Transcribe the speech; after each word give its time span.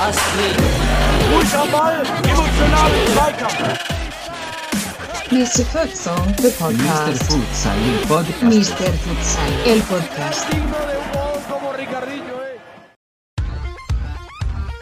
Astrid. 0.00 0.56
Ball, 1.70 2.02
emotionalen 2.24 3.06
Zweikampf. 3.12 3.78
Mr. 5.30 5.64
Futsal, 5.64 6.16
the 6.36 6.48
Mr. 6.48 6.58
podcast. 6.58 7.22
Futsal, 7.24 7.76
il 7.84 8.06
podcast. 8.06 8.42
Mr. 8.42 8.92
Futsal, 8.94 9.52
el 9.66 9.80
podcast. 9.82 10.46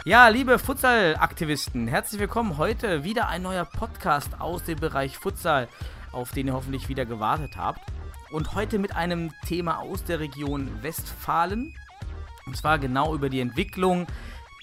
Ja, 0.05 0.29
liebe 0.29 0.57
Futsal-Aktivisten, 0.57 1.87
herzlich 1.87 2.21
willkommen. 2.21 2.57
Heute 2.57 3.03
wieder 3.03 3.27
ein 3.27 3.41
neuer 3.41 3.65
Podcast 3.65 4.39
aus 4.39 4.63
dem 4.63 4.79
Bereich 4.79 5.17
Futsal, 5.17 5.67
auf 6.17 6.31
den 6.31 6.47
ihr 6.47 6.53
hoffentlich 6.53 6.89
wieder 6.89 7.05
gewartet 7.05 7.55
habt. 7.55 7.81
Und 8.31 8.55
heute 8.55 8.79
mit 8.79 8.95
einem 8.95 9.31
Thema 9.45 9.79
aus 9.79 10.03
der 10.03 10.19
Region 10.19 10.83
Westfalen. 10.83 11.73
Und 12.45 12.57
zwar 12.57 12.79
genau 12.79 13.13
über 13.15 13.29
die 13.29 13.39
Entwicklung 13.39 14.07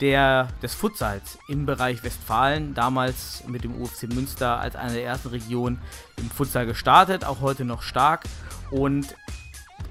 der, 0.01 0.49
des 0.63 0.75
Futsals 0.75 1.39
im 1.49 1.65
Bereich 1.65 2.03
Westfalen. 2.03 2.75
Damals 2.75 3.45
mit 3.47 3.65
dem 3.65 3.81
UFC 3.81 4.03
Münster 4.13 4.59
als 4.59 4.77
eine 4.77 4.95
der 4.95 5.05
ersten 5.05 5.29
Regionen 5.29 5.81
im 6.17 6.29
Futsal 6.29 6.67
gestartet, 6.67 7.25
auch 7.25 7.41
heute 7.41 7.65
noch 7.65 7.83
stark. 7.83 8.25
Und 8.71 9.15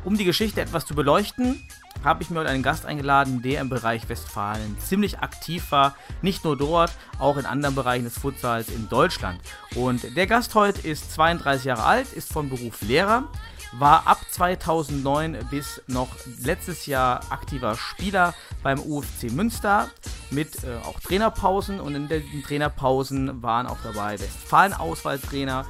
um 0.04 0.18
die 0.18 0.26
Geschichte 0.26 0.62
etwas 0.62 0.86
zu 0.86 0.94
beleuchten, 0.94 1.64
habe 2.04 2.24
ich 2.24 2.30
mir 2.30 2.40
heute 2.40 2.50
einen 2.50 2.64
Gast 2.64 2.86
eingeladen, 2.86 3.42
der 3.42 3.62
im 3.62 3.70
Bereich 3.70 4.10
Westfalen 4.10 4.78
ziemlich 4.80 5.20
aktiv 5.20 5.72
war. 5.72 5.96
Nicht 6.22 6.44
nur 6.44 6.58
dort, 6.58 6.92
auch 7.20 7.38
in 7.38 7.46
anderen 7.46 7.76
Bereichen 7.76 8.04
des 8.04 8.18
Futsals 8.18 8.70
in 8.70 8.90
Deutschland. 8.90 9.40
Und 9.76 10.16
der 10.16 10.28
Gast 10.28 10.56
heute 10.56 10.86
ist 10.88 11.14
32 11.14 11.66
Jahre 11.66 11.84
alt, 11.84 12.12
ist 12.14 12.32
von 12.32 12.50
Beruf 12.50 12.82
Lehrer, 12.82 13.30
war 13.74 14.08
ab 14.08 14.20
2009 14.30 15.38
bis 15.50 15.82
noch 15.88 16.09
letztes 16.44 16.86
Jahr 16.86 17.22
aktiver 17.30 17.76
Spieler 17.76 18.34
beim 18.62 18.80
UFC 18.80 19.32
Münster 19.32 19.89
mit 20.30 20.64
äh, 20.64 20.76
auch 20.86 21.00
Trainerpausen 21.00 21.80
und 21.80 21.95
in 21.95 22.08
den 22.08 22.44
Trainerpausen 22.44 23.42
waren 23.42 23.67
auch 23.67 23.78
dabei 23.84 24.20
Westfalen-Auswahltrainer 24.20 25.66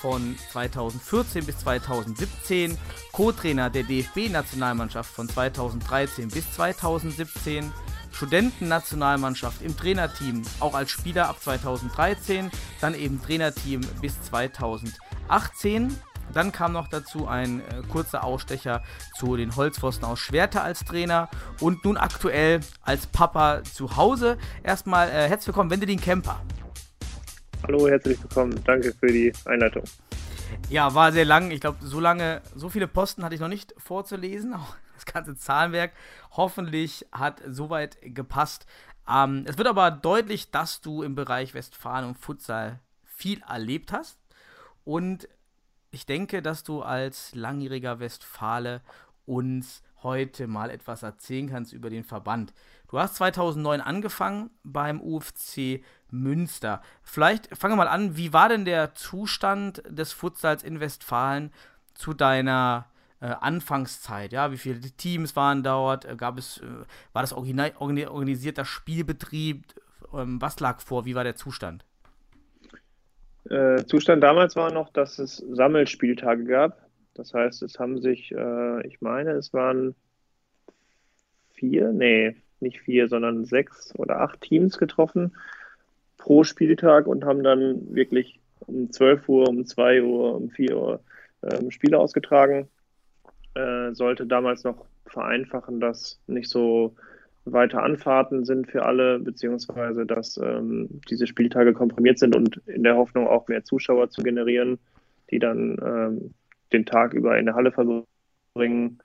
von 0.00 0.36
2014 0.52 1.44
bis 1.44 1.58
2017, 1.58 2.78
Co-Trainer 3.12 3.70
der 3.70 3.82
DFB-Nationalmannschaft 3.82 5.12
von 5.12 5.28
2013 5.28 6.28
bis 6.28 6.52
2017, 6.52 7.72
Studentennationalmannschaft 8.12 9.62
im 9.62 9.76
Trainerteam, 9.76 10.42
auch 10.60 10.74
als 10.74 10.90
Spieler 10.90 11.28
ab 11.28 11.40
2013, 11.40 12.50
dann 12.80 12.94
eben 12.94 13.22
Trainerteam 13.22 13.80
bis 14.00 14.20
2018. 14.22 15.96
Dann 16.32 16.52
kam 16.52 16.72
noch 16.72 16.88
dazu 16.88 17.26
ein 17.26 17.60
äh, 17.60 17.82
kurzer 17.90 18.22
Ausstecher 18.22 18.82
zu 19.16 19.36
den 19.36 19.56
Holzpfosten 19.56 20.04
aus 20.04 20.18
Schwerte 20.18 20.60
als 20.60 20.84
Trainer 20.84 21.28
und 21.60 21.84
nun 21.84 21.96
aktuell 21.96 22.60
als 22.82 23.06
Papa 23.06 23.62
zu 23.64 23.96
Hause. 23.96 24.36
Erstmal 24.62 25.08
äh, 25.08 25.28
herzlich 25.28 25.48
willkommen, 25.48 25.70
Wendelin 25.70 26.00
Kemper. 26.00 26.42
Hallo, 27.68 27.86
herzlich 27.86 28.18
willkommen. 28.22 28.58
Danke 28.64 28.94
für 28.94 29.08
die 29.08 29.30
Einleitung. 29.44 29.84
Ja, 30.70 30.94
war 30.94 31.12
sehr 31.12 31.26
lang. 31.26 31.50
Ich 31.50 31.60
glaube, 31.60 31.84
so 31.84 32.00
lange, 32.00 32.40
so 32.54 32.70
viele 32.70 32.88
Posten 32.88 33.22
hatte 33.22 33.34
ich 33.34 33.42
noch 33.42 33.48
nicht 33.48 33.74
vorzulesen. 33.76 34.54
Auch 34.54 34.74
das 34.94 35.04
ganze 35.04 35.36
Zahlenwerk. 35.36 35.92
Hoffentlich 36.30 37.04
hat 37.12 37.42
soweit 37.46 37.98
gepasst. 38.00 38.64
Ähm, 39.06 39.44
es 39.46 39.58
wird 39.58 39.68
aber 39.68 39.90
deutlich, 39.90 40.50
dass 40.50 40.80
du 40.80 41.02
im 41.02 41.14
Bereich 41.14 41.52
Westfalen 41.52 42.08
und 42.08 42.16
Futsal 42.16 42.80
viel 43.04 43.42
erlebt 43.46 43.92
hast. 43.92 44.18
Und 44.84 45.28
ich 45.90 46.06
denke, 46.06 46.40
dass 46.40 46.64
du 46.64 46.80
als 46.80 47.34
langjähriger 47.34 48.00
Westfale 48.00 48.80
uns 49.26 49.82
heute 50.02 50.46
mal 50.46 50.70
etwas 50.70 51.02
erzählen 51.02 51.50
kannst 51.50 51.74
über 51.74 51.90
den 51.90 52.04
Verband. 52.04 52.54
Du 52.88 52.98
hast 52.98 53.16
2009 53.16 53.82
angefangen 53.82 54.48
beim 54.62 55.02
UFC 55.02 55.82
Münster. 56.10 56.82
Vielleicht 57.02 57.54
fangen 57.56 57.72
wir 57.72 57.84
mal 57.84 57.88
an, 57.88 58.16
wie 58.16 58.32
war 58.32 58.48
denn 58.48 58.64
der 58.64 58.94
Zustand 58.94 59.82
des 59.88 60.12
Futsals 60.12 60.62
in 60.62 60.80
Westfalen 60.80 61.52
zu 61.94 62.14
deiner 62.14 62.86
äh, 63.20 63.26
Anfangszeit? 63.26 64.32
Ja, 64.32 64.52
wie 64.52 64.56
viele 64.56 64.80
Teams 64.80 65.36
waren 65.36 65.62
dort? 65.62 66.04
Äh, 66.04 66.16
Gab 66.16 66.38
es, 66.38 66.58
äh, 66.58 66.66
war 67.12 67.22
das 67.22 67.32
organi 67.32 67.72
organisierter 67.78 68.64
Spielbetrieb? 68.64 69.64
Ähm, 70.14 70.40
was 70.40 70.60
lag 70.60 70.80
vor? 70.80 71.04
Wie 71.04 71.14
war 71.14 71.24
der 71.24 71.36
Zustand? 71.36 71.84
Äh, 73.50 73.84
Zustand 73.86 74.22
damals 74.22 74.56
war 74.56 74.72
noch, 74.72 74.90
dass 74.90 75.18
es 75.18 75.36
Sammelspieltage 75.36 76.44
gab. 76.44 76.78
Das 77.14 77.34
heißt, 77.34 77.62
es 77.62 77.78
haben 77.78 78.00
sich, 78.00 78.30
äh, 78.32 78.86
ich 78.86 79.00
meine, 79.00 79.32
es 79.32 79.52
waren 79.52 79.94
vier, 81.54 81.92
nee, 81.92 82.36
nicht 82.60 82.80
vier, 82.80 83.08
sondern 83.08 83.44
sechs 83.44 83.92
oder 83.96 84.20
acht 84.20 84.40
Teams 84.40 84.78
getroffen 84.78 85.32
pro 86.18 86.44
Spieltag 86.44 87.06
und 87.06 87.24
haben 87.24 87.42
dann 87.42 87.94
wirklich 87.94 88.40
um 88.66 88.90
12 88.90 89.28
Uhr, 89.28 89.48
um 89.48 89.64
2 89.64 90.02
Uhr, 90.02 90.34
um 90.34 90.50
4 90.50 90.76
Uhr 90.76 91.00
ähm, 91.42 91.70
Spiele 91.70 91.98
ausgetragen. 91.98 92.68
Äh, 93.54 93.92
sollte 93.94 94.26
damals 94.26 94.64
noch 94.64 94.84
vereinfachen, 95.06 95.80
dass 95.80 96.20
nicht 96.26 96.50
so 96.50 96.94
weite 97.44 97.80
Anfahrten 97.80 98.44
sind 98.44 98.70
für 98.70 98.84
alle, 98.84 99.18
beziehungsweise 99.18 100.04
dass 100.04 100.36
ähm, 100.36 101.00
diese 101.08 101.26
Spieltage 101.26 101.72
komprimiert 101.72 102.18
sind 102.18 102.36
und 102.36 102.60
in 102.66 102.82
der 102.82 102.96
Hoffnung 102.96 103.26
auch 103.26 103.48
mehr 103.48 103.64
Zuschauer 103.64 104.10
zu 104.10 104.22
generieren, 104.22 104.78
die 105.30 105.38
dann 105.38 105.76
ähm, 105.82 106.34
den 106.72 106.84
Tag 106.84 107.14
über 107.14 107.38
in 107.38 107.46
der 107.46 107.54
Halle 107.54 107.72
verbringen. 107.72 108.98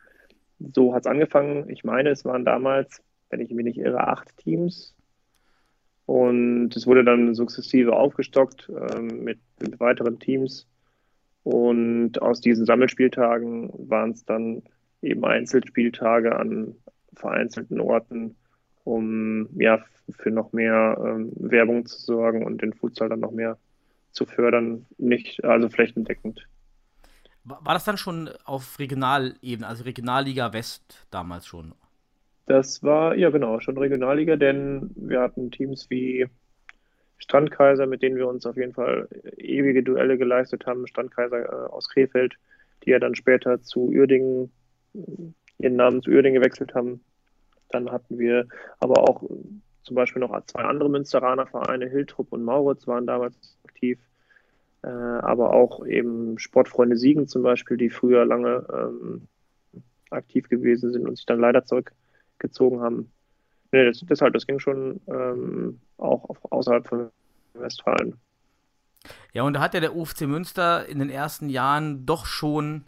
So 0.59 0.93
hat 0.93 1.05
es 1.05 1.07
angefangen. 1.07 1.69
Ich 1.69 1.83
meine, 1.83 2.09
es 2.09 2.25
waren 2.25 2.45
damals, 2.45 3.01
wenn 3.29 3.39
ich 3.39 3.51
mich 3.51 3.65
nicht 3.65 3.77
irre, 3.77 4.07
acht 4.07 4.35
Teams. 4.37 4.95
Und 6.05 6.75
es 6.75 6.85
wurde 6.85 7.03
dann 7.03 7.33
sukzessive 7.33 7.95
aufgestockt 7.95 8.69
ähm, 8.69 9.23
mit, 9.23 9.39
mit 9.61 9.79
weiteren 9.79 10.19
Teams. 10.19 10.67
Und 11.43 12.21
aus 12.21 12.41
diesen 12.41 12.65
Sammelspieltagen 12.65 13.71
waren 13.89 14.11
es 14.11 14.25
dann 14.25 14.63
eben 15.01 15.23
Einzelspieltage 15.25 16.35
an 16.35 16.75
vereinzelten 17.15 17.79
Orten, 17.79 18.35
um 18.83 19.49
ja 19.55 19.83
für 20.09 20.31
noch 20.31 20.51
mehr 20.51 20.97
ähm, 20.99 21.31
Werbung 21.35 21.85
zu 21.85 21.99
sorgen 21.99 22.45
und 22.45 22.61
den 22.61 22.73
Futsal 22.73 23.09
dann 23.09 23.19
noch 23.19 23.31
mehr 23.31 23.57
zu 24.11 24.25
fördern, 24.25 24.85
nicht 24.97 25.43
also 25.43 25.69
flächendeckend. 25.69 26.47
War 27.45 27.73
das 27.73 27.83
dann 27.83 27.97
schon 27.97 28.29
auf 28.45 28.79
Regionalebene, 28.79 29.67
also 29.67 29.83
Regionalliga 29.83 30.53
West 30.53 31.05
damals 31.11 31.45
schon? 31.45 31.73
Das 32.45 32.83
war, 32.83 33.15
ja 33.15 33.29
genau, 33.29 33.59
schon 33.59 33.77
Regionalliga, 33.77 34.35
denn 34.35 34.91
wir 34.95 35.21
hatten 35.21 35.51
Teams 35.51 35.89
wie 35.89 36.27
Strandkaiser, 37.17 37.85
mit 37.85 38.01
denen 38.01 38.17
wir 38.17 38.27
uns 38.27 38.45
auf 38.45 38.57
jeden 38.57 38.73
Fall 38.73 39.07
ewige 39.37 39.81
Duelle 39.81 40.17
geleistet 40.17 40.65
haben. 40.65 40.87
Strandkaiser 40.87 41.39
äh, 41.39 41.69
aus 41.69 41.87
Krefeld, 41.89 42.35
die 42.83 42.89
ja 42.89 42.99
dann 42.99 43.15
später 43.15 43.61
zu 43.61 43.87
Uerdingen, 43.87 44.51
ihren 45.57 45.75
Namen 45.77 46.01
zu 46.01 46.11
Uerdingen 46.11 46.41
gewechselt 46.41 46.75
haben. 46.75 47.01
Dann 47.69 47.91
hatten 47.91 48.19
wir 48.19 48.47
aber 48.79 49.09
auch 49.09 49.23
zum 49.83 49.95
Beispiel 49.95 50.19
noch 50.19 50.37
zwei 50.45 50.63
andere 50.63 50.89
Münsteraner 50.89 51.47
Vereine, 51.47 51.89
Hiltrup 51.89 52.31
und 52.33 52.43
Mauritz 52.43 52.87
waren 52.87 53.07
damals 53.07 53.57
aktiv. 53.63 53.99
Äh, 54.83 54.87
aber 54.89 55.53
auch 55.53 55.85
eben 55.85 56.37
Sportfreunde 56.39 56.97
Siegen 56.97 57.27
zum 57.27 57.41
Beispiel, 57.41 57.77
die 57.77 57.89
früher 57.89 58.25
lange 58.25 58.65
ähm, 58.73 59.27
aktiv 60.09 60.49
gewesen 60.49 60.91
sind 60.91 61.07
und 61.07 61.15
sich 61.15 61.25
dann 61.25 61.39
leider 61.39 61.63
zurückgezogen 62.43 62.81
haben. 62.81 63.11
Nee, 63.71 63.85
das, 63.85 64.01
deshalb, 64.01 64.33
das 64.33 64.45
ging 64.45 64.59
schon 64.59 64.99
ähm, 65.07 65.79
auch 65.97 66.29
außerhalb 66.51 66.87
von 66.87 67.09
Westfalen. 67.53 68.17
Ja, 69.33 69.43
und 69.43 69.53
da 69.53 69.61
hat 69.61 69.73
ja 69.73 69.79
der 69.79 69.95
UFC 69.95 70.21
Münster 70.21 70.87
in 70.87 70.99
den 70.99 71.09
ersten 71.09 71.49
Jahren 71.49 72.05
doch 72.05 72.25
schon 72.25 72.83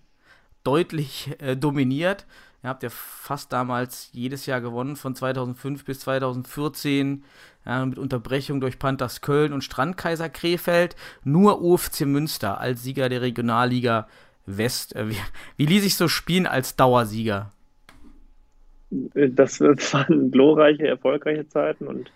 deutlich 0.63 1.36
äh, 1.40 1.56
dominiert. 1.57 2.25
Ihr 2.63 2.69
habt 2.69 2.84
ja 2.84 2.90
fast 2.90 3.52
damals 3.52 4.10
jedes 4.12 4.46
Jahr 4.46 4.62
gewonnen, 4.62 4.96
von 4.96 5.16
2005 5.16 5.86
bis 5.86 6.00
2014, 6.01 7.24
ja, 7.66 7.86
mit 7.86 8.00
Unterbrechung 8.00 8.62
durch 8.62 8.80
Panthers 8.80 9.22
Köln 9.22 9.54
und 9.54 9.63
Strandkaiser 9.63 10.30
Krefeld. 10.30 10.96
Nur 11.24 11.62
UFC 11.62 12.01
Münster 12.01 12.60
als 12.60 12.84
Sieger 12.84 13.10
der 13.10 13.22
Regionalliga 13.22 14.08
West. 14.46 14.96
Äh, 14.96 15.10
wie, 15.10 15.18
wie 15.58 15.66
ließ 15.66 15.84
sich 15.84 15.96
so 15.96 16.08
spielen 16.08 16.46
als 16.46 16.75
Dauersieger? 16.75 17.51
Das, 19.13 19.59
waren 19.94 20.31
glorreiche, 20.31 20.88
erfolgreiche 20.88 21.47
Zeiten 21.47 21.88
und 21.88 22.12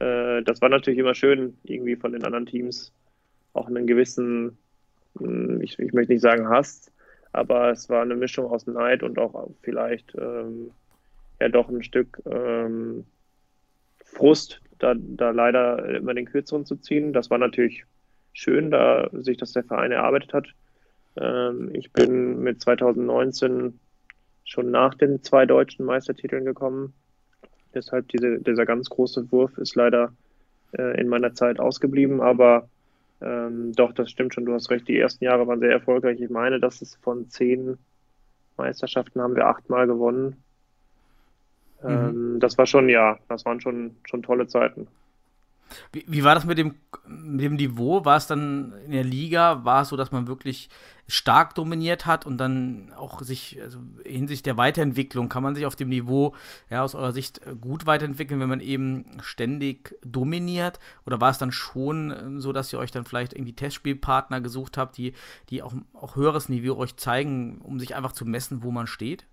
äh, 0.00 0.42
das 0.42 0.60
war 0.60 0.68
natürlich 0.68 0.98
immer 0.98 1.14
schön, 1.14 1.56
irgendwie 1.64 1.96
von 1.96 2.12
den 2.12 2.24
anderen 2.24 2.46
Teams 2.46 2.92
auch 3.52 3.68
einen 3.68 3.86
gewissen, 3.86 4.58
ich, 5.60 5.78
ich 5.78 5.92
möchte 5.92 6.12
nicht 6.12 6.22
sagen 6.22 6.48
Hass, 6.48 6.90
aber 7.32 7.70
es 7.70 7.88
war 7.88 8.02
eine 8.02 8.16
Mischung 8.16 8.46
aus 8.46 8.66
Neid 8.66 9.02
und 9.02 9.18
auch 9.18 9.48
vielleicht 9.62 10.14
ähm, 10.16 10.70
ja 11.40 11.48
doch 11.48 11.68
ein 11.68 11.82
Stück 11.82 12.20
ähm, 12.26 13.04
Frust, 14.04 14.60
da, 14.78 14.94
da 14.96 15.30
leider 15.30 15.84
immer 15.96 16.14
den 16.14 16.26
Kürzeren 16.26 16.64
zu 16.64 16.76
ziehen. 16.76 17.12
Das 17.12 17.30
war 17.30 17.38
natürlich 17.38 17.84
schön, 18.32 18.70
da 18.70 19.08
sich 19.12 19.36
das 19.36 19.52
der 19.52 19.64
Verein 19.64 19.92
erarbeitet 19.92 20.32
hat. 20.32 20.46
Ähm, 21.16 21.70
ich 21.74 21.92
bin 21.92 22.40
mit 22.40 22.60
2019 22.60 23.78
schon 24.44 24.70
nach 24.70 24.94
den 24.94 25.22
zwei 25.22 25.46
deutschen 25.46 25.84
Meistertiteln 25.84 26.44
gekommen. 26.44 26.92
Deshalb 27.74 28.08
diese, 28.08 28.38
dieser 28.40 28.66
ganz 28.66 28.88
große 28.88 29.30
Wurf 29.32 29.58
ist 29.58 29.74
leider 29.74 30.12
äh, 30.76 31.00
in 31.00 31.08
meiner 31.08 31.34
Zeit 31.34 31.58
ausgeblieben, 31.58 32.20
aber 32.20 32.68
ähm, 33.20 33.72
doch, 33.72 33.92
das 33.92 34.10
stimmt 34.10 34.34
schon, 34.34 34.44
du 34.44 34.52
hast 34.52 34.70
recht, 34.70 34.86
die 34.86 34.98
ersten 34.98 35.24
Jahre 35.24 35.46
waren 35.46 35.60
sehr 35.60 35.72
erfolgreich. 35.72 36.20
Ich 36.20 36.30
meine, 36.30 36.60
dass 36.60 36.82
es 36.82 36.96
von 36.96 37.28
zehn 37.30 37.78
Meisterschaften 38.56 39.20
haben 39.20 39.34
wir 39.34 39.46
achtmal 39.46 39.86
gewonnen. 39.86 40.36
Mhm. 41.82 41.88
Ähm, 41.88 42.40
das 42.40 42.58
war 42.58 42.66
schon, 42.66 42.88
ja, 42.88 43.18
das 43.28 43.44
waren 43.44 43.60
schon, 43.60 43.96
schon 44.04 44.22
tolle 44.22 44.46
Zeiten. 44.46 44.86
Wie, 45.92 46.04
wie, 46.06 46.24
war 46.24 46.34
das 46.34 46.44
mit 46.44 46.58
dem, 46.58 46.74
mit 47.06 47.42
dem 47.42 47.54
Niveau? 47.54 48.04
War 48.04 48.16
es 48.16 48.26
dann 48.26 48.72
in 48.84 48.92
der 48.92 49.04
Liga, 49.04 49.64
war 49.64 49.82
es 49.82 49.88
so, 49.88 49.96
dass 49.96 50.12
man 50.12 50.26
wirklich 50.26 50.68
stark 51.06 51.54
dominiert 51.54 52.06
hat 52.06 52.24
und 52.24 52.38
dann 52.38 52.92
auch 52.96 53.20
sich, 53.22 53.58
also 53.60 53.78
hinsichtlich 54.04 54.42
der 54.42 54.56
Weiterentwicklung, 54.56 55.28
kann 55.28 55.42
man 55.42 55.54
sich 55.54 55.66
auf 55.66 55.76
dem 55.76 55.90
Niveau 55.90 56.34
ja, 56.70 56.82
aus 56.82 56.94
eurer 56.94 57.12
Sicht 57.12 57.40
gut 57.60 57.86
weiterentwickeln, 57.86 58.40
wenn 58.40 58.48
man 58.48 58.60
eben 58.60 59.04
ständig 59.22 59.96
dominiert? 60.02 60.78
Oder 61.04 61.20
war 61.20 61.30
es 61.30 61.38
dann 61.38 61.52
schon 61.52 62.10
ähm, 62.10 62.40
so, 62.40 62.52
dass 62.52 62.72
ihr 62.72 62.78
euch 62.78 62.90
dann 62.90 63.04
vielleicht 63.04 63.34
irgendwie 63.34 63.54
Testspielpartner 63.54 64.40
gesucht 64.40 64.78
habt, 64.78 64.96
die, 64.96 65.12
die 65.50 65.62
auch, 65.62 65.74
auch 65.92 66.16
höheres 66.16 66.48
Niveau 66.48 66.76
euch 66.76 66.96
zeigen, 66.96 67.58
um 67.58 67.78
sich 67.78 67.94
einfach 67.94 68.12
zu 68.12 68.24
messen, 68.24 68.62
wo 68.62 68.70
man 68.70 68.86
steht? 68.86 69.26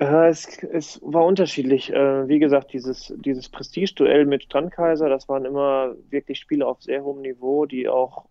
Äh, 0.00 0.28
es, 0.28 0.46
es, 0.72 1.00
war 1.04 1.24
unterschiedlich. 1.26 1.92
Äh, 1.92 2.26
wie 2.26 2.38
gesagt, 2.38 2.72
dieses, 2.72 3.14
dieses 3.18 3.48
Prestige-Duell 3.50 4.24
mit 4.24 4.44
Strandkaiser, 4.44 5.08
das 5.08 5.28
waren 5.28 5.44
immer 5.44 5.94
wirklich 6.08 6.38
Spiele 6.38 6.66
auf 6.66 6.82
sehr 6.82 7.04
hohem 7.04 7.20
Niveau, 7.20 7.66
die 7.66 7.86
auch 7.88 8.24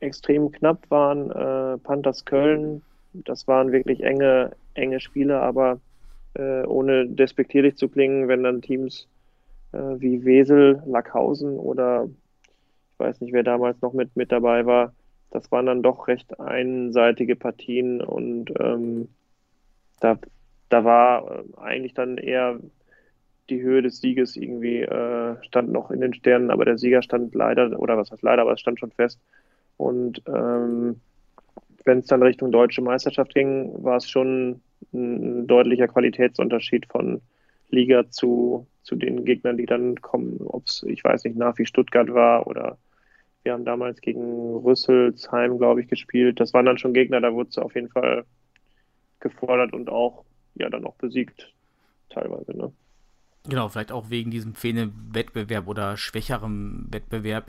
extrem 0.00 0.50
knapp 0.50 0.90
waren. 0.90 1.30
Äh, 1.30 1.78
Panthers 1.78 2.24
Köln, 2.24 2.82
das 3.12 3.46
waren 3.46 3.70
wirklich 3.70 4.02
enge, 4.02 4.50
enge 4.74 5.00
Spiele, 5.00 5.40
aber 5.40 5.80
ohne 6.34 7.06
despektierlich 7.06 7.76
zu 7.76 7.90
klingen, 7.90 8.26
wenn 8.26 8.42
dann 8.42 8.62
Teams 8.62 9.06
wie 9.72 10.24
Wesel, 10.24 10.82
Lackhausen 10.86 11.58
oder 11.58 12.08
ich 12.90 12.98
weiß 12.98 13.20
nicht, 13.20 13.34
wer 13.34 13.42
damals 13.42 13.82
noch 13.82 13.92
mit, 13.92 14.16
mit 14.16 14.32
dabei 14.32 14.64
war, 14.64 14.94
das 15.30 15.52
waren 15.52 15.66
dann 15.66 15.82
doch 15.82 16.08
recht 16.08 16.40
einseitige 16.40 17.36
Partien 17.36 18.00
und 18.00 18.50
ähm, 18.58 19.08
da 20.00 20.16
da 20.72 20.84
war 20.84 21.30
äh, 21.30 21.60
eigentlich 21.60 21.94
dann 21.94 22.18
eher 22.18 22.58
die 23.50 23.60
Höhe 23.60 23.82
des 23.82 24.00
Sieges 24.00 24.36
irgendwie 24.36 24.80
äh, 24.80 25.36
stand 25.42 25.70
noch 25.70 25.90
in 25.90 26.00
den 26.00 26.14
Sternen, 26.14 26.50
aber 26.50 26.64
der 26.64 26.78
Sieger 26.78 27.02
stand 27.02 27.34
leider, 27.34 27.78
oder 27.78 27.98
was 27.98 28.10
heißt 28.10 28.22
leider, 28.22 28.42
aber 28.42 28.52
es 28.52 28.60
stand 28.60 28.78
schon 28.78 28.92
fest. 28.92 29.20
Und 29.76 30.22
ähm, 30.26 31.00
wenn 31.84 31.98
es 31.98 32.06
dann 32.06 32.22
Richtung 32.22 32.52
deutsche 32.52 32.82
Meisterschaft 32.82 33.34
ging, 33.34 33.72
war 33.82 33.96
es 33.96 34.08
schon 34.08 34.62
ein 34.92 35.46
deutlicher 35.46 35.88
Qualitätsunterschied 35.88 36.86
von 36.86 37.20
Liga 37.68 38.08
zu, 38.10 38.66
zu 38.82 38.96
den 38.96 39.24
Gegnern, 39.24 39.56
die 39.56 39.66
dann 39.66 40.00
kommen, 40.00 40.40
ob 40.46 40.66
es, 40.66 40.84
ich 40.86 41.02
weiß 41.02 41.24
nicht, 41.24 41.36
nach 41.36 41.58
wie 41.58 41.66
Stuttgart 41.66 42.12
war 42.14 42.46
oder 42.46 42.78
wir 43.42 43.52
haben 43.52 43.64
damals 43.64 44.00
gegen 44.00 44.54
Rüsselsheim, 44.56 45.58
glaube 45.58 45.80
ich, 45.80 45.88
gespielt. 45.88 46.38
Das 46.38 46.54
waren 46.54 46.66
dann 46.66 46.78
schon 46.78 46.94
Gegner, 46.94 47.20
da 47.20 47.32
wurde 47.34 47.50
es 47.50 47.58
auf 47.58 47.74
jeden 47.74 47.88
Fall 47.88 48.24
gefordert 49.18 49.72
und 49.72 49.90
auch 49.90 50.24
ja 50.54 50.68
dann 50.70 50.84
auch 50.84 50.94
besiegt, 50.94 51.52
teilweise. 52.10 52.56
Ne? 52.56 52.72
Genau, 53.48 53.68
vielleicht 53.68 53.90
auch 53.90 54.08
wegen 54.08 54.30
diesem 54.30 54.54
fehlenden 54.54 55.10
Wettbewerb 55.12 55.66
oder 55.66 55.96
schwächerem 55.96 56.86
Wettbewerb. 56.90 57.48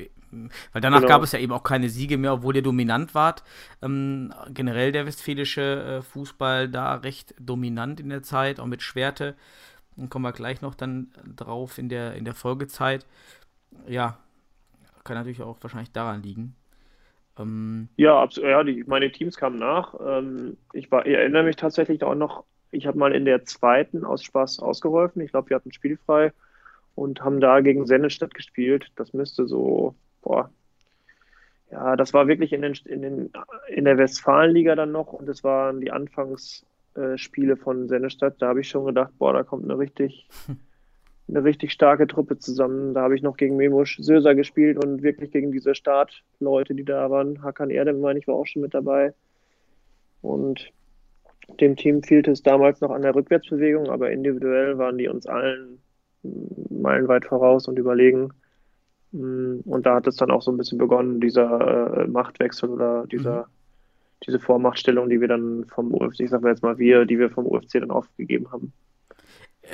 Weil 0.72 0.82
danach 0.82 1.02
genau. 1.02 1.10
gab 1.10 1.22
es 1.22 1.34
ja 1.34 1.40
eben 1.40 1.52
auch 1.52 1.62
keine 1.62 1.90
Siege 1.90 2.18
mehr, 2.18 2.34
obwohl 2.34 2.56
ihr 2.56 2.64
dominant 2.64 3.14
wart. 3.14 3.44
Ähm, 3.84 4.34
generell 4.50 4.92
der 4.92 5.06
westfälische 5.06 6.00
äh, 6.00 6.02
Fußball 6.02 6.68
da 6.68 6.96
recht 6.96 7.36
dominant 7.40 8.00
in 8.00 8.10
der 8.10 8.24
Zeit, 8.24 8.60
auch 8.60 8.66
mit 8.66 8.82
Schwerte. 8.82 9.36
Dann 9.96 10.10
kommen 10.10 10.26
wir 10.26 10.32
gleich 10.32 10.62
noch 10.62 10.74
dann 10.74 11.12
drauf 11.36 11.78
in 11.78 11.90
der, 11.90 12.16
in 12.16 12.26
der 12.26 12.34
Folgezeit. 12.34 13.06
Ja, 13.88 14.18
kann 15.04 15.16
natürlich 15.16 15.44
auch 15.44 15.58
wahrscheinlich 15.62 15.92
daran 15.92 16.24
liegen. 16.24 16.56
Ähm, 17.38 17.90
ja, 17.98 18.28
ja 18.42 18.64
die, 18.64 18.84
meine 18.86 19.12
Teams 19.12 19.38
kamen 19.38 19.60
nach. 19.60 19.94
Ähm, 20.04 20.58
ich, 20.74 20.92
war, 20.92 21.06
ich 21.06 21.14
erinnere 21.14 21.44
mich 21.44 21.56
tatsächlich 21.56 22.04
auch 22.04 22.16
noch 22.16 22.46
ich 22.74 22.88
habe 22.88 22.98
mal 22.98 23.14
in 23.14 23.26
der 23.26 23.46
zweiten 23.46 24.04
aus 24.04 24.24
Spaß 24.24 24.60
ausgeholfen. 24.60 25.22
Ich 25.22 25.32
glaube, 25.32 25.50
wir 25.50 25.56
hatten 25.56 25.72
spielfrei 25.72 26.34
und 26.96 27.22
haben 27.24 27.40
da 27.40 27.62
gegen 27.62 27.86
Sennestadt 27.86 28.34
gespielt. 28.34 28.92
Das 28.96 29.14
müsste 29.14 29.48
so, 29.48 29.96
boah, 30.22 30.50
ja, 31.72 31.96
das 31.96 32.14
war 32.14 32.28
wirklich 32.28 32.54
in, 32.54 32.62
den, 32.62 32.74
in, 32.86 33.02
den, 33.02 33.34
in 33.68 33.86
der 33.86 33.98
Westfalenliga 33.98 34.76
dann 34.76 34.92
noch 34.92 35.14
und 35.14 35.28
es 35.28 35.44
waren 35.44 35.82
die 35.82 35.92
Anfangsspiele 35.92 37.58
von 37.58 37.88
Sennestadt. 37.88 38.36
Da 38.40 38.50
habe 38.50 38.62
ich 38.62 38.70
schon 38.70 38.86
gedacht, 38.86 39.12
boah, 39.18 39.34
da 39.34 39.44
kommt 39.44 39.64
eine 39.64 39.78
richtig, 39.80 40.28
eine 41.28 41.44
richtig 41.44 41.72
starke 41.72 42.06
Truppe 42.08 42.38
zusammen. 42.38 42.94
Da 42.94 43.02
habe 43.02 43.16
ich 43.16 43.24
noch 43.24 43.38
gegen 43.38 43.58
Memusch 43.58 43.98
Söser 44.00 44.36
gespielt 44.36 44.84
und 44.84 45.02
wirklich 45.02 45.32
gegen 45.32 45.52
diese 45.52 45.74
Startleute, 45.74 46.76
die 46.76 46.86
da 46.86 47.10
waren. 47.10 47.42
Hakan 47.42 47.72
Erdem, 47.72 48.02
meine 48.02 48.20
ich, 48.20 48.28
war 48.28 48.36
auch 48.36 48.48
schon 48.48 48.62
mit 48.62 48.74
dabei. 48.74 49.14
Und 50.22 50.72
dem 51.60 51.76
Team 51.76 52.04
fehlte 52.04 52.32
es 52.32 52.42
damals 52.42 52.82
noch 52.82 52.92
an 52.92 53.02
der 53.02 53.16
Rückwärtsbewegung, 53.16 53.90
aber 53.90 54.12
individuell 54.12 54.78
waren 54.78 54.98
die 54.98 55.08
uns 55.08 55.26
allen 55.28 55.80
meilenweit 56.70 57.26
voraus 57.26 57.68
und 57.68 57.78
überlegen. 57.78 58.30
Mm, 59.12 59.60
und 59.66 59.86
da 59.86 59.96
hat 59.96 60.08
es 60.08 60.16
dann 60.16 60.32
auch 60.32 60.42
so 60.42 60.52
ein 60.52 60.58
bisschen 60.58 60.78
begonnen, 60.78 61.20
dieser 61.20 62.04
äh, 62.04 62.08
Machtwechsel 62.08 62.70
oder 62.70 63.06
dieser, 63.08 63.42
mhm. 63.42 63.52
diese 64.26 64.40
Vormachtstellung, 64.40 65.10
die 65.10 65.22
wir 65.22 65.28
dann 65.28 65.66
vom 65.66 65.94
UFC, 65.94 66.22
ich 66.22 66.30
sag 66.30 66.42
mal 66.42 66.50
jetzt 66.50 66.64
mal 66.64 66.78
wir, 66.78 67.06
die 67.06 67.20
wir 67.20 67.30
vom 67.30 67.46
UFC 67.46 67.74
dann 67.74 67.92
aufgegeben 67.92 68.52
haben. 68.52 68.74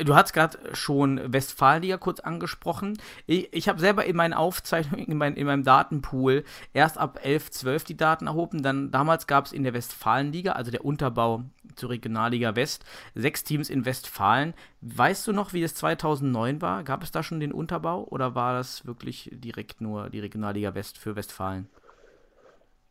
Du 0.06 0.16
hast 0.16 0.34
gerade 0.34 0.58
schon 0.74 1.34
Westfalia 1.34 1.98
kurz 1.98 2.20
angesprochen. 2.20 3.00
Ich, 3.26 3.52
ich 3.52 3.68
habe 3.68 3.80
selber 3.80 4.06
in 4.06 4.16
meinen 4.16 4.34
Aufzeichnungen, 4.34 5.08
in, 5.08 5.18
mein, 5.18 5.36
in, 5.36 5.48
meinem 5.48 5.64
Datenpool 5.64 6.44
erst 6.74 7.00
ab 7.00 7.20
11, 7.24 7.50
12 7.52 7.84
die 7.86 7.98
Daten 7.98 8.28
erhoben. 8.28 8.62
Dann, 8.62 8.92
damals 8.92 9.26
gab 9.26 9.46
es 9.46 9.52
in 9.52 9.64
der 9.64 9.74
Westfalenliga, 9.74 10.52
also 10.52 10.70
der 10.70 10.86
Unterbau 10.86 11.44
zur 11.76 11.90
Regionalliga 11.90 12.56
West, 12.56 12.86
sechs 13.16 13.44
Teams 13.44 13.70
in 13.70 13.86
Westfalen. 13.86 14.54
Weißt 14.82 15.28
du 15.28 15.34
noch, 15.34 15.54
wie 15.54 15.64
es 15.64 15.74
2009 15.76 16.62
war? 16.62 16.84
Gab 16.84 17.02
es 17.02 17.12
da 17.12 17.24
schon 17.24 17.40
den 17.40 17.52
Unterbau 17.52 18.04
oder 18.04 18.36
war 18.36 18.54
das 18.54 18.86
wirklich 18.86 19.30
direkt 19.34 19.82
nur 19.82 20.10
die 20.10 20.20
Regionalliga 20.20 20.76
West 20.76 21.00
für 21.00 21.16
Westfalen? 21.16 21.68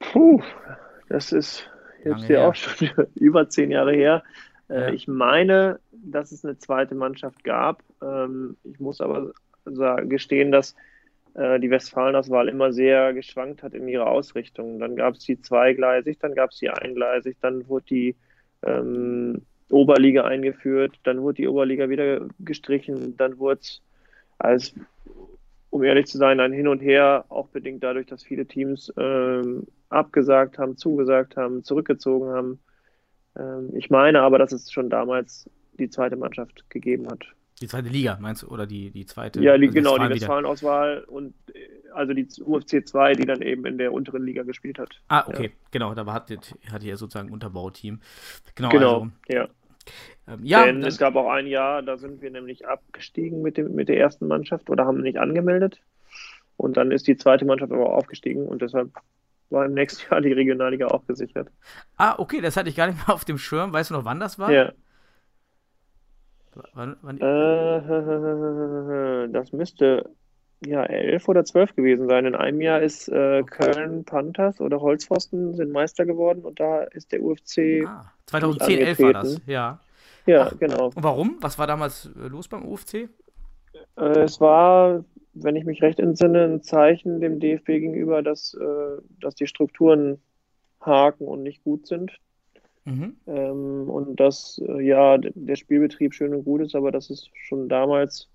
Puh, 0.01 0.43
das 1.09 1.33
ist 1.33 1.71
jetzt 2.05 2.29
ja 2.29 2.49
auch 2.49 2.55
schon 2.55 2.91
über 3.15 3.49
zehn 3.49 3.71
Jahre 3.71 3.93
her. 3.93 4.23
Äh, 4.69 4.81
ja. 4.81 4.89
Ich 4.91 5.09
meine, 5.09 5.81
dass 5.93 6.33
es 6.33 6.45
eine 6.45 6.59
zweite 6.59 6.95
Mannschaft 6.95 7.45
gab. 7.45 7.83
Ähm, 8.03 8.57
ich 8.65 8.81
muss 8.81 9.01
aber 9.01 9.33
gestehen, 10.07 10.51
dass 10.51 10.75
äh, 11.35 11.61
die 11.61 11.71
Westfalenauswahl 11.71 12.49
immer 12.49 12.73
sehr 12.73 13.13
geschwankt 13.13 13.63
hat 13.63 13.75
in 13.75 13.87
ihrer 13.89 14.09
Ausrichtung. 14.09 14.79
Dann 14.79 14.97
gab 14.97 15.15
es 15.15 15.21
die 15.21 15.41
zweigleisig, 15.41 16.19
dann 16.19 16.35
gab 16.35 16.51
es 16.51 16.59
die 16.59 16.71
eingleisig, 16.71 17.37
dann 17.41 17.69
wurde 17.69 17.85
die 17.87 18.17
ähm, 18.63 19.43
Oberliga 19.71 20.25
eingeführt, 20.25 20.99
dann 21.05 21.21
wurde 21.23 21.37
die 21.37 21.49
Oberliga 21.49 21.89
wieder 21.89 22.27
gestrichen, 22.41 23.17
dann 23.17 23.39
wurde 23.39 23.61
es 23.61 23.83
als, 24.39 24.75
um 25.71 25.85
ehrlich 25.85 26.07
zu 26.07 26.17
sein, 26.19 26.41
ein 26.41 26.53
Hin 26.53 26.69
und 26.69 26.81
Her, 26.81 27.25
auch 27.29 27.49
bedingt 27.49 27.85
dadurch, 27.85 28.07
dass 28.07 28.25
viele 28.25 28.47
Teams 28.47 28.93
ähm, 28.97 29.67
abgesagt 29.91 30.59
haben, 30.59 30.77
zugesagt 30.77 31.37
haben, 31.37 31.63
zurückgezogen 31.65 32.31
haben. 32.31 32.59
Ähm, 33.39 33.71
ich 33.75 33.91
meine 33.91 34.21
aber, 34.23 34.39
dass 34.39 34.53
es 34.53 34.71
schon 34.73 34.91
damals 34.91 35.49
die 35.79 35.91
zweite 35.91 36.17
Mannschaft 36.17 36.69
gegeben 36.71 37.07
hat. 37.09 37.25
Die 37.61 37.67
zweite 37.67 37.89
Liga, 37.89 38.19
meinst 38.21 38.43
du? 38.43 38.49
Oder 38.49 38.67
die, 38.67 38.91
die 38.91 39.07
zweite? 39.07 39.41
Ja, 39.41 39.57
die, 39.57 39.67
also 39.67 39.75
genau, 39.75 39.99
die 39.99 40.15
Westfalen-Auswahl 40.15 41.05
und 41.09 41.35
äh, 41.55 41.69
also 41.93 42.13
die 42.13 42.29
UFC 42.41 42.87
2, 42.87 43.15
die 43.15 43.27
dann 43.27 43.43
eben 43.43 43.65
in 43.67 43.79
der 43.79 43.93
unteren 43.93 44.25
Liga 44.25 44.43
gespielt 44.43 44.79
hat. 44.79 44.91
Ah, 45.09 45.25
okay, 45.27 45.47
ja. 45.47 45.51
genau, 45.71 45.95
da 45.95 46.07
hattet, 46.13 46.55
hatte 46.71 46.87
ihr 46.87 46.97
sozusagen 46.97 47.29
ein 47.29 47.33
Unterbauteam. 47.33 48.01
Genau, 48.55 48.69
genau 48.69 48.95
also, 48.95 49.11
ja. 49.29 49.49
Ähm, 50.29 50.41
ja, 50.45 50.65
Denn 50.65 50.85
es 50.85 50.99
gab 50.99 51.17
auch 51.17 51.31
ein 51.31 51.47
Jahr, 51.47 51.83
da 51.83 51.97
sind 51.97 52.21
wir 52.21 52.31
nämlich 52.31 52.69
abgestiegen 52.69 53.43
mit, 53.43 53.57
dem, 53.57 53.75
mit 53.75 53.89
der 53.89 53.99
ersten 53.99 54.29
Mannschaft 54.29 54.71
oder 54.71 54.85
haben 54.85 55.01
nicht 55.01 55.19
angemeldet. 55.19 55.81
Und 56.57 56.77
dann 56.77 56.91
ist 56.91 57.07
die 57.07 57.17
zweite 57.17 57.45
Mannschaft 57.45 57.73
aber 57.73 57.95
aufgestiegen 57.95 58.47
und 58.47 58.63
deshalb 58.63 58.91
war 59.51 59.65
im 59.67 59.75
nächsten 59.75 60.03
Jahr 60.11 60.21
die 60.21 60.33
Regionalliga 60.33 60.89
auch 60.89 61.07
gesichert. 61.07 61.49
Ah, 61.97 62.15
okay, 62.19 62.41
das 62.41 62.57
hatte 62.57 62.69
ich 62.69 62.77
gar 62.77 62.87
nicht 62.87 63.07
mehr 63.07 63.15
auf 63.15 63.25
dem 63.25 63.39
Schirm. 63.39 63.73
Weißt 63.73 63.91
du 63.91 63.95
noch, 63.95 64.05
wann 64.05 64.21
das 64.21 64.39
war? 64.39 64.53
Ja. 64.53 64.73
Wann, 66.75 66.97
wann 67.03 67.19
äh, 67.19 67.23
das 69.33 69.53
müsste 69.53 70.11
ja 70.67 70.83
elf 70.85 71.29
oder 71.29 71.45
zwölf 71.45 71.75
gewesen 71.77 72.09
sein. 72.09 72.27
In 72.27 72.35
einem 72.35 72.61
Jahr 72.61 72.81
ist 72.81 73.09
äh, 73.09 73.45
Köln 73.45 74.05
Panthers 74.05 74.61
oder 74.61 74.81
Holzpfosten 74.81 75.55
sind 75.55 75.71
Meister 75.71 76.05
geworden 76.05 76.45
und 76.45 76.59
da 76.59 76.83
ist 76.83 77.13
der 77.13 77.23
UFC. 77.23 77.87
Ah, 77.87 78.13
2010, 78.27 78.79
11 78.81 78.99
war 79.01 79.13
das, 79.13 79.41
ja. 79.47 79.79
Ja, 80.27 80.43
Ach, 80.43 80.59
genau. 80.59 80.87
Und 80.87 81.03
warum? 81.03 81.39
Was 81.41 81.59
war 81.59 81.67
damals 81.67 82.07
äh, 82.07 82.29
los 82.29 82.49
beim 82.49 82.67
UFC? 82.67 83.09
Äh, 83.97 84.21
es 84.21 84.41
war, 84.41 85.05
wenn 85.35 85.57
ich 85.57 85.65
mich 85.65 85.83
recht 85.83 86.01
entsinne, 86.01 86.45
ein 86.45 86.63
Zeichen 86.63 87.21
dem 87.21 87.41
DFB 87.41 87.67
gegenüber, 87.67 88.23
dass, 88.23 88.55
äh, 88.55 89.03
dass 89.21 89.35
die 89.35 89.47
Strukturen 89.47 90.19
haken 90.81 91.27
und 91.27 91.43
nicht 91.43 91.63
gut 91.65 91.87
sind. 91.87 92.19
Mhm. 92.85 93.17
Ähm, 93.27 93.91
und 93.91 94.19
dass 94.19 94.61
äh, 94.67 94.81
ja 94.81 95.19
der 95.19 95.57
Spielbetrieb 95.57 96.15
schön 96.15 96.35
und 96.35 96.45
gut 96.45 96.63
ist, 96.63 96.75
aber 96.75 96.91
dass 96.91 97.11
es 97.11 97.29
schon 97.35 97.69
damals 97.69 98.29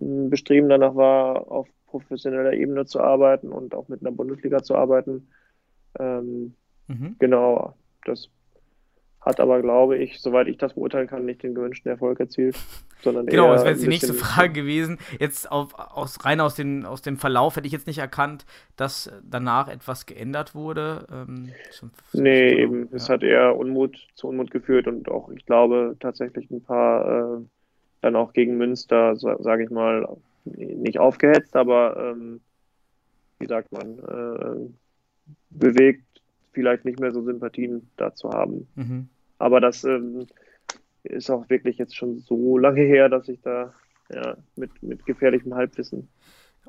ein 0.00 0.30
Bestreben 0.30 0.68
danach 0.68 0.94
war, 0.94 1.50
auf 1.50 1.68
professioneller 1.86 2.54
Ebene 2.54 2.86
zu 2.86 3.00
arbeiten 3.00 3.52
und 3.52 3.74
auch 3.74 3.88
mit 3.88 4.00
einer 4.00 4.10
Bundesliga 4.10 4.62
zu 4.62 4.74
arbeiten. 4.74 5.28
Ähm, 5.98 6.54
mhm. 6.88 7.16
Genau, 7.18 7.74
das 8.04 8.30
hat 9.24 9.40
aber, 9.40 9.62
glaube 9.62 9.96
ich, 9.96 10.20
soweit 10.20 10.48
ich 10.48 10.58
das 10.58 10.74
beurteilen 10.74 11.06
kann, 11.06 11.24
nicht 11.24 11.42
den 11.42 11.54
gewünschten 11.54 11.90
Erfolg 11.90 12.20
erzielt. 12.20 12.56
Sondern 13.02 13.26
genau, 13.26 13.52
das 13.52 13.62
wäre 13.62 13.72
jetzt 13.72 13.82
die 13.82 13.88
nächste 13.88 14.14
Frage 14.14 14.52
gewesen. 14.54 14.98
Jetzt 15.18 15.52
auf, 15.52 15.74
aus, 15.78 16.24
rein 16.24 16.40
aus, 16.40 16.54
den, 16.54 16.86
aus 16.86 17.02
dem 17.02 17.18
Verlauf 17.18 17.56
hätte 17.56 17.66
ich 17.66 17.72
jetzt 17.72 17.86
nicht 17.86 17.98
erkannt, 17.98 18.46
dass 18.76 19.12
danach 19.22 19.68
etwas 19.68 20.06
geändert 20.06 20.54
wurde. 20.54 21.06
Ähm, 21.12 21.50
zum, 21.70 21.90
zum 22.10 22.22
nee, 22.22 22.48
Verlauf, 22.48 22.62
eben. 22.62 22.88
Ja. 22.90 22.96
Es 22.96 23.10
hat 23.10 23.22
eher 23.22 23.58
Unmut 23.58 23.98
zu 24.14 24.28
Unmut 24.28 24.50
geführt 24.50 24.86
und 24.86 25.10
auch, 25.10 25.28
ich 25.30 25.44
glaube, 25.44 25.96
tatsächlich 26.00 26.50
ein 26.50 26.62
paar 26.62 27.36
äh, 27.36 27.44
dann 28.00 28.16
auch 28.16 28.32
gegen 28.32 28.56
Münster, 28.56 29.16
sage 29.16 29.64
ich 29.64 29.70
mal, 29.70 30.06
nicht 30.44 30.98
aufgehetzt, 30.98 31.56
aber 31.56 31.96
ähm, 31.96 32.40
wie 33.38 33.46
sagt 33.46 33.72
man, 33.72 33.98
äh, 33.98 34.70
bewegt, 35.50 36.04
vielleicht 36.52 36.84
nicht 36.84 37.00
mehr 37.00 37.12
so 37.12 37.22
Sympathien 37.22 37.88
dazu 37.96 38.30
haben. 38.30 38.66
Mhm. 38.74 39.08
Aber 39.38 39.60
das 39.60 39.84
ähm, 39.84 40.26
ist 41.02 41.30
auch 41.30 41.48
wirklich 41.48 41.78
jetzt 41.78 41.96
schon 41.96 42.18
so 42.18 42.58
lange 42.58 42.82
her, 42.82 43.08
dass 43.08 43.28
ich 43.28 43.40
da 43.42 43.72
ja, 44.12 44.36
mit, 44.56 44.82
mit 44.82 45.04
gefährlichem 45.06 45.54
Halbwissen. 45.54 46.08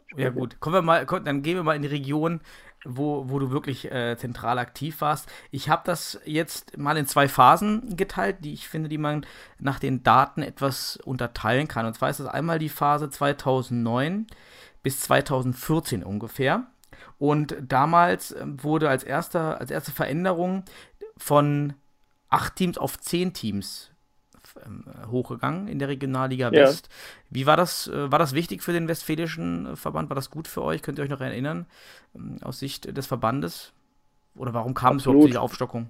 Spreche. 0.07 0.23
Ja, 0.23 0.29
gut. 0.29 0.59
Kommen 0.59 0.75
wir 0.75 0.81
mal, 0.81 1.05
dann 1.05 1.41
gehen 1.41 1.55
wir 1.55 1.63
mal 1.63 1.75
in 1.75 1.81
die 1.81 1.87
Region, 1.87 2.41
wo, 2.83 3.29
wo 3.29 3.39
du 3.39 3.51
wirklich 3.51 3.91
äh, 3.91 4.15
zentral 4.17 4.59
aktiv 4.59 5.01
warst. 5.01 5.29
Ich 5.51 5.69
habe 5.69 5.81
das 5.85 6.19
jetzt 6.25 6.77
mal 6.77 6.97
in 6.97 7.07
zwei 7.07 7.27
Phasen 7.27 7.95
geteilt, 7.97 8.37
die 8.41 8.53
ich 8.53 8.67
finde, 8.67 8.89
die 8.89 8.97
man 8.97 9.25
nach 9.59 9.79
den 9.79 10.03
Daten 10.03 10.41
etwas 10.41 10.97
unterteilen 10.97 11.67
kann. 11.67 11.85
Und 11.85 11.95
zwar 11.95 12.09
ist 12.09 12.19
das 12.19 12.27
einmal 12.27 12.59
die 12.59 12.69
Phase 12.69 13.09
2009 13.09 14.27
bis 14.83 14.99
2014 15.01 16.03
ungefähr. 16.03 16.67
Und 17.17 17.55
damals 17.61 18.35
ähm, 18.35 18.61
wurde 18.63 18.89
als, 18.89 19.03
erster, 19.03 19.59
als 19.59 19.71
erste 19.71 19.91
Veränderung 19.91 20.63
von 21.17 21.73
acht 22.35 22.57
Teams 22.57 22.77
auf 22.77 22.99
zehn 22.99 23.33
Teams 23.33 23.91
ähm, 24.65 24.83
hochgegangen 25.09 25.67
in 25.67 25.79
der 25.79 25.87
Regionalliga 25.87 26.51
West. 26.51 26.87
Ja. 26.87 26.93
Wie 27.29 27.45
war 27.45 27.57
das? 27.57 27.87
Äh, 27.87 28.11
war 28.11 28.19
das 28.19 28.35
wichtig 28.35 28.61
für 28.61 28.73
den 28.73 28.87
Westfälischen 28.87 29.65
äh, 29.65 29.75
Verband? 29.75 30.09
War 30.09 30.15
das 30.15 30.29
gut 30.29 30.47
für 30.47 30.61
euch? 30.61 30.81
Könnt 30.81 30.99
ihr 30.99 31.03
euch 31.03 31.09
noch 31.09 31.21
erinnern 31.21 31.65
ähm, 32.13 32.37
aus 32.41 32.59
Sicht 32.59 32.95
des 32.95 33.07
Verbandes? 33.07 33.73
Oder 34.35 34.53
warum 34.53 34.73
kam 34.73 34.97
absolut. 34.97 34.99
es 34.99 35.05
überhaupt 35.05 35.23
zu 35.23 35.27
dieser 35.27 35.41
Aufstockung? 35.41 35.89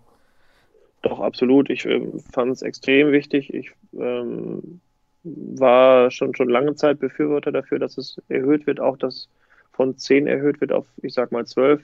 Doch, 1.02 1.20
absolut. 1.20 1.70
Ich 1.70 1.86
äh, 1.86 2.02
fand 2.32 2.52
es 2.52 2.62
extrem 2.62 3.12
wichtig. 3.12 3.54
Ich 3.54 3.72
ähm, 3.94 4.82
war 5.24 6.12
schon, 6.12 6.36
schon 6.36 6.50
lange 6.50 6.75
Zeit 6.75 7.00
Befürworter 7.00 7.52
dafür, 7.52 7.80
dass 7.80 7.98
es 7.98 8.22
erhöht 8.30 8.68
wird, 8.68 8.80
auch 8.80 8.98
dass 8.98 9.28
von 9.74 9.98
10 9.98 10.28
erhöht 10.28 10.62
wird 10.62 10.72
auf, 10.72 10.86
ich 11.02 11.14
sag 11.14 11.32
mal, 11.32 11.46
12. 11.46 11.82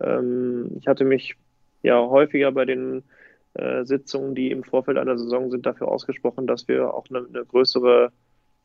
Ähm, 0.00 0.70
ich 0.78 0.86
hatte 0.86 1.04
mich 1.04 1.36
ja 1.82 1.98
häufiger 1.98 2.50
bei 2.52 2.64
den 2.64 3.02
Sitzungen, 3.84 4.34
die 4.34 4.50
im 4.50 4.62
Vorfeld 4.62 4.98
einer 4.98 5.18
Saison 5.18 5.50
sind, 5.50 5.66
dafür 5.66 5.88
ausgesprochen, 5.88 6.46
dass 6.46 6.68
wir 6.68 6.94
auch 6.94 7.06
eine, 7.10 7.26
eine 7.26 7.44
größere 7.44 8.12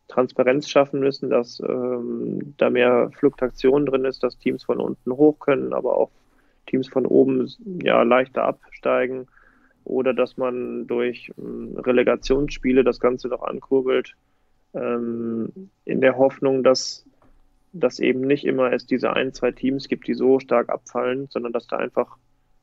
Transparenz 0.07 0.69
schaffen 0.69 0.99
müssen, 0.99 1.29
dass 1.29 1.59
ähm, 1.59 2.53
da 2.57 2.69
mehr 2.69 3.09
Fluktuation 3.17 3.85
drin 3.85 4.05
ist, 4.05 4.21
dass 4.23 4.37
Teams 4.37 4.63
von 4.63 4.79
unten 4.79 5.11
hoch 5.11 5.39
können, 5.39 5.73
aber 5.73 5.97
auch 5.97 6.11
Teams 6.67 6.87
von 6.87 7.05
oben 7.05 7.49
ja 7.81 8.03
leichter 8.03 8.43
absteigen 8.43 9.27
oder 9.83 10.13
dass 10.13 10.37
man 10.37 10.85
durch 10.87 11.31
ähm, 11.37 11.75
Relegationsspiele 11.77 12.83
das 12.83 12.99
Ganze 12.99 13.27
noch 13.27 13.41
ankurbelt, 13.41 14.15
ähm, 14.73 15.71
in 15.85 16.01
der 16.01 16.17
Hoffnung, 16.17 16.63
dass 16.63 17.05
dass 17.75 17.99
eben 17.99 18.21
nicht 18.21 18.45
immer 18.45 18.71
es 18.71 18.85
diese 18.85 19.11
ein, 19.11 19.33
zwei 19.33 19.51
Teams 19.51 19.89
gibt, 19.89 20.07
die 20.07 20.13
so 20.13 20.39
stark 20.39 20.69
abfallen, 20.69 21.27
sondern 21.29 21.51
dass 21.51 21.67
da 21.67 21.75
einfach 21.75 22.17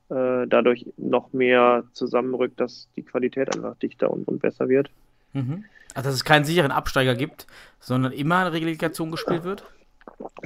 äh, 0.09 0.47
dadurch 0.47 0.85
noch 0.97 1.33
mehr 1.33 1.83
zusammenrückt, 1.93 2.59
dass 2.59 2.89
die 2.95 3.03
Qualität 3.03 3.55
einfach 3.55 3.75
dichter 3.77 4.11
und, 4.11 4.27
und 4.27 4.41
besser 4.41 4.69
wird. 4.69 4.89
Mhm. 5.33 5.65
Also 5.93 6.09
dass 6.09 6.15
es 6.15 6.25
keinen 6.25 6.45
sicheren 6.45 6.71
Absteiger 6.71 7.15
gibt, 7.15 7.47
sondern 7.79 8.11
immer 8.11 8.39
eine 8.39 8.53
Relegation 8.53 9.11
gespielt 9.11 9.43
wird? 9.43 9.63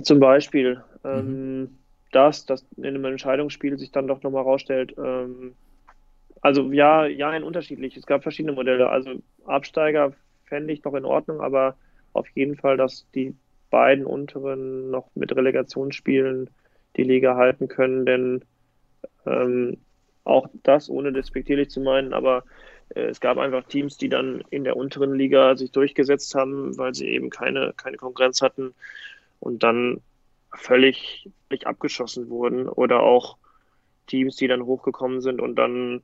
Zum 0.03 0.19
Beispiel, 0.19 0.83
ähm, 1.03 1.59
mhm. 1.59 1.69
dass 2.11 2.45
das 2.45 2.65
in 2.75 2.85
einem 2.85 3.05
Entscheidungsspiel 3.05 3.77
sich 3.77 3.91
dann 3.91 4.07
doch 4.07 4.21
nochmal 4.23 4.43
rausstellt, 4.43 4.93
ähm, 4.97 5.53
also 6.41 6.71
ja, 6.71 7.05
ja, 7.05 7.29
ein 7.29 7.43
unterschiedlich. 7.43 7.97
Es 7.97 8.05
gab 8.05 8.23
verschiedene 8.23 8.53
Modelle. 8.53 8.89
Also 8.89 9.15
Absteiger 9.45 10.13
fände 10.45 10.73
ich 10.73 10.83
noch 10.83 10.93
in 10.93 11.05
Ordnung, 11.05 11.41
aber 11.41 11.75
auf 12.13 12.27
jeden 12.35 12.55
Fall, 12.55 12.77
dass 12.77 13.05
die 13.13 13.35
beiden 13.69 14.05
unteren 14.05 14.91
noch 14.91 15.09
mit 15.15 15.35
Relegationsspielen 15.35 16.49
die 16.95 17.03
Liga 17.03 17.35
halten 17.35 17.67
können, 17.67 18.05
denn 18.05 18.41
ähm, 19.27 19.77
auch 20.23 20.47
das, 20.63 20.89
ohne 20.89 21.13
despektierlich 21.13 21.69
zu 21.69 21.79
meinen, 21.81 22.13
aber 22.13 22.43
äh, 22.95 23.05
es 23.05 23.19
gab 23.19 23.37
einfach 23.37 23.63
Teams, 23.63 23.97
die 23.97 24.09
dann 24.09 24.43
in 24.49 24.63
der 24.63 24.75
unteren 24.75 25.15
Liga 25.15 25.55
sich 25.55 25.71
durchgesetzt 25.71 26.35
haben, 26.35 26.77
weil 26.77 26.93
sie 26.93 27.07
eben 27.07 27.29
keine, 27.29 27.73
keine 27.75 27.97
Konkurrenz 27.97 28.41
hatten 28.41 28.73
und 29.39 29.63
dann 29.63 30.01
völlig, 30.53 31.29
völlig 31.47 31.67
abgeschossen 31.67 32.29
wurden 32.29 32.67
oder 32.67 33.01
auch 33.01 33.37
Teams, 34.07 34.35
die 34.37 34.47
dann 34.47 34.65
hochgekommen 34.65 35.21
sind 35.21 35.41
und 35.41 35.55
dann 35.55 36.01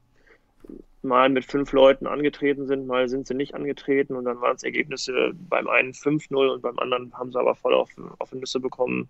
mal 1.02 1.30
mit 1.30 1.46
fünf 1.46 1.72
Leuten 1.74 2.08
angetreten 2.08 2.66
sind, 2.66 2.88
mal 2.88 3.10
sind 3.10 3.28
sie 3.28 3.34
nicht 3.34 3.56
angetreten 3.56 4.16
und 4.16 4.26
dann 4.26 4.40
waren 4.40 4.56
es 4.56 4.64
Ergebnisse 4.64 5.34
beim 5.34 5.68
einen 5.68 5.92
5-0 5.92 6.54
und 6.54 6.62
beim 6.62 6.80
anderen 6.80 7.14
haben 7.14 7.32
sie 7.32 7.40
aber 7.40 7.56
voll 7.56 7.74
auf, 7.74 7.90
auf 8.20 8.30
die 8.30 8.38
Nüsse 8.38 8.60
bekommen. 8.60 9.10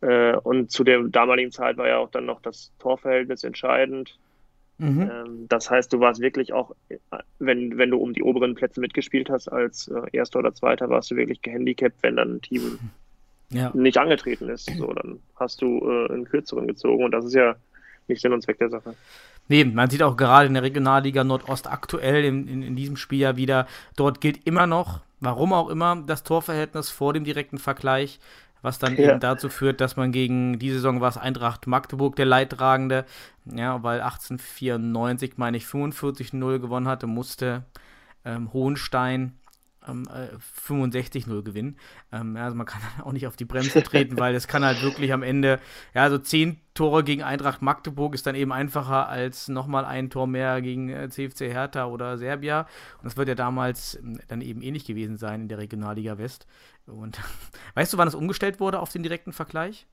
Äh, 0.00 0.36
und 0.36 0.70
zu 0.70 0.84
der 0.84 1.02
damaligen 1.04 1.50
Zeit 1.50 1.76
war 1.76 1.88
ja 1.88 1.98
auch 1.98 2.10
dann 2.10 2.26
noch 2.26 2.40
das 2.40 2.72
Torverhältnis 2.78 3.44
entscheidend. 3.44 4.18
Mhm. 4.78 5.10
Ähm, 5.10 5.46
das 5.48 5.70
heißt, 5.70 5.92
du 5.92 6.00
warst 6.00 6.20
wirklich 6.20 6.52
auch, 6.52 6.74
wenn, 7.38 7.76
wenn 7.78 7.90
du 7.90 7.98
um 7.98 8.12
die 8.12 8.22
oberen 8.22 8.54
Plätze 8.54 8.80
mitgespielt 8.80 9.28
hast, 9.28 9.48
als 9.48 9.88
äh, 9.88 10.02
Erster 10.12 10.38
oder 10.38 10.54
Zweiter, 10.54 10.88
warst 10.88 11.10
du 11.10 11.16
wirklich 11.16 11.42
gehandicapt, 11.42 11.96
wenn 12.02 12.16
dann 12.16 12.36
ein 12.36 12.42
Team 12.42 12.78
ja. 13.50 13.70
nicht 13.74 13.98
angetreten 13.98 14.48
ist. 14.48 14.70
So, 14.76 14.92
dann 14.92 15.20
hast 15.36 15.62
du 15.62 15.80
äh, 15.80 16.12
einen 16.12 16.24
kürzeren 16.24 16.68
gezogen 16.68 17.04
und 17.04 17.10
das 17.10 17.24
ist 17.24 17.34
ja 17.34 17.56
nicht 18.06 18.22
Sinn 18.22 18.32
und 18.32 18.42
Zweck 18.42 18.58
der 18.58 18.70
Sache. 18.70 18.94
Nee, 19.48 19.64
man 19.64 19.88
sieht 19.88 20.02
auch 20.02 20.16
gerade 20.16 20.46
in 20.46 20.54
der 20.54 20.62
Regionalliga 20.62 21.24
Nordost 21.24 21.70
aktuell 21.70 22.24
in, 22.24 22.46
in, 22.46 22.62
in, 22.62 22.76
diesem 22.76 22.96
Spiel 22.96 23.20
ja 23.20 23.36
wieder, 23.36 23.66
dort 23.96 24.20
gilt 24.20 24.46
immer 24.46 24.66
noch, 24.66 25.00
warum 25.20 25.52
auch 25.52 25.70
immer, 25.70 26.02
das 26.06 26.22
Torverhältnis 26.22 26.90
vor 26.90 27.14
dem 27.14 27.24
direkten 27.24 27.58
Vergleich, 27.58 28.20
was 28.62 28.78
dann 28.78 28.96
ja. 28.96 29.10
eben 29.10 29.20
dazu 29.20 29.48
führt, 29.48 29.80
dass 29.80 29.96
man 29.96 30.12
gegen 30.12 30.58
die 30.58 30.70
Saison 30.70 31.00
war 31.00 31.08
es 31.08 31.16
Eintracht 31.16 31.66
Magdeburg 31.66 32.16
der 32.16 32.26
Leidtragende, 32.26 33.04
ja, 33.44 33.82
weil 33.82 34.00
1894, 34.00 35.34
meine 35.36 35.56
ich, 35.56 35.64
45-0 35.64 36.58
gewonnen 36.58 36.88
hatte, 36.88 37.06
musste 37.06 37.64
ähm, 38.24 38.52
Hohenstein 38.52 39.37
ähm, 39.88 40.06
65-0 40.66 41.42
gewinnen. 41.42 41.76
Ähm, 42.12 42.36
also 42.36 42.56
man 42.56 42.66
kann 42.66 42.80
auch 43.04 43.12
nicht 43.12 43.26
auf 43.26 43.36
die 43.36 43.44
Bremse 43.44 43.82
treten, 43.82 44.18
weil 44.18 44.34
es 44.34 44.48
kann 44.48 44.64
halt 44.64 44.82
wirklich 44.82 45.12
am 45.12 45.22
Ende, 45.22 45.60
ja, 45.94 46.02
also 46.02 46.18
10 46.18 46.60
Tore 46.74 47.02
gegen 47.02 47.22
Eintracht 47.22 47.60
Magdeburg 47.60 48.14
ist 48.14 48.26
dann 48.26 48.36
eben 48.36 48.52
einfacher 48.52 49.08
als 49.08 49.48
nochmal 49.48 49.84
ein 49.84 50.10
Tor 50.10 50.26
mehr 50.26 50.60
gegen 50.62 50.90
äh, 50.90 51.08
CFC 51.08 51.52
Hertha 51.52 51.86
oder 51.86 52.18
Serbia. 52.18 52.68
Und 52.98 53.06
das 53.06 53.16
wird 53.16 53.28
ja 53.28 53.34
damals 53.34 53.96
ähm, 53.96 54.20
dann 54.28 54.40
eben 54.40 54.62
ähnlich 54.62 54.84
gewesen 54.84 55.16
sein 55.16 55.42
in 55.42 55.48
der 55.48 55.58
Regionalliga 55.58 56.18
West. 56.18 56.46
Und 56.86 57.18
weißt 57.74 57.92
du, 57.92 57.98
wann 57.98 58.08
es 58.08 58.14
umgestellt 58.14 58.60
wurde 58.60 58.80
auf 58.80 58.92
den 58.92 59.02
direkten 59.02 59.32
Vergleich? 59.32 59.86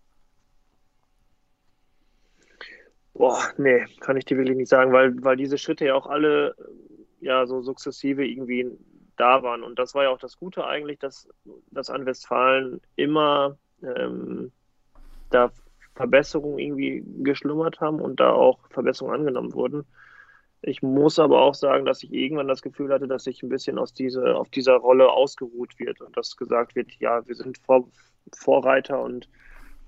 Boah, 3.13 3.41
nee, 3.57 3.85
kann 4.01 4.17
ich 4.17 4.25
dir 4.25 4.37
wirklich 4.37 4.57
nicht 4.57 4.69
sagen, 4.69 4.91
weil, 4.91 5.23
weil 5.23 5.37
diese 5.37 5.57
Schritte 5.57 5.85
ja 5.85 5.95
auch 5.95 6.05
alle 6.05 6.53
ja 7.21 7.47
so 7.47 7.61
sukzessive 7.61 8.25
irgendwie 8.25 8.69
da 9.15 9.43
waren. 9.43 9.63
Und 9.63 9.79
das 9.79 9.95
war 9.95 10.03
ja 10.03 10.09
auch 10.09 10.19
das 10.19 10.37
Gute 10.37 10.65
eigentlich, 10.65 10.99
dass, 10.99 11.27
dass 11.71 11.89
an 11.89 12.05
Westfalen 12.05 12.81
immer 12.95 13.57
ähm, 13.83 14.51
da 15.29 15.51
Verbesserungen 15.95 16.59
irgendwie 16.59 17.03
geschlummert 17.23 17.79
haben 17.79 18.01
und 18.01 18.19
da 18.19 18.31
auch 18.31 18.59
Verbesserungen 18.69 19.21
angenommen 19.21 19.53
wurden. 19.53 19.85
Ich 20.61 20.81
muss 20.81 21.19
aber 21.19 21.41
auch 21.41 21.53
sagen, 21.53 21.85
dass 21.85 22.03
ich 22.03 22.11
irgendwann 22.11 22.47
das 22.47 22.61
Gefühl 22.61 22.91
hatte, 22.91 23.07
dass 23.07 23.25
sich 23.25 23.43
ein 23.43 23.49
bisschen 23.49 23.77
aus 23.77 23.93
diese, 23.93 24.35
auf 24.35 24.49
dieser 24.49 24.75
Rolle 24.75 25.09
ausgeruht 25.09 25.77
wird 25.79 26.01
und 26.01 26.17
dass 26.17 26.37
gesagt 26.37 26.75
wird, 26.75 26.91
ja, 26.99 27.25
wir 27.27 27.35
sind 27.35 27.59
Vor 27.59 27.87
Vorreiter 28.33 29.01
und 29.01 29.29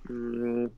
mh, 0.08 0.68
mm, 0.68 0.72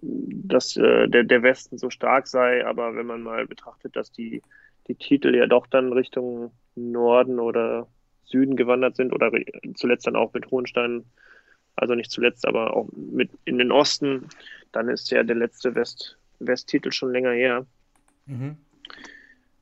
dass 0.00 0.76
äh, 0.76 1.08
der, 1.08 1.24
der 1.24 1.42
Westen 1.42 1.78
so 1.78 1.90
stark 1.90 2.26
sei, 2.26 2.64
aber 2.64 2.94
wenn 2.94 3.06
man 3.06 3.22
mal 3.22 3.46
betrachtet, 3.46 3.96
dass 3.96 4.12
die, 4.12 4.42
die 4.88 4.94
Titel 4.94 5.34
ja 5.34 5.46
doch 5.46 5.66
dann 5.66 5.92
Richtung 5.92 6.52
Norden 6.74 7.38
oder 7.38 7.86
Süden 8.24 8.56
gewandert 8.56 8.96
sind 8.96 9.12
oder 9.12 9.30
zuletzt 9.74 10.06
dann 10.06 10.16
auch 10.16 10.32
mit 10.32 10.50
Hohenstein, 10.50 11.04
also 11.76 11.94
nicht 11.94 12.10
zuletzt, 12.10 12.46
aber 12.46 12.76
auch 12.76 12.88
mit 12.94 13.30
in 13.44 13.58
den 13.58 13.72
Osten, 13.72 14.28
dann 14.72 14.88
ist 14.88 15.10
ja 15.10 15.22
der 15.22 15.36
letzte 15.36 15.74
West, 15.74 16.18
Westtitel 16.38 16.90
schon 16.90 17.12
länger 17.12 17.32
her. 17.32 17.66
Mhm. 18.26 18.56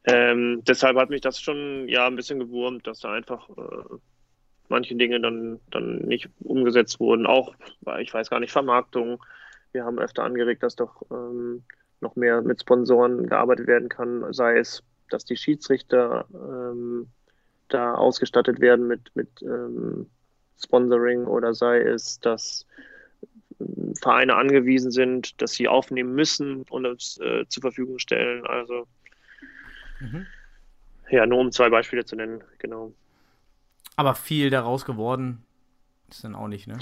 Ähm, 0.04 0.62
deshalb 0.66 0.96
hat 0.96 1.10
mich 1.10 1.20
das 1.20 1.40
schon 1.40 1.88
ja 1.88 2.06
ein 2.06 2.16
bisschen 2.16 2.40
gewurmt, 2.40 2.86
dass 2.86 3.00
da 3.00 3.12
einfach 3.12 3.48
äh, 3.50 3.96
manche 4.68 4.96
Dinge 4.96 5.20
dann, 5.20 5.60
dann 5.70 5.98
nicht 5.98 6.28
umgesetzt 6.40 6.98
wurden. 6.98 7.26
Auch, 7.26 7.54
ich 8.00 8.12
weiß 8.12 8.30
gar 8.30 8.40
nicht, 8.40 8.50
Vermarktung. 8.50 9.22
Wir 9.70 9.84
haben 9.84 9.98
öfter 9.98 10.24
angeregt, 10.24 10.62
dass 10.62 10.76
doch 10.76 11.02
ähm, 11.10 11.62
noch 12.00 12.16
mehr 12.16 12.42
mit 12.42 12.60
Sponsoren 12.60 13.28
gearbeitet 13.28 13.66
werden 13.68 13.88
kann, 13.88 14.32
sei 14.32 14.58
es, 14.58 14.82
dass 15.10 15.24
die 15.24 15.36
Schiedsrichter 15.36 16.26
ähm, 16.32 17.08
da 17.68 17.94
ausgestattet 17.94 18.60
werden 18.60 18.86
mit, 18.86 19.14
mit 19.14 19.28
ähm, 19.42 20.06
Sponsoring 20.62 21.24
oder 21.24 21.54
sei 21.54 21.80
es, 21.80 22.20
dass 22.20 22.66
ähm, 23.60 23.94
Vereine 24.00 24.36
angewiesen 24.36 24.90
sind, 24.90 25.40
dass 25.40 25.52
sie 25.52 25.68
aufnehmen 25.68 26.14
müssen 26.14 26.62
und 26.70 26.86
es 26.86 27.18
äh, 27.20 27.46
zur 27.48 27.62
Verfügung 27.62 27.98
stellen. 27.98 28.46
Also 28.46 28.86
mhm. 30.00 30.26
ja, 31.10 31.26
nur 31.26 31.38
um 31.38 31.52
zwei 31.52 31.70
Beispiele 31.70 32.04
zu 32.04 32.16
nennen, 32.16 32.42
genau. 32.58 32.92
Aber 33.96 34.14
viel 34.14 34.50
daraus 34.50 34.84
geworden 34.84 35.44
ist 36.10 36.24
dann 36.24 36.34
auch 36.34 36.48
nicht, 36.48 36.66
ne? 36.66 36.78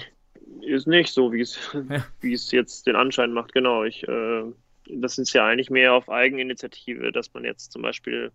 Ist 0.62 0.86
nicht 0.86 1.12
so, 1.12 1.32
wie 1.32 1.40
es, 1.40 1.58
ja. 1.88 2.04
wie 2.20 2.32
es 2.32 2.50
jetzt 2.50 2.86
den 2.86 2.96
Anschein 2.96 3.32
macht, 3.32 3.52
genau. 3.52 3.84
Ich, 3.84 4.06
äh, 4.06 4.44
das 4.96 5.18
ist 5.18 5.32
ja 5.32 5.46
eigentlich 5.46 5.70
mehr 5.70 5.94
auf 5.94 6.08
Eigeninitiative, 6.08 7.12
dass 7.12 7.32
man 7.34 7.44
jetzt 7.44 7.72
zum 7.72 7.82
Beispiel 7.82 8.32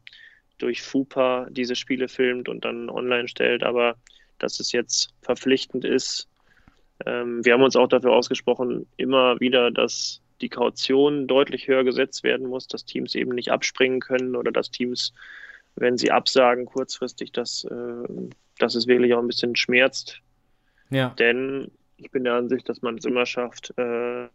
durch 0.57 0.81
FUPA 0.81 1.47
diese 1.49 1.75
Spiele 1.75 2.07
filmt 2.07 2.49
und 2.49 2.65
dann 2.65 2.89
online 2.89 3.27
stellt, 3.27 3.63
aber 3.63 3.95
dass 4.39 4.59
es 4.59 4.71
jetzt 4.71 5.13
verpflichtend 5.21 5.85
ist. 5.85 6.29
Ähm, 7.05 7.43
wir 7.43 7.53
haben 7.53 7.63
uns 7.63 7.75
auch 7.75 7.87
dafür 7.87 8.13
ausgesprochen, 8.13 8.87
immer 8.97 9.39
wieder, 9.39 9.71
dass 9.71 10.21
die 10.41 10.49
Kaution 10.49 11.27
deutlich 11.27 11.67
höher 11.67 11.83
gesetzt 11.83 12.23
werden 12.23 12.47
muss, 12.47 12.67
dass 12.67 12.85
Teams 12.85 13.15
eben 13.15 13.31
nicht 13.31 13.51
abspringen 13.51 13.99
können 13.99 14.35
oder 14.35 14.51
dass 14.51 14.71
Teams, 14.71 15.13
wenn 15.75 15.97
sie 15.97 16.11
absagen 16.11 16.65
kurzfristig, 16.65 17.31
dass, 17.31 17.65
äh, 17.65 18.07
dass 18.59 18.75
es 18.75 18.87
wirklich 18.87 19.13
auch 19.13 19.19
ein 19.19 19.27
bisschen 19.27 19.55
schmerzt. 19.55 20.21
Ja. 20.89 21.09
Denn 21.19 21.71
ich 21.97 22.11
bin 22.11 22.23
der 22.23 22.33
Ansicht, 22.33 22.67
dass 22.67 22.81
man 22.81 22.97
es 22.97 23.05
immer 23.05 23.25
schafft, 23.25 23.73
äh, 23.77 24.27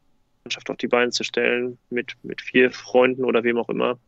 Mannschaft 0.44 0.70
auf 0.70 0.76
die 0.76 0.88
Beine 0.88 1.11
zu 1.11 1.25
stellen, 1.25 1.78
mit, 1.90 2.16
mit 2.23 2.40
vier 2.40 2.70
Freunden 2.70 3.25
oder 3.25 3.44
wem 3.44 3.59
auch 3.59 3.68
immer. 3.68 3.99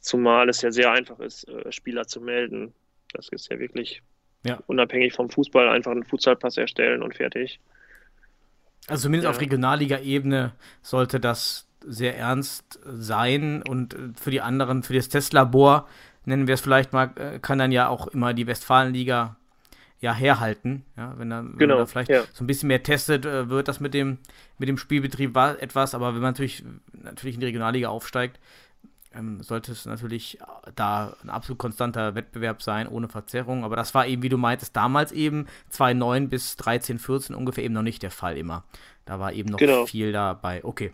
Zumal 0.00 0.48
es 0.48 0.62
ja 0.62 0.70
sehr 0.70 0.92
einfach 0.92 1.20
ist, 1.20 1.48
äh, 1.48 1.70
Spieler 1.72 2.06
zu 2.06 2.20
melden. 2.20 2.72
Das 3.12 3.28
ist 3.28 3.50
ja 3.50 3.58
wirklich 3.58 4.02
ja. 4.44 4.58
unabhängig 4.66 5.12
vom 5.12 5.30
Fußball 5.30 5.68
einfach 5.68 5.92
einen 5.92 6.04
Futsalpass 6.04 6.56
erstellen 6.56 7.02
und 7.02 7.14
fertig. 7.14 7.60
Also 8.86 9.04
zumindest 9.04 9.24
ja. 9.24 9.30
auf 9.30 9.40
Regionalliga-Ebene 9.40 10.54
sollte 10.82 11.20
das 11.20 11.68
sehr 11.84 12.16
ernst 12.16 12.80
sein 12.84 13.62
und 13.62 13.96
für 14.18 14.30
die 14.30 14.40
anderen, 14.40 14.82
für 14.82 14.94
das 14.94 15.08
Testlabor, 15.08 15.88
nennen 16.24 16.46
wir 16.46 16.54
es 16.54 16.60
vielleicht 16.60 16.92
mal, 16.92 17.10
äh, 17.16 17.38
kann 17.38 17.58
dann 17.58 17.72
ja 17.72 17.88
auch 17.88 18.08
immer 18.08 18.34
die 18.34 18.46
Westfalenliga 18.46 19.36
ja 20.00 20.14
herhalten. 20.14 20.84
Ja, 20.96 21.14
wenn 21.18 21.30
da, 21.30 21.44
genau, 21.56 21.78
da 21.78 21.86
vielleicht 21.86 22.10
ja. 22.10 22.22
so 22.32 22.44
ein 22.44 22.46
bisschen 22.46 22.68
mehr 22.68 22.82
testet, 22.82 23.26
äh, 23.26 23.48
wird 23.48 23.68
das 23.68 23.80
mit 23.80 23.94
dem, 23.94 24.18
mit 24.58 24.68
dem 24.68 24.78
Spielbetrieb 24.78 25.36
etwas, 25.36 25.94
aber 25.94 26.14
wenn 26.14 26.20
man 26.20 26.32
natürlich, 26.32 26.64
natürlich 26.92 27.34
in 27.34 27.40
die 27.40 27.46
Regionalliga 27.46 27.88
aufsteigt, 27.88 28.38
ähm, 29.14 29.42
sollte 29.42 29.72
es 29.72 29.86
natürlich 29.86 30.38
da 30.74 31.16
ein 31.22 31.30
absolut 31.30 31.58
konstanter 31.58 32.14
Wettbewerb 32.14 32.62
sein, 32.62 32.86
ohne 32.88 33.08
Verzerrung. 33.08 33.64
Aber 33.64 33.74
das 33.74 33.94
war 33.94 34.06
eben, 34.06 34.22
wie 34.22 34.28
du 34.28 34.36
meintest, 34.36 34.76
damals 34.76 35.12
eben 35.12 35.46
2009 35.70 36.28
bis 36.28 36.56
13, 36.56 36.98
14 36.98 37.34
ungefähr 37.34 37.64
eben 37.64 37.74
noch 37.74 37.82
nicht 37.82 38.02
der 38.02 38.10
Fall 38.10 38.36
immer. 38.36 38.64
Da 39.06 39.18
war 39.18 39.32
eben 39.32 39.48
noch 39.48 39.58
genau. 39.58 39.86
viel 39.86 40.12
dabei. 40.12 40.62
Okay. 40.62 40.92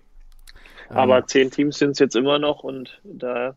Aber 0.88 1.18
ähm, 1.18 1.26
zehn 1.26 1.50
Teams 1.50 1.78
sind 1.78 1.90
es 1.90 1.98
jetzt 1.98 2.14
immer 2.14 2.38
noch 2.38 2.62
und 2.62 3.00
da 3.02 3.56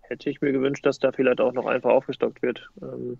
hätte 0.00 0.30
ich 0.30 0.40
mir 0.40 0.52
gewünscht, 0.52 0.86
dass 0.86 0.98
da 0.98 1.12
vielleicht 1.12 1.40
auch 1.40 1.52
noch 1.52 1.66
einfach 1.66 1.90
aufgestockt 1.90 2.42
wird. 2.42 2.68
Ähm, 2.80 3.18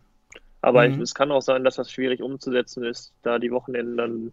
aber 0.63 0.89
mhm. 0.89 1.01
es 1.01 1.15
kann 1.15 1.31
auch 1.33 1.43
sein, 1.43 1.65
dass 1.65 1.77
das 1.77 1.91
schwierig 1.91 2.23
umzusetzen 2.23 2.85
ist, 2.85 3.13
da 3.23 3.39
die 3.39 3.51
Wochenenden 3.51 3.97
dann 3.97 4.33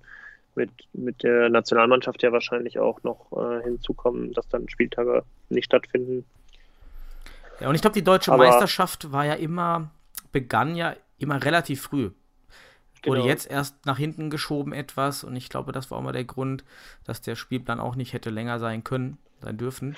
mit, 0.55 0.71
mit 0.93 1.23
der 1.23 1.49
Nationalmannschaft 1.49 2.23
ja 2.23 2.31
wahrscheinlich 2.31 2.79
auch 2.79 3.03
noch 3.03 3.31
äh, 3.31 3.63
hinzukommen, 3.63 4.33
dass 4.33 4.49
dann 4.49 4.67
Spieltage 4.67 5.23
nicht 5.49 5.65
stattfinden. 5.65 6.25
Ja, 7.59 7.69
und 7.69 7.75
ich 7.75 7.81
glaube, 7.81 7.93
die 7.93 8.03
deutsche 8.03 8.31
Aber, 8.31 8.45
Meisterschaft 8.45 9.11
war 9.11 9.25
ja 9.25 9.33
immer, 9.33 9.91
begann 10.31 10.75
ja 10.75 10.95
immer 11.17 11.43
relativ 11.43 11.81
früh. 11.81 12.11
Wurde 13.05 13.19
genau. 13.19 13.27
jetzt 13.27 13.49
erst 13.49 13.85
nach 13.85 13.97
hinten 13.97 14.29
geschoben 14.29 14.73
etwas 14.73 15.23
und 15.23 15.35
ich 15.35 15.49
glaube, 15.49 15.71
das 15.71 15.91
war 15.91 15.99
auch 15.99 16.03
mal 16.03 16.11
der 16.11 16.25
Grund, 16.25 16.65
dass 17.05 17.21
der 17.21 17.35
Spielplan 17.35 17.79
auch 17.79 17.95
nicht 17.95 18.13
hätte 18.13 18.31
länger 18.31 18.59
sein 18.59 18.83
können, 18.83 19.17
sein 19.39 19.57
dürfen. 19.57 19.95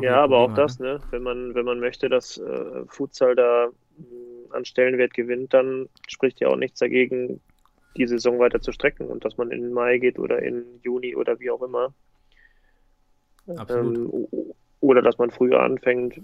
Ja, 0.00 0.22
aber 0.22 0.38
auch 0.38 0.54
das, 0.54 0.78
ne? 0.78 1.00
Wenn 1.10 1.24
man, 1.24 1.56
wenn 1.56 1.64
man 1.64 1.80
möchte, 1.80 2.08
dass 2.08 2.38
äh, 2.38 2.84
Futsal 2.86 3.34
da 3.34 3.68
an 4.50 4.64
Stellenwert 4.64 5.14
gewinnt, 5.14 5.52
dann 5.52 5.88
spricht 6.08 6.40
ja 6.40 6.48
auch 6.48 6.56
nichts 6.56 6.78
dagegen, 6.78 7.40
die 7.96 8.06
Saison 8.06 8.38
weiter 8.38 8.60
zu 8.60 8.72
strecken 8.72 9.08
und 9.08 9.24
dass 9.24 9.36
man 9.36 9.50
in 9.50 9.72
Mai 9.72 9.98
geht 9.98 10.18
oder 10.18 10.42
in 10.42 10.64
Juni 10.82 11.14
oder 11.14 11.38
wie 11.40 11.50
auch 11.50 11.62
immer. 11.62 11.94
Ähm, 13.46 14.26
oder 14.80 15.02
dass 15.02 15.18
man 15.18 15.30
früher 15.30 15.60
anfängt. 15.60 16.20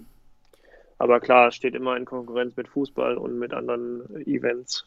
Aber 0.99 1.21
klar, 1.21 1.49
es 1.49 1.55
steht 1.55 1.75
immer 1.75 1.97
in 1.97 2.05
Konkurrenz 2.05 2.57
mit 2.57 2.69
Fußball 2.69 3.17
und 3.17 3.39
mit 3.39 3.55
anderen 3.55 4.27
Events. 4.27 4.87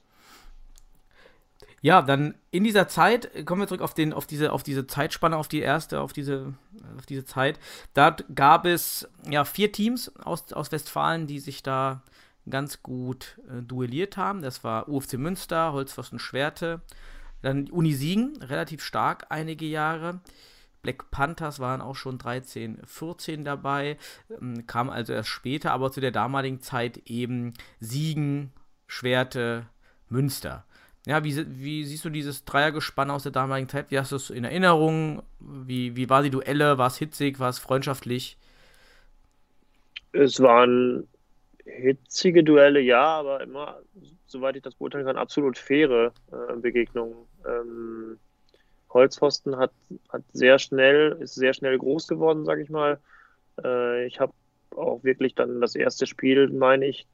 Ja, 1.82 2.02
dann 2.02 2.36
in 2.52 2.63
dieser 2.63 2.88
Zeit 2.88 3.46
kommen 3.46 3.62
wir 3.62 3.67
zurück 3.67 3.82
auf, 3.82 3.93
den, 3.93 4.13
auf, 4.13 4.26
diese, 4.26 4.54
auf 4.54 4.63
diese 4.63 4.88
Zeitspanne, 4.88 5.36
auf 5.36 5.48
die 5.48 5.60
erste, 5.60 6.02
auf 6.02 6.13
diese, 6.13 6.54
auf 6.98 7.06
diese 7.06 7.26
Zeit. 7.26 7.60
Da 7.93 8.15
gab 8.34 8.65
es 8.65 9.10
ja 9.30 9.43
vier 9.43 9.72
Teams 9.72 10.15
aus, 10.17 10.54
aus 10.54 10.72
Westfalen, 10.72 11.28
die 11.28 11.39
sich 11.39 11.62
da 11.62 12.02
ganz 12.49 12.84
gut 12.84 13.39
äh, 13.49 13.62
duelliert 13.62 14.17
haben. 14.17 14.41
Das 14.41 14.63
war 14.63 14.89
UFC 14.89 15.13
Münster, 15.13 15.73
Holzpfosten 15.73 16.19
Schwerte, 16.19 16.82
dann 17.41 17.69
Uni 17.69 17.93
Siegen, 17.93 18.41
relativ 18.41 18.84
stark 18.84 19.27
einige 19.29 19.65
Jahre. 19.65 20.21
Black 20.82 21.10
Panthers 21.12 21.60
waren 21.60 21.82
auch 21.82 21.95
schon 21.95 22.17
13, 22.17 22.82
14 22.86 23.45
dabei, 23.45 23.97
ähm, 24.41 24.67
kam 24.67 24.89
also 24.89 25.13
erst 25.13 25.29
später, 25.29 25.71
aber 25.71 25.91
zu 25.91 26.01
der 26.01 26.12
damaligen 26.12 26.60
Zeit 26.60 26.97
eben 27.06 27.53
Siegen, 27.79 28.51
Schwerte, 28.86 29.65
Münster. 30.10 30.65
Ja, 31.06 31.23
wie, 31.23 31.36
wie 31.60 31.86
siehst 31.86 32.06
du 32.06 32.10
dieses 32.10 32.45
Dreiergespann 32.45 33.12
aus 33.12 33.23
der 33.23 33.32
damaligen 33.32 33.67
Zeit? 33.67 33.91
Wie 33.91 33.99
hast 33.99 34.12
du 34.12 34.17
es 34.17 34.29
in 34.29 34.43
Erinnerung? 34.43 35.23
Wie, 35.39 35.95
wie 35.95 36.10
war 36.10 36.21
die 36.21 36.29
Duelle? 36.29 36.77
War 36.77 36.88
es 36.88 36.97
hitzig? 36.97 37.39
War 37.39 37.49
es 37.49 37.60
freundschaftlich? 37.60 38.38
Es 40.13 40.39
waren 40.39 41.08
hitzige 41.65 42.43
Duelle, 42.43 42.80
ja, 42.80 43.04
aber 43.04 43.41
immer, 43.41 43.80
soweit 44.26 44.56
ich 44.56 44.62
das 44.62 44.76
beurteilen 44.76 45.06
kann, 45.06 45.17
absolut 45.17 45.58
faire 45.58 46.13
äh, 46.32 46.56
Begegnungen. 46.56 47.15
Ähm, 47.47 48.19
Holzpfosten 48.89 49.58
hat, 49.58 49.71
hat 50.10 50.23
sehr 50.34 50.60
schnell, 50.60 51.17
ist 51.19 51.36
sehr 51.36 51.54
schnell 51.54 51.78
groß 51.78 52.08
geworden, 52.08 52.45
sage 52.45 52.62
ich 52.62 52.69
mal. 52.69 52.99
Äh, 53.63 54.06
ich 54.06 54.19
habe 54.19 54.34
auch 54.76 55.04
wirklich 55.04 55.36
dann 55.36 55.62
das 55.62 55.76
erste 55.76 56.06
Spiel, 56.06 56.49
meine 56.49 56.86
ich, 56.88 57.08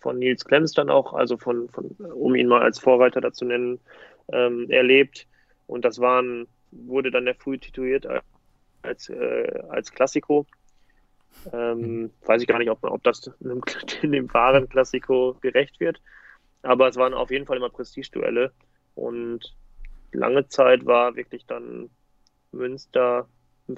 von 0.00 0.18
Nils 0.18 0.44
Klemms 0.44 0.72
dann 0.72 0.90
auch, 0.90 1.14
also 1.14 1.36
von, 1.36 1.68
von 1.70 1.86
um 1.86 2.34
ihn 2.34 2.48
mal 2.48 2.62
als 2.62 2.78
Vorreiter 2.78 3.20
dazu 3.20 3.44
nennen, 3.44 3.80
ähm, 4.32 4.70
erlebt. 4.70 5.26
Und 5.66 5.84
das 5.84 5.98
waren, 5.98 6.46
wurde 6.70 7.10
dann 7.10 7.26
ja 7.26 7.34
früh 7.34 7.58
tituliert 7.58 8.06
als, 8.82 9.08
äh, 9.08 9.62
als 9.68 9.92
Klassiko. 9.92 10.46
Ähm, 11.52 12.10
weiß 12.24 12.42
ich 12.42 12.48
gar 12.48 12.58
nicht, 12.58 12.70
ob, 12.70 12.82
ob 12.84 13.02
das 13.02 13.30
in 13.40 14.12
dem 14.12 14.32
wahren 14.32 14.68
Klassiko 14.68 15.36
gerecht 15.40 15.80
wird. 15.80 16.00
Aber 16.62 16.88
es 16.88 16.96
waren 16.96 17.14
auf 17.14 17.30
jeden 17.30 17.46
Fall 17.46 17.56
immer 17.56 17.70
Prestigeduelle. 17.70 18.52
Und 18.94 19.54
lange 20.12 20.48
Zeit 20.48 20.86
war 20.86 21.16
wirklich 21.16 21.46
dann 21.46 21.90
Münster 22.52 23.28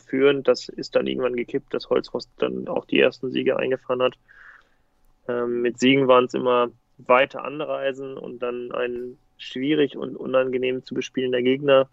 führend. 0.06 0.46
Das 0.48 0.68
ist 0.68 0.94
dann 0.94 1.06
irgendwann 1.06 1.36
gekippt, 1.36 1.72
dass 1.74 1.90
Holzrost 1.90 2.30
dann 2.38 2.68
auch 2.68 2.84
die 2.84 3.00
ersten 3.00 3.30
Siege 3.30 3.56
eingefahren 3.56 4.02
hat. 4.02 4.14
Ähm, 5.28 5.62
mit 5.62 5.78
Siegen 5.78 6.08
waren 6.08 6.26
es 6.26 6.34
immer 6.34 6.68
weite 6.98 7.42
Anreisen 7.42 8.16
und 8.16 8.40
dann 8.40 8.72
ein 8.72 9.18
schwierig 9.38 9.96
und 9.96 10.16
unangenehm 10.16 10.84
zu 10.84 10.94
bespielender 10.94 11.42
Gegner 11.42 11.88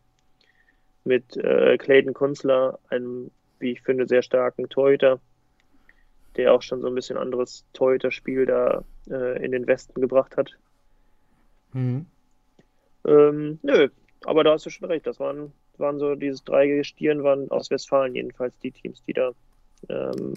mit 1.03 1.35
äh, 1.35 1.77
Clayton 1.77 2.13
Kunzler, 2.13 2.79
einem, 2.89 3.31
wie 3.59 3.71
ich 3.71 3.81
finde, 3.81 4.07
sehr 4.07 4.21
starken 4.21 4.69
Torhüter, 4.69 5.19
der 6.35 6.53
auch 6.53 6.61
schon 6.61 6.81
so 6.81 6.87
ein 6.87 6.95
bisschen 6.95 7.17
anderes 7.17 7.65
Torhüter-Spiel 7.73 8.45
da 8.45 8.83
äh, 9.09 9.43
in 9.43 9.51
den 9.51 9.67
Westen 9.67 9.99
gebracht 10.01 10.37
hat. 10.37 10.51
Mhm. 11.73 12.05
Ähm, 13.05 13.59
nö, 13.61 13.89
aber 14.25 14.43
da 14.43 14.53
hast 14.53 14.65
du 14.65 14.69
schon 14.69 14.87
recht. 14.87 15.05
Das 15.05 15.19
waren, 15.19 15.51
waren 15.77 15.99
so, 15.99 16.15
dieses 16.15 16.43
drei 16.43 16.67
Gestirn 16.67 17.23
waren 17.23 17.49
aus 17.51 17.69
Westfalen 17.69 18.15
jedenfalls 18.15 18.57
die 18.59 18.71
Teams, 18.71 19.03
die 19.05 19.13
da 19.13 19.31
ähm, 19.89 20.33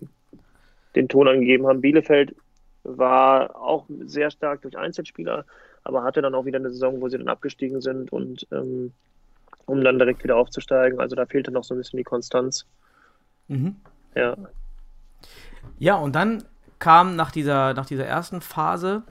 den 0.95 1.09
Ton 1.09 1.29
angegeben 1.29 1.67
haben. 1.67 1.81
Bielefeld 1.81 2.35
war 2.83 3.57
auch 3.57 3.87
sehr 4.05 4.31
stark 4.31 4.63
durch 4.63 4.77
Einzelspieler, 4.77 5.45
aber 5.85 6.03
hatte 6.03 6.23
dann 6.23 6.35
auch 6.35 6.45
wieder 6.45 6.59
eine 6.59 6.71
Saison, 6.71 7.01
wo 7.01 7.09
sie 7.09 7.19
dann 7.19 7.29
abgestiegen 7.29 7.81
sind 7.81 8.13
und 8.13 8.47
ähm, 8.53 8.93
um 9.67 9.83
dann 9.83 9.99
direkt 9.99 10.23
wieder 10.25 10.37
aufzusteigen. 10.37 11.01
Also 11.01 11.17
da 11.17 11.27
fehlte 11.27 11.51
noch 11.51 11.65
so 11.65 11.75
ein 11.75 11.79
bisschen 11.79 11.97
die 11.99 12.05
Konstanz. 12.05 12.67
Mhm. 13.49 13.77
Ja. 14.15 14.37
Ja, 15.79 15.96
und 15.96 16.14
dann 16.14 16.44
kam 16.79 17.16
nach 17.16 17.31
dieser, 17.31 17.74
nach 17.74 17.87
dieser 17.87 18.07
ersten 18.07 18.40
Phase, 18.40 19.02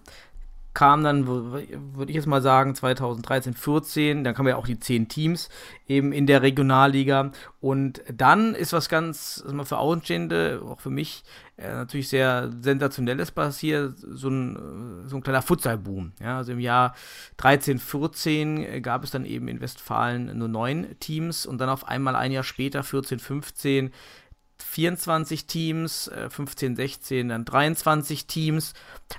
kam 0.76 1.04
dann, 1.04 1.26
würde 1.26 2.10
ich 2.10 2.16
jetzt 2.16 2.28
mal 2.28 2.42
sagen, 2.42 2.76
2013, 2.76 3.54
14, 3.54 4.24
dann 4.24 4.36
kamen 4.36 4.50
ja 4.50 4.58
auch 4.58 4.68
die 4.68 4.78
zehn 4.78 5.08
Teams 5.08 5.50
eben 5.88 6.12
in 6.12 6.28
der 6.28 6.42
Regionalliga. 6.42 7.32
Und 7.62 8.04
dann 8.14 8.54
ist 8.54 8.74
was 8.74 8.90
ganz, 8.90 9.42
also 9.44 9.64
für 9.64 9.78
Außenstehende, 9.78 10.62
auch 10.70 10.82
für 10.82 10.90
mich, 10.90 11.24
äh, 11.56 11.70
natürlich 11.70 12.10
sehr 12.10 12.52
sensationelles 12.60 13.32
passiert, 13.32 13.98
so 13.98 14.30
ein, 14.30 15.06
so 15.08 15.16
ein 15.16 15.24
kleiner 15.24 15.42
Futsal-Boom. 15.42 16.12
Ja, 16.22 16.38
also 16.38 16.52
im 16.52 16.60
Jahr 16.60 16.94
13, 17.38 17.80
14 17.80 18.84
gab 18.84 19.06
es 19.06 19.12
dann 19.12 19.26
eben 19.26 19.48
in 19.48 19.62
Westfalen 19.62 20.38
nur 20.38 20.50
neun 20.50 21.00
Teams 21.00 21.46
und 21.46 21.60
dann 21.60 21.70
auf 21.70 21.88
einmal 21.88 22.18
ein 22.18 22.34
Jahr 22.34 22.44
später, 22.44 22.84
14, 22.84 23.20
15, 23.20 23.92
24 24.64 25.46
Teams, 25.48 26.12
15, 26.30 26.74
äh, 26.74 26.76
16, 26.76 27.30
dann 27.30 27.46
23 27.46 28.26
Teams. 28.28 28.74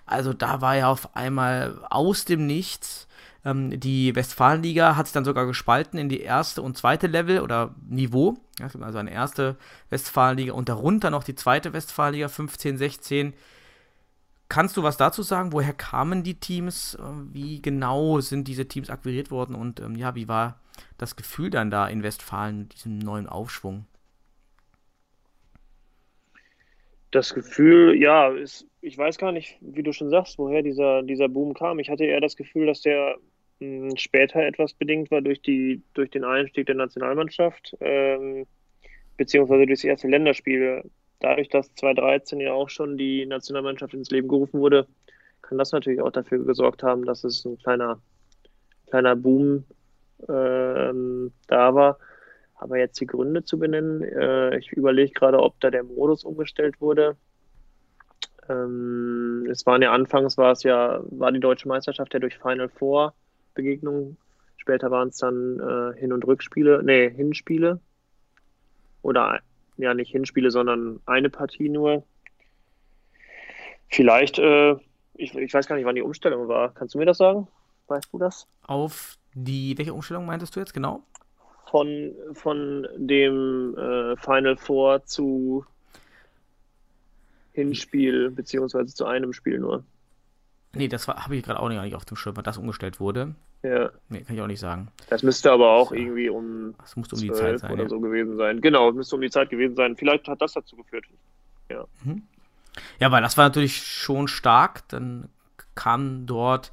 Also 0.04 0.32
da 0.32 0.60
war 0.60 0.76
ja 0.76 0.88
auf 0.88 1.14
einmal 1.16 1.80
aus 1.90 2.24
dem 2.24 2.46
Nichts. 2.46 3.06
Ähm, 3.44 3.78
die 3.78 4.14
Westfalenliga 4.14 4.96
hat 4.96 5.06
sich 5.06 5.14
dann 5.14 5.24
sogar 5.24 5.46
gespalten 5.46 5.98
in 5.98 6.08
die 6.08 6.20
erste 6.20 6.62
und 6.62 6.76
zweite 6.76 7.06
Level 7.06 7.40
oder 7.40 7.74
Niveau. 7.88 8.36
Also 8.60 8.98
eine 8.98 9.12
erste 9.12 9.56
Westfalenliga 9.90 10.52
und 10.52 10.68
darunter 10.68 11.10
noch 11.10 11.24
die 11.24 11.34
zweite 11.34 11.72
Westfalenliga 11.72 12.28
15, 12.28 12.78
16. 12.78 13.34
Kannst 14.48 14.76
du 14.76 14.82
was 14.82 14.96
dazu 14.96 15.22
sagen? 15.22 15.52
Woher 15.52 15.72
kamen 15.72 16.22
die 16.22 16.38
Teams? 16.38 16.96
Wie 17.32 17.60
genau 17.60 18.20
sind 18.20 18.48
diese 18.48 18.66
Teams 18.66 18.90
akquiriert 18.90 19.30
worden? 19.30 19.54
Und 19.54 19.80
ähm, 19.80 19.96
ja, 19.96 20.14
wie 20.14 20.28
war 20.28 20.60
das 20.98 21.16
Gefühl 21.16 21.50
dann 21.50 21.70
da 21.70 21.86
in 21.88 22.02
Westfalen 22.02 22.68
diesem 22.68 22.98
neuen 22.98 23.28
Aufschwung? 23.28 23.86
Das 27.16 27.34
Gefühl, 27.34 28.00
ja, 28.00 28.28
ist, 28.28 28.66
ich 28.82 28.96
weiß 28.96 29.18
gar 29.18 29.32
nicht, 29.32 29.58
wie 29.60 29.82
du 29.82 29.92
schon 29.92 30.10
sagst, 30.10 30.38
woher 30.38 30.62
dieser, 30.62 31.02
dieser 31.02 31.28
Boom 31.28 31.54
kam. 31.54 31.78
Ich 31.78 31.88
hatte 31.88 32.04
eher 32.04 32.20
das 32.20 32.36
Gefühl, 32.36 32.66
dass 32.66 32.82
der 32.82 33.16
mh, 33.60 33.90
hm, 33.90 33.96
später 33.96 34.40
etwas 34.40 34.74
bedingt 34.74 35.10
war 35.10 35.22
durch, 35.22 35.40
die, 35.40 35.82
durch 35.94 36.10
den 36.10 36.24
Einstieg 36.24 36.66
der 36.66 36.74
Nationalmannschaft, 36.74 37.74
ähm, 37.80 38.46
beziehungsweise 39.16 39.66
durch 39.66 39.80
das 39.80 39.84
erste 39.84 40.08
Länderspiel. 40.08 40.82
Dadurch, 41.20 41.48
dass 41.48 41.74
2013 41.74 42.40
ja 42.40 42.52
auch 42.52 42.68
schon 42.68 42.98
die 42.98 43.24
Nationalmannschaft 43.24 43.94
ins 43.94 44.10
Leben 44.10 44.28
gerufen 44.28 44.60
wurde, 44.60 44.86
kann 45.40 45.56
das 45.56 45.72
natürlich 45.72 46.02
auch 46.02 46.12
dafür 46.12 46.44
gesorgt 46.44 46.82
haben, 46.82 47.06
dass 47.06 47.24
es 47.24 47.44
ein 47.46 47.56
kleiner, 47.56 47.98
kleiner 48.88 49.16
Boom 49.16 49.64
ähm, 50.28 51.32
da 51.46 51.74
war. 51.74 51.98
Aber 52.58 52.78
jetzt 52.78 53.00
die 53.00 53.06
Gründe 53.06 53.44
zu 53.44 53.58
benennen, 53.58 54.02
äh, 54.02 54.56
ich 54.58 54.72
überlege 54.72 55.12
gerade, 55.12 55.40
ob 55.40 55.60
da 55.60 55.70
der 55.70 55.84
Modus 55.84 56.24
umgestellt 56.24 56.80
wurde. 56.80 57.16
Ähm, 58.48 59.46
es 59.50 59.66
waren 59.66 59.82
ja 59.82 59.92
anfangs 59.92 60.38
war 60.38 60.52
es 60.52 60.62
ja, 60.62 61.00
war 61.10 61.32
die 61.32 61.40
deutsche 61.40 61.68
Meisterschaft 61.68 62.14
ja 62.14 62.20
durch 62.20 62.38
Final 62.38 62.68
Four 62.68 63.14
Begegnungen. 63.54 64.16
Später 64.56 64.90
waren 64.90 65.08
es 65.08 65.18
dann 65.18 65.60
äh, 65.60 65.98
Hin- 65.98 66.12
und 66.12 66.26
Rückspiele, 66.26 66.82
nee, 66.82 67.10
Hinspiele. 67.10 67.80
Oder 69.02 69.40
ja, 69.76 69.94
nicht 69.94 70.10
Hinspiele, 70.10 70.50
sondern 70.50 71.00
eine 71.06 71.30
Partie 71.30 71.68
nur. 71.68 72.04
Vielleicht, 73.88 74.38
äh, 74.38 74.72
ich, 75.14 75.34
ich 75.34 75.54
weiß 75.54 75.66
gar 75.66 75.76
nicht, 75.76 75.84
wann 75.84 75.94
die 75.94 76.02
Umstellung 76.02 76.48
war. 76.48 76.72
Kannst 76.74 76.94
du 76.94 76.98
mir 76.98 77.06
das 77.06 77.18
sagen? 77.18 77.48
Weißt 77.86 78.12
du 78.12 78.18
das? 78.18 78.48
Auf 78.62 79.18
die, 79.34 79.76
welche 79.78 79.94
Umstellung 79.94 80.26
meintest 80.26 80.56
du 80.56 80.60
jetzt 80.60 80.74
genau? 80.74 81.02
Von, 81.76 82.14
von 82.32 82.88
dem 82.96 83.76
äh, 83.76 84.16
Final 84.16 84.56
Four 84.56 85.04
zu 85.04 85.66
Hinspiel, 87.52 88.30
beziehungsweise 88.30 88.94
zu 88.94 89.04
einem 89.04 89.34
Spiel 89.34 89.58
nur. 89.58 89.84
Nee, 90.72 90.88
das 90.88 91.06
habe 91.06 91.36
ich 91.36 91.44
gerade 91.44 91.60
auch 91.60 91.68
nicht 91.68 91.94
auf 91.94 92.06
dem 92.06 92.16
Schirm, 92.16 92.34
weil 92.34 92.44
das 92.44 92.56
umgestellt 92.56 92.98
wurde. 92.98 93.34
Ja. 93.62 93.90
Nee, 94.08 94.22
kann 94.22 94.36
ich 94.36 94.40
auch 94.40 94.46
nicht 94.46 94.60
sagen. 94.60 94.88
Das 95.10 95.22
müsste 95.22 95.52
aber 95.52 95.68
auch 95.68 95.92
ja. 95.92 95.98
irgendwie 95.98 96.30
um, 96.30 96.74
das 96.78 96.96
musste 96.96 97.16
um 97.16 97.20
die 97.20 97.32
Zeit 97.32 97.58
sein, 97.58 97.72
oder 97.72 97.82
ja. 97.82 97.88
so 97.90 98.00
gewesen 98.00 98.38
sein. 98.38 98.62
Genau, 98.62 98.90
müsste 98.92 99.14
um 99.14 99.20
die 99.20 99.30
Zeit 99.30 99.50
gewesen 99.50 99.76
sein. 99.76 99.96
Vielleicht 99.96 100.26
hat 100.28 100.40
das 100.40 100.54
dazu 100.54 100.76
geführt. 100.76 101.04
Ja. 101.68 101.84
Mhm. 102.04 102.22
Ja, 103.00 103.12
weil 103.12 103.20
das 103.20 103.36
war 103.36 103.44
natürlich 103.44 103.76
schon 103.76 104.28
stark. 104.28 104.88
Dann 104.88 105.28
kam 105.74 106.24
dort 106.24 106.72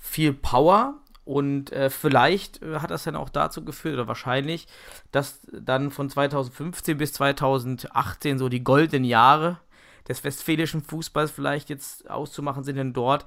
viel 0.00 0.32
Power 0.32 0.94
und 1.26 1.72
äh, 1.72 1.90
vielleicht 1.90 2.62
äh, 2.62 2.78
hat 2.78 2.92
das 2.92 3.02
dann 3.02 3.16
auch 3.16 3.28
dazu 3.28 3.64
geführt, 3.64 3.94
oder 3.94 4.06
wahrscheinlich, 4.06 4.68
dass 5.10 5.40
dann 5.52 5.90
von 5.90 6.08
2015 6.08 6.96
bis 6.96 7.12
2018 7.14 8.38
so 8.38 8.48
die 8.48 8.62
goldenen 8.62 9.04
Jahre 9.04 9.58
des 10.08 10.22
westfälischen 10.22 10.82
Fußballs 10.82 11.32
vielleicht 11.32 11.68
jetzt 11.68 12.08
auszumachen 12.08 12.62
sind, 12.62 12.76
denn 12.76 12.92
dort 12.92 13.26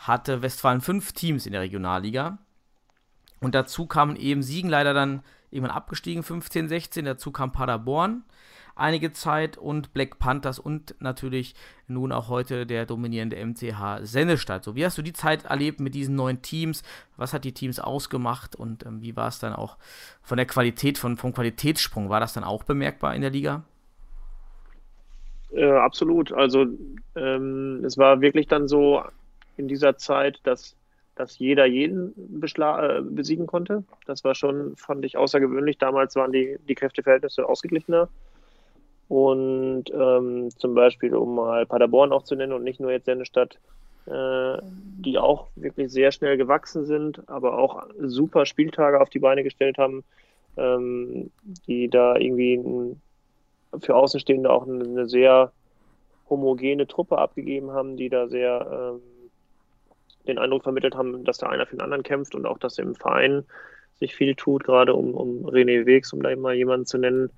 hatte 0.00 0.42
Westfalen 0.42 0.80
fünf 0.80 1.12
Teams 1.12 1.46
in 1.46 1.52
der 1.52 1.60
Regionalliga. 1.60 2.38
Und 3.40 3.54
dazu 3.54 3.86
kamen 3.86 4.16
eben 4.16 4.42
Siegen 4.42 4.68
leider 4.68 4.92
dann 4.92 5.22
irgendwann 5.52 5.76
abgestiegen, 5.76 6.24
15, 6.24 6.68
16. 6.68 7.04
Dazu 7.04 7.30
kam 7.30 7.52
Paderborn, 7.52 8.24
einige 8.80 9.12
Zeit 9.12 9.56
und 9.58 9.92
Black 9.92 10.18
Panthers 10.18 10.58
und 10.58 10.94
natürlich 11.00 11.54
nun 11.86 12.12
auch 12.12 12.28
heute 12.28 12.66
der 12.66 12.86
dominierende 12.86 13.36
MCH 13.36 14.00
Sennestadt. 14.02 14.64
So, 14.64 14.74
wie 14.74 14.84
hast 14.84 14.98
du 14.98 15.02
die 15.02 15.12
Zeit 15.12 15.44
erlebt 15.44 15.80
mit 15.80 15.94
diesen 15.94 16.16
neuen 16.16 16.42
Teams? 16.42 16.82
Was 17.16 17.32
hat 17.32 17.44
die 17.44 17.52
Teams 17.52 17.78
ausgemacht 17.78 18.56
und 18.56 18.86
ähm, 18.86 19.02
wie 19.02 19.16
war 19.16 19.28
es 19.28 19.38
dann 19.38 19.54
auch 19.54 19.76
von 20.22 20.36
der 20.36 20.46
Qualität, 20.46 20.98
von, 20.98 21.16
vom 21.16 21.32
Qualitätssprung? 21.32 22.08
War 22.08 22.20
das 22.20 22.32
dann 22.32 22.44
auch 22.44 22.64
bemerkbar 22.64 23.14
in 23.14 23.22
der 23.22 23.30
Liga? 23.30 23.64
Äh, 25.52 25.70
absolut. 25.70 26.32
Also 26.32 26.66
ähm, 27.16 27.82
es 27.84 27.98
war 27.98 28.20
wirklich 28.20 28.46
dann 28.46 28.68
so 28.68 29.02
in 29.56 29.68
dieser 29.68 29.96
Zeit, 29.96 30.40
dass, 30.44 30.76
dass 31.16 31.38
jeder 31.38 31.66
jeden 31.66 32.14
äh, 32.42 33.00
besiegen 33.02 33.46
konnte. 33.46 33.84
Das 34.06 34.24
war 34.24 34.34
schon, 34.34 34.76
fand 34.76 35.04
ich, 35.04 35.16
außergewöhnlich. 35.16 35.78
Damals 35.78 36.16
waren 36.16 36.32
die, 36.32 36.56
die 36.68 36.74
Kräfteverhältnisse 36.74 37.48
ausgeglichener. 37.48 38.08
Und 39.10 39.86
ähm, 39.92 40.50
zum 40.56 40.74
Beispiel, 40.74 41.16
um 41.16 41.34
mal 41.34 41.66
Paderborn 41.66 42.12
auch 42.12 42.22
zu 42.22 42.36
nennen 42.36 42.52
und 42.52 42.62
nicht 42.62 42.78
nur 42.78 42.92
jetzt 42.92 43.06
Sennestadt, 43.06 43.58
äh, 44.06 44.58
die 44.62 45.18
auch 45.18 45.48
wirklich 45.56 45.90
sehr 45.90 46.12
schnell 46.12 46.36
gewachsen 46.36 46.84
sind, 46.84 47.28
aber 47.28 47.58
auch 47.58 47.88
super 47.98 48.46
Spieltage 48.46 49.00
auf 49.00 49.10
die 49.10 49.18
Beine 49.18 49.42
gestellt 49.42 49.78
haben, 49.78 50.04
ähm, 50.56 51.32
die 51.66 51.88
da 51.88 52.14
irgendwie 52.14 52.54
ein, 52.54 53.02
für 53.80 53.96
Außenstehende 53.96 54.48
auch 54.48 54.68
eine, 54.68 54.84
eine, 54.84 55.08
sehr 55.08 55.50
homogene 56.28 56.86
Truppe 56.86 57.18
abgegeben 57.18 57.72
haben, 57.72 57.96
die 57.96 58.10
da 58.10 58.28
sehr 58.28 58.94
ähm, 58.94 59.00
den 60.28 60.38
Eindruck 60.38 60.62
vermittelt 60.62 60.94
haben, 60.94 61.24
dass 61.24 61.38
da 61.38 61.48
einer 61.48 61.66
für 61.66 61.74
den 61.74 61.82
anderen 61.82 62.04
kämpft 62.04 62.36
und 62.36 62.46
auch, 62.46 62.58
dass 62.58 62.78
im 62.78 62.94
Verein 62.94 63.42
sich 63.98 64.14
viel 64.14 64.36
tut, 64.36 64.62
gerade 64.62 64.94
um, 64.94 65.14
um 65.14 65.46
René 65.46 65.84
Wegs, 65.84 66.12
um 66.12 66.22
da 66.22 66.34
mal 66.36 66.54
jemanden 66.54 66.86
zu 66.86 66.96
nennen, 66.96 67.30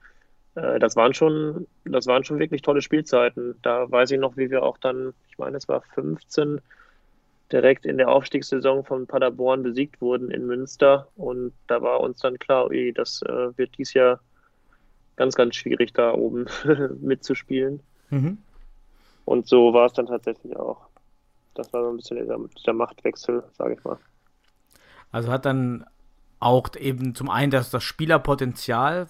das 0.55 0.97
waren 0.97 1.15
schon, 1.15 1.67
das 1.85 2.07
waren 2.07 2.25
schon 2.25 2.39
wirklich 2.39 2.63
tolle 2.63 2.83
Spielzeiten. 2.83 3.55
Da 3.63 3.91
weiß 3.91 4.11
ich 4.11 4.21
noch, 4.21 4.37
wie 4.37 4.51
wir 4.51 4.63
auch 4.63 4.79
dann, 4.79 5.15
ich 5.31 5.39
meine, 5.39 5.57
es 5.57 5.69
war 5.69 5.81
15, 5.95 6.61
direkt 7.51 7.87
in 7.87 7.99
der 7.99 8.09
Aufstiegssaison 8.09 8.85
von 8.85 9.07
Paderborn 9.07 9.63
besiegt 9.63 10.01
wurden 10.01 10.31
in 10.31 10.47
Münster. 10.47 11.09
Und 11.17 11.53
da 11.69 11.81
war 11.81 12.01
uns 12.01 12.19
dann 12.19 12.39
klar, 12.39 12.69
ui, 12.69 12.93
das 12.93 13.23
äh, 13.23 13.57
wird 13.57 13.77
dies 13.79 13.95
Jahr 13.95 14.21
ganz, 15.17 15.35
ganz 15.35 15.57
schwierig, 15.57 15.93
da 15.93 16.13
oben 16.13 16.47
mitzuspielen. 17.01 17.81
Mhm. 18.11 18.39
Und 19.25 19.47
so 19.47 19.73
war 19.73 19.87
es 19.87 19.93
dann 19.93 20.07
tatsächlich 20.07 20.57
auch. 20.57 20.87
Das 21.55 21.73
war 21.73 21.83
so 21.83 21.91
ein 21.91 21.97
bisschen 21.97 22.17
dieser, 22.19 22.39
dieser 22.59 22.73
Machtwechsel, 22.73 23.45
sage 23.57 23.75
ich 23.75 23.85
mal. 23.85 23.99
Also 25.11 25.31
hat 25.31 25.45
dann 25.45 25.85
auch 26.41 26.71
eben 26.77 27.15
zum 27.15 27.31
einen 27.31 27.51
das, 27.51 27.71
das 27.71 27.85
Spielerpotenzial 27.85 29.09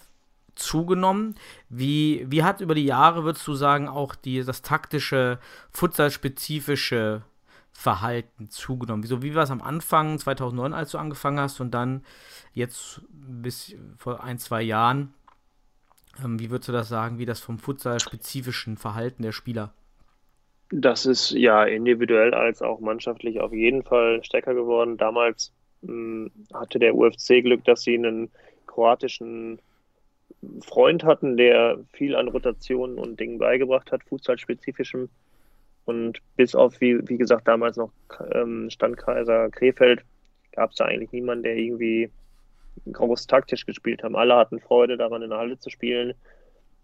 zugenommen. 0.55 1.35
Wie, 1.69 2.25
wie 2.29 2.43
hat 2.43 2.61
über 2.61 2.75
die 2.75 2.85
Jahre, 2.85 3.25
würdest 3.25 3.47
du 3.47 3.55
sagen, 3.55 3.89
auch 3.89 4.15
die, 4.15 4.45
das 4.45 4.63
taktische, 4.63 5.39
futsalspezifische 5.71 7.23
Verhalten 7.73 8.51
zugenommen? 8.51 9.03
Wieso, 9.03 9.23
wie 9.23 9.35
war 9.35 9.45
es 9.45 9.51
am 9.51 9.63
Anfang, 9.63 10.19
2009, 10.19 10.75
als 10.75 10.91
du 10.91 10.99
angefangen 10.99 11.41
hast 11.41 11.61
und 11.61 11.73
dann 11.73 12.05
jetzt 12.53 13.03
bis 13.11 13.75
vor 13.97 14.23
ein, 14.23 14.39
zwei 14.39 14.63
Jahren? 14.63 15.15
Ähm, 16.23 16.39
wie 16.39 16.51
würdest 16.51 16.69
du 16.69 16.73
das 16.73 16.89
sagen, 16.89 17.19
wie 17.19 17.27
das 17.27 17.41
vom 17.41 17.59
futsalspezifischen 17.59 18.77
Verhalten 18.77 19.23
der 19.23 19.33
Spieler? 19.33 19.73
Das 20.71 21.05
ist 21.05 21.33
ja 21.33 21.65
individuell 21.65 22.33
als 22.33 22.63
auch 22.63 22.81
mannschaftlich 22.81 23.41
auf 23.41 23.53
jeden 23.53 23.83
Fall 23.83 24.25
stärker 24.25 24.55
geworden. 24.55 24.97
Damals 24.97 25.53
mh, 25.83 25.91
hm, 25.91 26.33
hatte 26.55 26.79
der 26.79 26.95
UFC 26.95 27.43
Glück, 27.43 27.65
dass 27.65 27.83
sie 27.83 27.95
einen 27.95 28.31
kroatischen 28.67 29.61
Freund 30.65 31.05
hatten, 31.05 31.37
der 31.37 31.79
viel 31.93 32.17
an 32.17 32.29
Rotationen 32.29 32.99
und 32.99 33.21
Dingen 33.21 33.39
beigebracht 33.39 33.93
hat, 33.93 34.03
fußballspezifischem. 34.05 35.09
Und 35.85 36.21
bis 36.37 36.55
auf, 36.55 36.81
wie, 36.81 37.07
wie 37.09 37.17
gesagt, 37.17 37.49
damals 37.49 37.77
noch 37.77 37.93
ähm, 38.33 38.71
Standkaiser 38.71 39.51
Krefeld, 39.51 40.05
gab 40.53 40.71
es 40.71 40.77
da 40.77 40.85
eigentlich 40.85 41.13
niemanden, 41.13 41.45
der 41.45 41.57
irgendwie 41.57 42.11
groß 42.91 43.27
taktisch 43.27 43.67
gespielt 43.67 44.03
hat. 44.03 44.15
Alle 44.15 44.37
hatten 44.37 44.61
Freude 44.61 44.97
daran, 44.97 45.23
in 45.23 45.31
der 45.31 45.39
Halle 45.39 45.59
zu 45.59 45.71
spielen. 45.71 46.15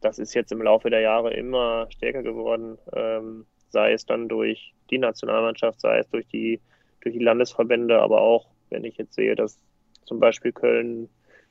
das 0.00 0.18
ist 0.18 0.34
jetzt 0.34 0.52
im 0.52 0.62
Laufe 0.62 0.90
der 0.90 1.00
Jahre 1.00 1.34
immer 1.34 1.88
stärker 1.90 2.22
geworden, 2.22 2.78
ähm, 2.92 3.46
sei 3.70 3.92
es 3.92 4.06
dann 4.06 4.28
durch 4.28 4.72
die 4.90 4.98
Nationalmannschaft, 4.98 5.80
sei 5.80 5.98
es 5.98 6.08
durch 6.10 6.26
die, 6.28 6.60
durch 7.00 7.14
die 7.14 7.24
Landesverbände, 7.24 8.00
aber 8.00 8.20
auch, 8.20 8.46
wenn 8.70 8.84
ich 8.84 8.96
jetzt 8.96 9.14
sehe, 9.14 9.34
dass 9.34 9.58
zum 10.04 10.20
Beispiel 10.20 10.52
Köln 10.52 11.08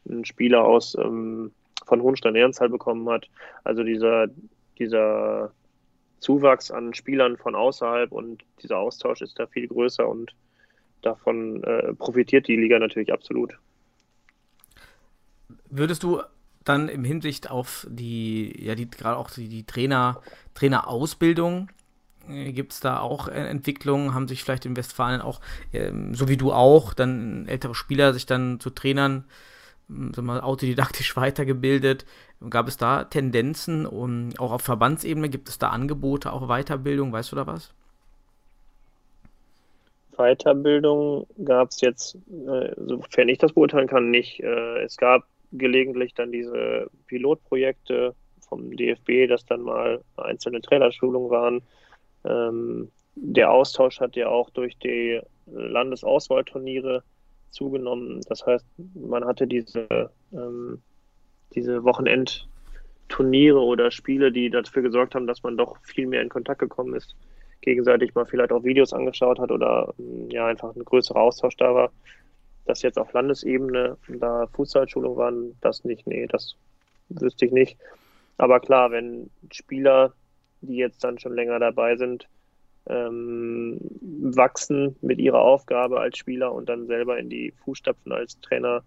einen 0.07 0.23
Spieler 0.23 0.63
aus 0.63 0.95
ähm, 0.95 1.51
von 1.85 2.01
Hohenstein-Ehrenthal 2.01 2.69
bekommen 2.69 3.09
hat. 3.09 3.29
Also 3.63 3.83
dieser, 3.83 4.27
dieser 4.77 5.51
Zuwachs 6.19 6.71
an 6.71 6.93
Spielern 6.93 7.37
von 7.37 7.55
außerhalb 7.55 8.11
und 8.11 8.43
dieser 8.61 8.77
Austausch 8.77 9.21
ist 9.21 9.39
da 9.39 9.47
viel 9.47 9.67
größer 9.67 10.07
und 10.07 10.33
davon 11.01 11.63
äh, 11.63 11.93
profitiert 11.93 12.47
die 12.47 12.55
Liga 12.55 12.79
natürlich 12.79 13.13
absolut. 13.13 13.57
Würdest 15.69 16.03
du 16.03 16.21
dann 16.63 16.89
im 16.89 17.03
Hinsicht 17.03 17.49
auf 17.49 17.87
die, 17.89 18.53
ja, 18.63 18.75
die, 18.75 18.89
gerade 18.89 19.17
auch 19.17 19.29
die, 19.29 19.47
die 19.47 19.65
Trainer, 19.65 20.21
Trainerausbildung, 20.53 21.69
äh, 22.27 22.51
gibt 22.51 22.73
es 22.73 22.79
da 22.79 22.99
auch 22.99 23.27
äh, 23.27 23.47
Entwicklungen? 23.47 24.13
Haben 24.13 24.27
sich 24.27 24.43
vielleicht 24.43 24.65
in 24.65 24.75
Westfalen 24.75 25.21
auch, 25.21 25.39
ähm, 25.71 26.13
so 26.13 26.27
wie 26.27 26.37
du 26.37 26.51
auch, 26.51 26.93
dann 26.93 27.47
ältere 27.47 27.75
Spieler 27.75 28.13
sich 28.13 28.25
dann 28.25 28.59
zu 28.59 28.69
Trainern 28.69 29.15
hm, 29.15 29.23
sag 29.87 30.23
mal, 30.23 30.41
autodidaktisch 30.41 31.15
weitergebildet? 31.15 32.05
Gab 32.49 32.67
es 32.67 32.77
da 32.77 33.05
Tendenzen 33.05 33.85
und 33.85 34.39
auch 34.39 34.51
auf 34.51 34.61
Verbandsebene 34.61 35.29
gibt 35.29 35.49
es 35.49 35.57
da 35.57 35.69
Angebote, 35.69 36.31
auch 36.31 36.47
Weiterbildung, 36.47 37.11
weißt 37.11 37.31
du 37.31 37.35
da 37.35 37.47
was? 37.47 37.73
Weiterbildung 40.17 41.27
gab 41.45 41.69
es 41.69 41.81
jetzt, 41.81 42.15
äh, 42.15 42.73
sofern 42.75 43.29
ich 43.29 43.37
das 43.37 43.53
beurteilen 43.53 43.87
kann, 43.87 44.09
nicht. 44.09 44.39
Äh, 44.41 44.83
es 44.83 44.97
gab 44.97 45.23
gelegentlich 45.51 46.13
dann 46.13 46.31
diese 46.31 46.89
Pilotprojekte 47.07 48.15
vom 48.47 48.75
DFB, 48.75 49.27
dass 49.27 49.45
dann 49.45 49.61
mal 49.61 50.01
einzelne 50.17 50.61
Trainerschulungen 50.61 51.29
waren. 51.29 51.61
Ähm, 52.25 52.91
der 53.15 53.51
Austausch 53.51 53.99
hat 53.99 54.15
ja 54.15 54.29
auch 54.29 54.49
durch 54.49 54.77
die 54.77 55.19
Landesauswahlturniere 55.47 57.03
zugenommen. 57.51 58.21
Das 58.27 58.45
heißt, 58.45 58.65
man 58.95 59.25
hatte 59.25 59.47
diese, 59.47 60.11
ähm, 60.33 60.81
diese 61.55 61.83
Wochenendturniere 61.83 63.59
oder 63.59 63.91
Spiele, 63.91 64.31
die 64.31 64.49
dafür 64.49 64.81
gesorgt 64.81 65.15
haben, 65.15 65.27
dass 65.27 65.43
man 65.43 65.57
doch 65.57 65.77
viel 65.83 66.07
mehr 66.07 66.21
in 66.21 66.29
Kontakt 66.29 66.59
gekommen 66.59 66.93
ist, 66.95 67.15
gegenseitig 67.61 68.15
mal 68.15 68.25
vielleicht 68.25 68.51
auch 68.51 68.63
Videos 68.63 68.93
angeschaut 68.93 69.39
hat 69.39 69.51
oder 69.51 69.93
ähm, 69.99 70.29
ja 70.29 70.47
einfach 70.47 70.75
ein 70.75 70.85
größerer 70.85 71.21
Austausch 71.21 71.57
da 71.57 71.73
war 71.73 71.91
dass 72.67 72.81
jetzt 72.81 72.99
auf 72.99 73.13
Landesebene 73.13 73.97
da 74.07 74.47
Fußballschulungen 74.47 75.17
waren, 75.17 75.57
das 75.61 75.83
nicht, 75.83 76.05
nee, 76.05 76.27
das 76.27 76.55
wüsste 77.09 77.45
ich 77.45 77.51
nicht. 77.51 77.77
Aber 78.37 78.59
klar, 78.59 78.91
wenn 78.91 79.29
Spieler, 79.51 80.13
die 80.61 80.75
jetzt 80.75 81.03
dann 81.03 81.17
schon 81.17 81.33
länger 81.33 81.59
dabei 81.59 81.95
sind, 81.95 82.27
ähm, 82.89 83.79
wachsen 84.01 84.95
mit 85.01 85.19
ihrer 85.19 85.41
Aufgabe 85.41 85.99
als 85.99 86.17
Spieler 86.17 86.53
und 86.53 86.69
dann 86.69 86.87
selber 86.87 87.17
in 87.17 87.29
die 87.29 87.53
Fußstapfen 87.63 88.11
als 88.11 88.39
Trainer 88.41 88.83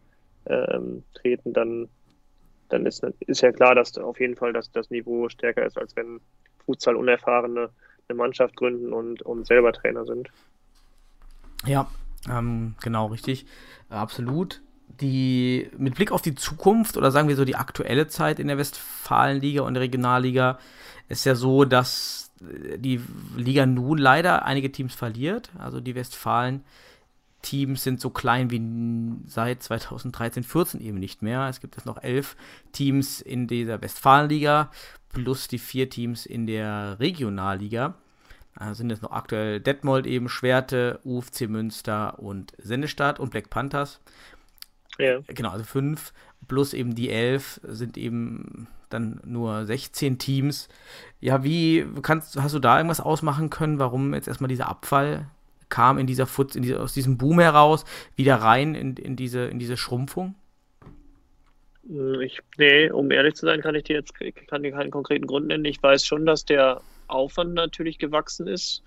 ähm, 0.47 1.03
treten, 1.15 1.53
dann, 1.53 1.89
dann 2.69 2.87
ist, 2.87 3.05
ist 3.21 3.43
ja 3.43 3.53
klar, 3.53 3.75
dass 3.75 3.97
auf 3.99 4.21
jeden 4.21 4.37
Fall 4.37 4.53
dass 4.53 4.71
das 4.73 4.91
Niveau 4.91 5.29
stärker 5.29 5.67
ist, 5.67 5.77
als 5.77 5.95
wenn 5.97 6.21
Futsal 6.65 6.97
unerfahrene 6.97 7.71
eine 8.09 8.17
Mannschaft 8.17 8.57
gründen 8.57 8.93
und, 8.93 9.23
und 9.23 9.47
selber 9.47 9.73
Trainer 9.73 10.05
sind. 10.05 10.31
Ja, 11.67 11.89
ähm, 12.29 12.75
genau, 12.83 13.07
richtig. 13.07 13.47
Absolut. 13.89 14.63
Die, 15.01 15.71
mit 15.79 15.95
Blick 15.95 16.11
auf 16.11 16.23
die 16.23 16.35
Zukunft 16.35 16.97
oder 16.97 17.11
sagen 17.11 17.29
wir 17.29 17.37
so 17.37 17.45
die 17.45 17.57
aktuelle 17.57 18.09
Zeit 18.09 18.39
in 18.39 18.49
der 18.49 18.59
Westfalenliga 18.59 19.63
und 19.63 19.75
der 19.75 19.83
Regionalliga 19.83 20.59
ist 21.09 21.25
ja 21.25 21.35
so, 21.35 21.65
dass 21.65 22.30
die 22.41 23.01
Liga 23.37 23.67
nun 23.67 23.99
leider 23.99 24.45
einige 24.45 24.73
Teams 24.73 24.95
verliert. 24.95 25.51
Also 25.59 25.81
die 25.81 25.95
Westfalen 25.95 26.65
Teams 27.43 27.83
sind 27.83 28.01
so 28.01 28.11
klein 28.11 28.51
wie 28.51 28.61
seit 29.27 29.63
2013, 29.63 30.43
14 30.43 30.81
eben 30.81 30.99
nicht 30.99 31.23
mehr. 31.23 31.49
Es 31.49 31.61
gibt 31.61 31.77
jetzt 31.77 31.87
noch 31.87 32.03
elf 32.03 32.37
Teams 32.73 33.21
in 33.21 33.47
dieser 33.47 33.81
Westfalenliga 33.81 34.71
plus 35.13 35.49
die 35.49 35.59
vier 35.59 35.91
Teams 35.91 36.27
in 36.27 36.47
der 36.47 36.99
Regionalliga. 37.01 37.95
Also 38.55 38.75
sind 38.75 38.91
jetzt 38.91 39.03
noch 39.03 39.13
aktuell 39.13 39.61
Detmold 39.61 40.07
eben, 40.07 40.29
Schwerte, 40.29 41.01
UFC 41.05 41.49
Münster 41.49 42.19
und 42.19 42.53
Sendestadt 42.59 43.19
und 43.19 43.31
Black 43.31 43.49
Panthers. 43.49 44.01
Ja. 44.99 45.21
Genau, 45.29 45.51
also 45.51 45.65
fünf 45.65 46.13
plus 46.47 46.75
eben 46.75 46.95
die 46.95 47.11
elf 47.11 47.61
sind 47.65 47.97
eben 47.97 48.69
dann 48.91 49.21
nur 49.25 49.65
16 49.65 50.19
Teams. 50.19 50.69
Ja, 51.21 51.43
wie 51.45 51.87
kannst 52.03 52.37
hast 52.37 52.55
du 52.55 52.59
da 52.59 52.77
irgendwas 52.77 53.01
ausmachen 53.01 53.51
können, 53.51 53.79
warum 53.79 54.15
jetzt 54.15 54.29
erstmal 54.29 54.49
dieser 54.49 54.69
Abfall 54.69 55.27
kam 55.69 55.99
in 55.99 56.07
dieser 56.07 56.27
Foot, 56.27 56.57
in 56.57 56.63
dieser, 56.63 56.83
aus 56.83 56.93
diesem 56.93 57.17
Boom 57.17 57.41
heraus, 57.41 57.85
wieder 58.17 58.37
rein 58.37 58.75
in, 58.75 58.97
in, 58.97 59.17
diese, 59.17 59.47
in 59.47 59.59
diese 59.59 59.77
Schrumpfung? 59.77 60.35
Ich, 62.21 62.41
nee, 62.59 62.91
um 62.91 63.11
ehrlich 63.11 63.35
zu 63.35 63.47
sein, 63.47 63.63
kann 63.63 63.75
ich 63.75 63.85
dir 63.85 63.97
jetzt 63.97 64.13
kann 64.49 64.63
dir 64.63 64.73
keinen 64.73 64.91
konkreten 64.91 65.27
Grund 65.27 65.47
nennen. 65.47 65.65
Ich 65.65 65.83
weiß 65.83 66.05
schon, 66.05 66.27
dass 66.27 66.45
der 66.45 66.83
Aufwand 67.09 67.55
natürlich 67.55 67.99
gewachsen 67.99 68.47
ist. 68.47 68.83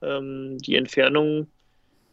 Ähm, 0.00 0.58
die 0.58 0.76
Entfernungen, 0.76 1.48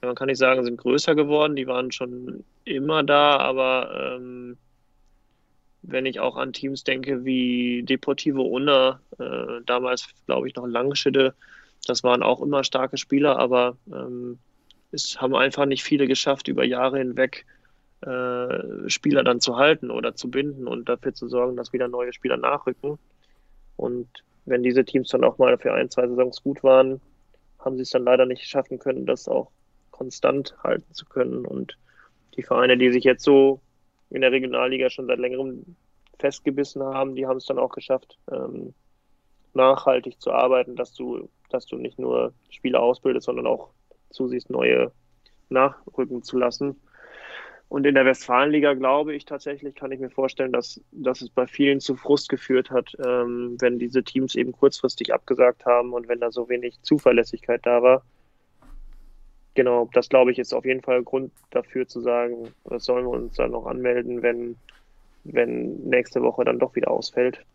man 0.01 0.15
kann 0.15 0.27
nicht 0.27 0.39
sagen, 0.39 0.63
sind 0.63 0.77
größer 0.77 1.15
geworden. 1.15 1.55
Die 1.55 1.67
waren 1.67 1.91
schon 1.91 2.43
immer 2.65 3.03
da, 3.03 3.37
aber 3.37 4.17
ähm, 4.17 4.57
wenn 5.83 6.05
ich 6.05 6.19
auch 6.19 6.37
an 6.37 6.53
Teams 6.53 6.83
denke 6.83 7.25
wie 7.25 7.83
Deportivo 7.83 8.41
Unna, 8.41 8.99
äh, 9.19 9.61
damals 9.65 10.07
glaube 10.25 10.47
ich 10.47 10.55
noch 10.55 10.65
Langschütte, 10.65 11.35
das 11.85 12.03
waren 12.03 12.23
auch 12.23 12.41
immer 12.41 12.63
starke 12.63 12.97
Spieler, 12.97 13.37
aber 13.37 13.77
ähm, 13.91 14.39
es 14.91 15.19
haben 15.19 15.35
einfach 15.35 15.65
nicht 15.65 15.83
viele 15.83 16.07
geschafft, 16.07 16.47
über 16.47 16.63
Jahre 16.63 16.99
hinweg 16.99 17.45
äh, 18.01 18.89
Spieler 18.89 19.23
dann 19.23 19.41
zu 19.41 19.57
halten 19.57 19.91
oder 19.91 20.15
zu 20.15 20.29
binden 20.29 20.67
und 20.67 20.87
dafür 20.87 21.13
zu 21.13 21.27
sorgen, 21.27 21.57
dass 21.57 21.73
wieder 21.73 21.87
neue 21.87 22.13
Spieler 22.13 22.37
nachrücken. 22.37 22.97
Und 23.75 24.07
wenn 24.45 24.63
diese 24.63 24.85
Teams 24.85 25.09
dann 25.09 25.23
auch 25.23 25.37
mal 25.37 25.57
für 25.57 25.73
ein, 25.73 25.89
zwei 25.89 26.07
Saisons 26.07 26.43
gut 26.43 26.63
waren, 26.63 27.01
haben 27.59 27.75
sie 27.75 27.83
es 27.83 27.89
dann 27.89 28.03
leider 28.03 28.25
nicht 28.25 28.43
schaffen 28.43 28.79
können, 28.79 29.05
das 29.05 29.27
auch 29.27 29.51
konstant 29.91 30.55
halten 30.63 30.93
zu 30.93 31.05
können. 31.05 31.45
Und 31.45 31.77
die 32.35 32.43
Vereine, 32.43 32.77
die 32.77 32.91
sich 32.91 33.03
jetzt 33.03 33.23
so 33.23 33.61
in 34.13 34.21
der 34.21 34.31
Regionalliga 34.31 34.89
schon 34.89 35.07
seit 35.07 35.19
längerem 35.19 35.75
festgebissen 36.19 36.83
haben, 36.83 37.15
die 37.15 37.27
haben 37.27 37.37
es 37.37 37.45
dann 37.45 37.59
auch 37.59 37.71
geschafft, 37.71 38.17
ähm, 38.31 38.73
nachhaltig 39.53 40.21
zu 40.21 40.31
arbeiten, 40.31 40.75
dass 40.75 40.93
du, 40.93 41.29
dass 41.49 41.65
du 41.65 41.77
nicht 41.77 41.99
nur 41.99 42.33
Spieler 42.49 42.81
ausbildest, 42.81 43.25
sondern 43.25 43.47
auch 43.47 43.69
zusiehst, 44.09 44.49
neue 44.49 44.91
nachrücken 45.49 46.23
zu 46.23 46.37
lassen. 46.37 46.79
Und 47.69 47.87
in 47.87 47.95
der 47.95 48.05
Westfalenliga 48.05 48.73
glaube 48.73 49.15
ich 49.15 49.25
tatsächlich, 49.25 49.73
kann 49.73 49.91
ich 49.91 49.99
mir 49.99 50.11
vorstellen, 50.11 50.51
dass, 50.51 50.79
dass 50.91 51.21
es 51.21 51.29
bei 51.29 51.47
vielen 51.47 51.79
zu 51.79 51.95
Frust 51.95 52.29
geführt 52.29 52.69
hat, 52.69 52.95
ähm, 53.03 53.57
wenn 53.59 53.79
diese 53.79 54.03
Teams 54.03 54.35
eben 54.35 54.51
kurzfristig 54.51 55.11
abgesagt 55.11 55.65
haben 55.65 55.93
und 55.93 56.07
wenn 56.07 56.19
da 56.19 56.31
so 56.31 56.49
wenig 56.49 56.79
Zuverlässigkeit 56.83 57.65
da 57.65 57.81
war. 57.81 58.03
Genau, 59.55 59.89
das 59.93 60.09
glaube 60.09 60.31
ich 60.31 60.39
ist 60.39 60.53
auf 60.53 60.65
jeden 60.65 60.81
Fall 60.81 61.03
Grund 61.03 61.31
dafür 61.51 61.87
zu 61.87 62.01
sagen, 62.01 62.49
das 62.65 62.85
sollen 62.85 63.05
wir 63.05 63.11
uns 63.11 63.35
dann 63.35 63.51
noch 63.51 63.67
anmelden, 63.67 64.23
wenn, 64.23 64.55
wenn 65.23 65.75
nächste 65.83 66.21
Woche 66.21 66.43
dann 66.43 66.59
doch 66.59 66.75
wieder 66.75 66.89
ausfällt. 66.89 67.45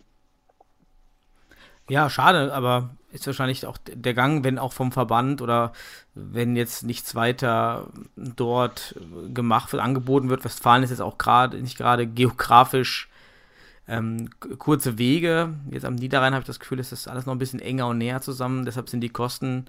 Ja, 1.88 2.10
schade, 2.10 2.52
aber 2.52 2.90
ist 3.12 3.26
wahrscheinlich 3.26 3.64
auch 3.66 3.78
der 3.78 4.12
Gang, 4.12 4.44
wenn 4.44 4.58
auch 4.58 4.74
vom 4.74 4.92
Verband 4.92 5.40
oder 5.40 5.72
wenn 6.14 6.54
jetzt 6.54 6.84
nichts 6.84 7.14
weiter 7.14 7.88
dort 8.16 8.94
gemacht 9.32 9.72
wird, 9.72 9.82
angeboten 9.82 10.28
wird. 10.28 10.44
Westfalen 10.44 10.82
ist 10.82 10.90
jetzt 10.90 11.00
auch 11.00 11.16
gerade 11.16 11.56
nicht 11.56 11.78
gerade 11.78 12.06
geografisch 12.06 13.08
ähm, 13.88 14.28
kurze 14.58 14.98
Wege. 14.98 15.54
Jetzt 15.70 15.86
am 15.86 15.94
Niederrhein 15.94 16.34
habe 16.34 16.42
ich 16.42 16.46
das 16.46 16.60
Gefühl, 16.60 16.78
ist 16.78 16.92
das 16.92 17.08
alles 17.08 17.24
noch 17.24 17.34
ein 17.34 17.38
bisschen 17.38 17.60
enger 17.60 17.88
und 17.88 17.98
näher 17.98 18.20
zusammen. 18.20 18.66
Deshalb 18.66 18.90
sind 18.90 19.00
die 19.00 19.08
Kosten 19.08 19.64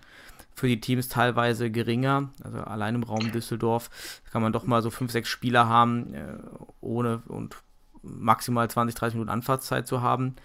für 0.59 0.67
die 0.67 0.79
Teams 0.79 1.09
teilweise 1.09 1.71
geringer. 1.71 2.29
Also 2.43 2.59
allein 2.59 2.95
im 2.95 3.03
Raum 3.03 3.31
Düsseldorf 3.31 3.89
kann 4.31 4.41
man 4.41 4.53
doch 4.53 4.65
mal 4.65 4.81
so 4.81 4.89
fünf, 4.89 5.11
sechs 5.11 5.29
Spieler 5.29 5.67
haben, 5.67 6.13
äh, 6.13 6.37
ohne 6.81 7.23
und 7.27 7.55
maximal 8.01 8.69
20, 8.69 8.95
30 8.95 9.15
Minuten 9.15 9.31
Anfahrtszeit 9.31 9.87
zu 9.87 10.01
haben. 10.01 10.35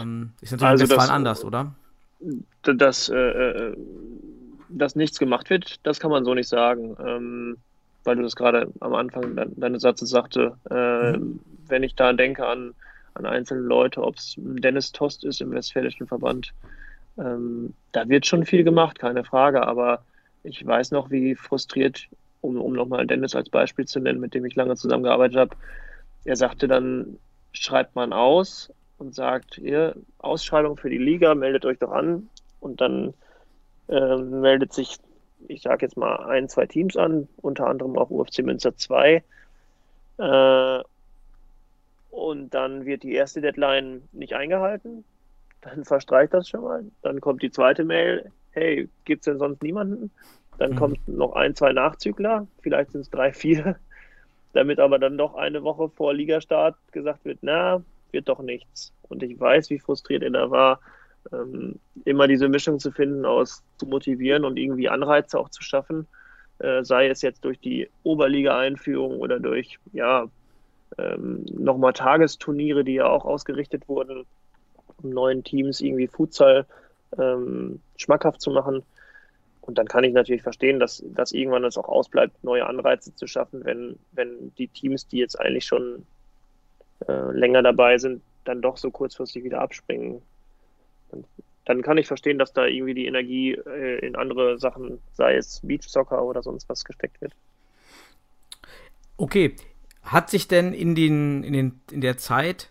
Ähm, 0.00 0.32
ist 0.40 0.52
natürlich 0.52 0.70
also 0.70 0.84
in 0.84 0.90
Westfalen 0.90 1.10
anders, 1.10 1.44
oder? 1.44 1.74
Dass, 2.62 3.08
äh, 3.08 3.16
äh, 3.16 3.76
dass 4.68 4.96
nichts 4.96 5.18
gemacht 5.18 5.50
wird, 5.50 5.80
das 5.82 6.00
kann 6.00 6.10
man 6.10 6.24
so 6.24 6.34
nicht 6.34 6.48
sagen. 6.48 6.96
Ähm, 7.04 7.56
weil 8.06 8.16
du 8.16 8.22
das 8.22 8.36
gerade 8.36 8.72
am 8.80 8.94
Anfang 8.94 9.36
deines 9.56 9.82
Satzes 9.82 10.10
sagte, 10.10 10.56
äh, 10.70 11.16
mhm. 11.16 11.40
wenn 11.66 11.82
ich 11.82 11.96
da 11.96 12.12
denke 12.12 12.46
an, 12.46 12.72
an 13.14 13.26
einzelne 13.26 13.62
Leute, 13.62 14.02
ob 14.02 14.16
es 14.16 14.34
Dennis 14.38 14.92
Tost 14.92 15.24
ist 15.24 15.40
im 15.40 15.50
Westfälischen 15.50 16.06
Verband, 16.06 16.52
ähm, 17.18 17.74
da 17.92 18.08
wird 18.08 18.26
schon 18.26 18.44
viel 18.44 18.64
gemacht, 18.64 18.98
keine 18.98 19.24
Frage, 19.24 19.66
aber 19.66 20.04
ich 20.42 20.64
weiß 20.64 20.90
noch, 20.90 21.10
wie 21.10 21.34
frustriert, 21.34 22.08
um, 22.40 22.60
um 22.60 22.72
nochmal 22.72 23.06
Dennis 23.06 23.34
als 23.34 23.48
Beispiel 23.48 23.86
zu 23.86 24.00
nennen, 24.00 24.20
mit 24.20 24.34
dem 24.34 24.44
ich 24.44 24.54
lange 24.54 24.76
zusammengearbeitet 24.76 25.36
habe, 25.36 25.56
er 26.24 26.36
sagte 26.36 26.68
dann, 26.68 27.18
schreibt 27.52 27.94
man 27.94 28.12
aus, 28.12 28.70
und 28.98 29.14
sagt, 29.14 29.58
ihr 29.58 29.94
Ausschreibung 30.18 30.76
für 30.76 30.90
die 30.90 30.98
Liga, 30.98 31.34
meldet 31.34 31.64
euch 31.64 31.78
doch 31.78 31.92
an 31.92 32.28
und 32.60 32.80
dann 32.80 33.14
äh, 33.88 34.16
meldet 34.16 34.72
sich, 34.72 34.96
ich 35.48 35.62
sage 35.62 35.84
jetzt 35.84 35.96
mal, 35.96 36.16
ein, 36.26 36.48
zwei 36.48 36.66
Teams 36.66 36.96
an, 36.96 37.28
unter 37.36 37.66
anderem 37.66 37.96
auch 37.98 38.10
UFC 38.10 38.38
Münster 38.40 38.76
2. 38.76 39.22
Äh, 40.18 40.82
und 42.10 42.54
dann 42.54 42.86
wird 42.86 43.02
die 43.02 43.12
erste 43.12 43.40
Deadline 43.42 44.02
nicht 44.12 44.32
eingehalten. 44.32 45.04
Dann 45.66 45.84
verstreicht 45.84 46.32
das 46.32 46.48
schon 46.48 46.62
mal. 46.62 46.84
Dann 47.02 47.20
kommt 47.20 47.42
die 47.42 47.50
zweite 47.50 47.84
Mail, 47.84 48.30
hey, 48.52 48.88
gibt 49.04 49.20
es 49.20 49.24
denn 49.24 49.38
sonst 49.38 49.62
niemanden? 49.62 50.10
Dann 50.58 50.72
mhm. 50.72 50.76
kommt 50.76 51.08
noch 51.08 51.34
ein, 51.34 51.54
zwei 51.54 51.72
Nachzügler, 51.72 52.46
vielleicht 52.62 52.92
sind 52.92 53.02
es 53.02 53.10
drei, 53.10 53.32
vier, 53.34 53.76
damit 54.52 54.78
aber 54.78 54.98
dann 54.98 55.18
doch 55.18 55.34
eine 55.34 55.62
Woche 55.62 55.88
vor 55.90 56.14
Ligastart 56.14 56.76
gesagt 56.92 57.24
wird, 57.24 57.38
na, 57.42 57.82
wird 58.12 58.28
doch 58.28 58.40
nichts. 58.40 58.92
Und 59.02 59.22
ich 59.22 59.38
weiß, 59.38 59.70
wie 59.70 59.78
frustriert 59.78 60.22
er 60.22 60.30
da 60.30 60.50
war, 60.50 60.80
ähm, 61.32 61.78
immer 62.04 62.28
diese 62.28 62.48
Mischung 62.48 62.78
zu 62.78 62.92
finden 62.92 63.24
aus 63.24 63.62
zu 63.78 63.86
motivieren 63.86 64.44
und 64.44 64.56
irgendwie 64.56 64.88
Anreize 64.88 65.38
auch 65.38 65.48
zu 65.48 65.62
schaffen, 65.62 66.06
äh, 66.60 66.84
sei 66.84 67.08
es 67.08 67.22
jetzt 67.22 67.44
durch 67.44 67.58
die 67.58 67.90
Oberliga-Einführung 68.04 69.18
oder 69.18 69.40
durch, 69.40 69.78
ja, 69.92 70.26
ähm, 70.98 71.44
nochmal 71.52 71.92
Tagesturniere, 71.92 72.84
die 72.84 72.94
ja 72.94 73.08
auch 73.08 73.24
ausgerichtet 73.24 73.88
wurden, 73.88 74.24
um 75.02 75.10
neuen 75.10 75.44
Teams 75.44 75.80
irgendwie 75.80 76.06
Futsal 76.06 76.66
ähm, 77.18 77.80
schmackhaft 77.96 78.40
zu 78.40 78.50
machen. 78.50 78.82
Und 79.60 79.78
dann 79.78 79.88
kann 79.88 80.04
ich 80.04 80.12
natürlich 80.12 80.42
verstehen, 80.42 80.78
dass, 80.78 81.02
dass 81.06 81.32
irgendwann 81.32 81.64
es 81.64 81.76
auch 81.76 81.88
ausbleibt, 81.88 82.44
neue 82.44 82.66
Anreize 82.66 83.14
zu 83.14 83.26
schaffen, 83.26 83.64
wenn, 83.64 83.98
wenn 84.12 84.54
die 84.58 84.68
Teams, 84.68 85.08
die 85.08 85.18
jetzt 85.18 85.38
eigentlich 85.40 85.64
schon 85.64 86.06
äh, 87.08 87.32
länger 87.32 87.62
dabei 87.62 87.98
sind, 87.98 88.22
dann 88.44 88.62
doch 88.62 88.76
so 88.76 88.90
kurzfristig 88.90 89.42
wieder 89.42 89.60
abspringen. 89.60 90.22
Und 91.10 91.26
dann 91.64 91.82
kann 91.82 91.98
ich 91.98 92.06
verstehen, 92.06 92.38
dass 92.38 92.52
da 92.52 92.64
irgendwie 92.64 92.94
die 92.94 93.06
Energie 93.06 93.54
äh, 93.54 94.06
in 94.06 94.14
andere 94.14 94.58
Sachen, 94.58 95.00
sei 95.14 95.36
es 95.36 95.60
Beachsoccer 95.64 96.22
oder 96.22 96.42
sonst 96.42 96.68
was, 96.68 96.84
gesteckt 96.84 97.20
wird. 97.20 97.32
Okay, 99.16 99.56
hat 100.02 100.30
sich 100.30 100.46
denn 100.46 100.72
in, 100.72 100.94
den, 100.94 101.42
in, 101.42 101.52
den, 101.52 101.80
in 101.90 102.00
der 102.00 102.16
Zeit 102.18 102.70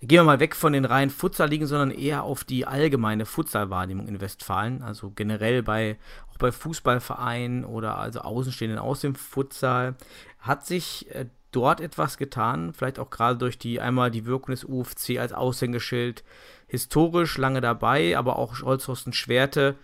Gehen 0.00 0.20
wir 0.20 0.24
mal 0.24 0.38
weg 0.38 0.54
von 0.54 0.72
den 0.72 0.84
reinen 0.84 1.10
Futsal-Ligen, 1.10 1.66
sondern 1.66 1.90
eher 1.90 2.22
auf 2.22 2.44
die 2.44 2.66
allgemeine 2.66 3.26
Futsal-Wahrnehmung 3.26 4.06
in 4.06 4.20
Westfalen. 4.20 4.80
Also 4.82 5.10
generell 5.10 5.64
bei, 5.64 5.98
auch 6.32 6.38
bei 6.38 6.52
Fußballvereinen 6.52 7.64
oder 7.64 7.98
also 7.98 8.20
Außenstehenden 8.20 8.78
aus 8.78 9.00
dem 9.00 9.16
Futsal. 9.16 9.96
Hat 10.38 10.64
sich 10.64 11.12
äh, 11.12 11.26
dort 11.50 11.80
etwas 11.80 12.16
getan? 12.16 12.72
Vielleicht 12.74 13.00
auch 13.00 13.10
gerade 13.10 13.38
durch 13.38 13.58
die 13.58 13.80
einmal 13.80 14.12
die 14.12 14.24
Wirkung 14.24 14.54
des 14.54 14.64
UFC 14.64 15.18
als 15.18 15.32
Aushängeschild. 15.32 16.22
Historisch 16.68 17.36
lange 17.36 17.60
dabei, 17.60 18.16
aber 18.16 18.38
auch 18.38 18.62
Holzhorsten 18.62 19.12
Schwerte. 19.12 19.74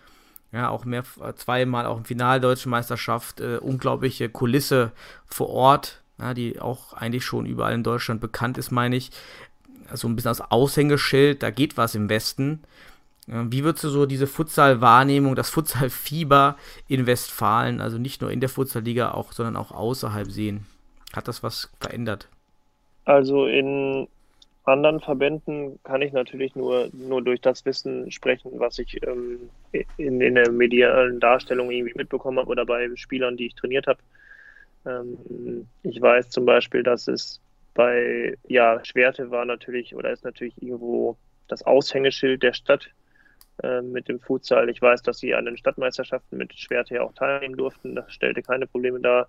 Ja, 0.53 0.69
auch 0.69 0.85
mehr, 0.85 1.03
zweimal 1.35 1.87
auch 1.87 1.97
im 1.97 2.05
Finale 2.05 2.41
der 2.41 2.51
Deutschen 2.51 2.71
Meisterschaft. 2.71 3.41
Äh, 3.41 3.57
unglaubliche 3.57 4.29
Kulisse 4.29 4.93
vor 5.27 5.49
Ort. 5.49 6.03
Ja, 6.21 6.35
die 6.35 6.61
auch 6.61 6.93
eigentlich 6.93 7.25
schon 7.25 7.47
überall 7.47 7.75
in 7.75 7.83
Deutschland 7.83 8.21
bekannt 8.21 8.57
ist, 8.59 8.71
meine 8.71 8.95
ich 8.95 9.11
so 9.93 10.09
ein 10.09 10.17
bisschen 10.17 10.31
als 10.31 10.41
Aushängeschild, 10.41 11.43
da 11.43 11.51
geht 11.51 11.77
was 11.77 11.95
im 11.95 12.09
Westen. 12.09 12.63
Wie 13.27 13.65
würdest 13.65 13.85
du 13.85 13.89
so 13.89 14.05
diese 14.05 14.27
Futsal-Wahrnehmung, 14.27 15.35
das 15.35 15.49
Futsal-Fieber 15.51 16.57
in 16.89 17.07
Westfalen, 17.07 17.81
also 17.81 17.97
nicht 17.97 18.21
nur 18.21 18.31
in 18.31 18.41
der 18.41 18.51
Futsal-Liga, 18.51 19.13
auch, 19.13 19.33
sondern 19.33 19.57
auch 19.57 19.73
außerhalb 19.73 20.31
sehen? 20.31 20.67
Hat 21.15 21.27
das 21.27 21.43
was 21.43 21.71
verändert? 21.81 22.29
Also 23.07 23.47
in 23.47 24.09
anderen 24.65 25.01
Verbänden 25.01 25.79
kann 25.85 26.03
ich 26.03 26.13
natürlich 26.13 26.55
nur, 26.55 26.89
nur 26.93 27.23
durch 27.23 27.41
das 27.41 27.65
Wissen 27.65 28.11
sprechen, 28.11 28.53
was 28.55 28.79
ich 28.79 28.99
ähm, 29.07 29.51
in, 29.97 30.21
in 30.21 30.35
der 30.35 30.51
medialen 30.51 31.21
Darstellung 31.21 31.71
irgendwie 31.71 31.95
mitbekommen 31.95 32.39
habe 32.39 32.51
oder 32.51 32.65
bei 32.65 32.89
Spielern, 32.95 33.37
die 33.37 33.47
ich 33.47 33.55
trainiert 33.55 33.87
habe. 33.87 33.99
Ähm, 34.87 35.67
ich 35.83 36.01
weiß 36.01 36.31
zum 36.31 36.47
Beispiel, 36.47 36.83
dass 36.83 37.09
es 37.09 37.41
bei 37.75 38.37
ja, 38.47 38.85
Schwerte 38.85 39.31
war 39.31 39.45
natürlich 39.45 39.95
oder 39.95 40.11
ist 40.11 40.25
natürlich 40.25 40.61
irgendwo 40.63 41.17
das 41.49 41.63
Aushängeschild 41.65 42.43
der 42.43 42.53
Stadt 42.53 42.91
äh, 43.63 43.83
mit 43.83 44.09
dem 44.09 44.21
Futsal. 44.21 44.69
Ich 44.71 44.81
weiß, 44.81 45.03
dass 45.03 45.19
sie 45.19 45.35
an 45.35 45.45
den 45.45 45.57
Stadtmeisterschaften 45.57 46.39
mit 46.39 46.55
Schwerte 46.55 46.95
ja 46.95 47.03
auch 47.03 47.13
teilnehmen 47.13 47.57
durften. 47.57 47.95
Das 47.95 48.13
stellte 48.13 48.43
keine 48.43 48.67
Probleme 48.67 49.01
dar. 49.01 49.29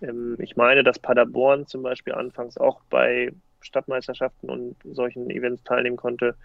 Ähm, 0.00 0.36
ich 0.38 0.56
meine, 0.56 0.84
dass 0.84 0.98
Paderborn 0.98 1.66
zum 1.66 1.82
Beispiel 1.82 2.14
anfangs 2.14 2.58
auch 2.58 2.80
bei 2.90 3.32
Stadtmeisterschaften 3.60 4.50
und 4.50 4.76
solchen 4.84 5.30
Events 5.30 5.64
teilnehmen 5.64 5.96
konnte. 5.96 6.36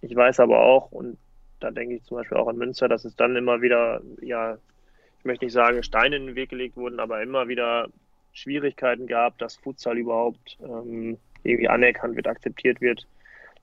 Ich 0.00 0.14
weiß 0.14 0.40
aber 0.40 0.60
auch, 0.60 0.90
und 0.92 1.18
da 1.60 1.70
denke 1.70 1.96
ich 1.96 2.04
zum 2.04 2.16
Beispiel 2.16 2.36
auch 2.36 2.48
an 2.48 2.56
Münster, 2.56 2.88
dass 2.88 3.04
es 3.04 3.16
dann 3.16 3.36
immer 3.36 3.62
wieder, 3.62 4.00
ja, 4.20 4.58
ich 5.18 5.24
möchte 5.24 5.44
nicht 5.44 5.54
sagen, 5.54 5.82
Steine 5.82 6.16
in 6.16 6.26
den 6.26 6.34
Weg 6.36 6.50
gelegt 6.50 6.76
wurden, 6.76 7.00
aber 7.00 7.22
immer 7.22 7.48
wieder 7.48 7.88
Schwierigkeiten 8.32 9.06
gab, 9.06 9.38
dass 9.38 9.56
Futsal 9.56 9.98
überhaupt 9.98 10.58
ähm, 10.62 11.18
irgendwie 11.42 11.68
anerkannt 11.68 12.16
wird, 12.16 12.26
akzeptiert 12.26 12.80
wird. 12.80 13.06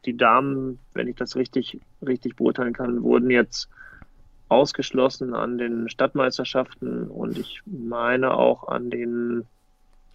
Die 0.06 0.16
Damen, 0.16 0.80
wenn 0.94 1.08
ich 1.08 1.16
das 1.16 1.36
richtig, 1.36 1.80
richtig 2.06 2.36
beurteilen 2.36 2.74
kann, 2.74 3.04
wurden 3.04 3.30
jetzt 3.30 3.70
ausgeschlossen 4.50 5.34
an 5.34 5.58
den 5.58 5.90
Stadtmeisterschaften 5.90 7.08
und 7.08 7.38
ich 7.38 7.62
meine 7.66 8.36
auch 8.36 8.68
an 8.68 8.90
den 8.92 9.46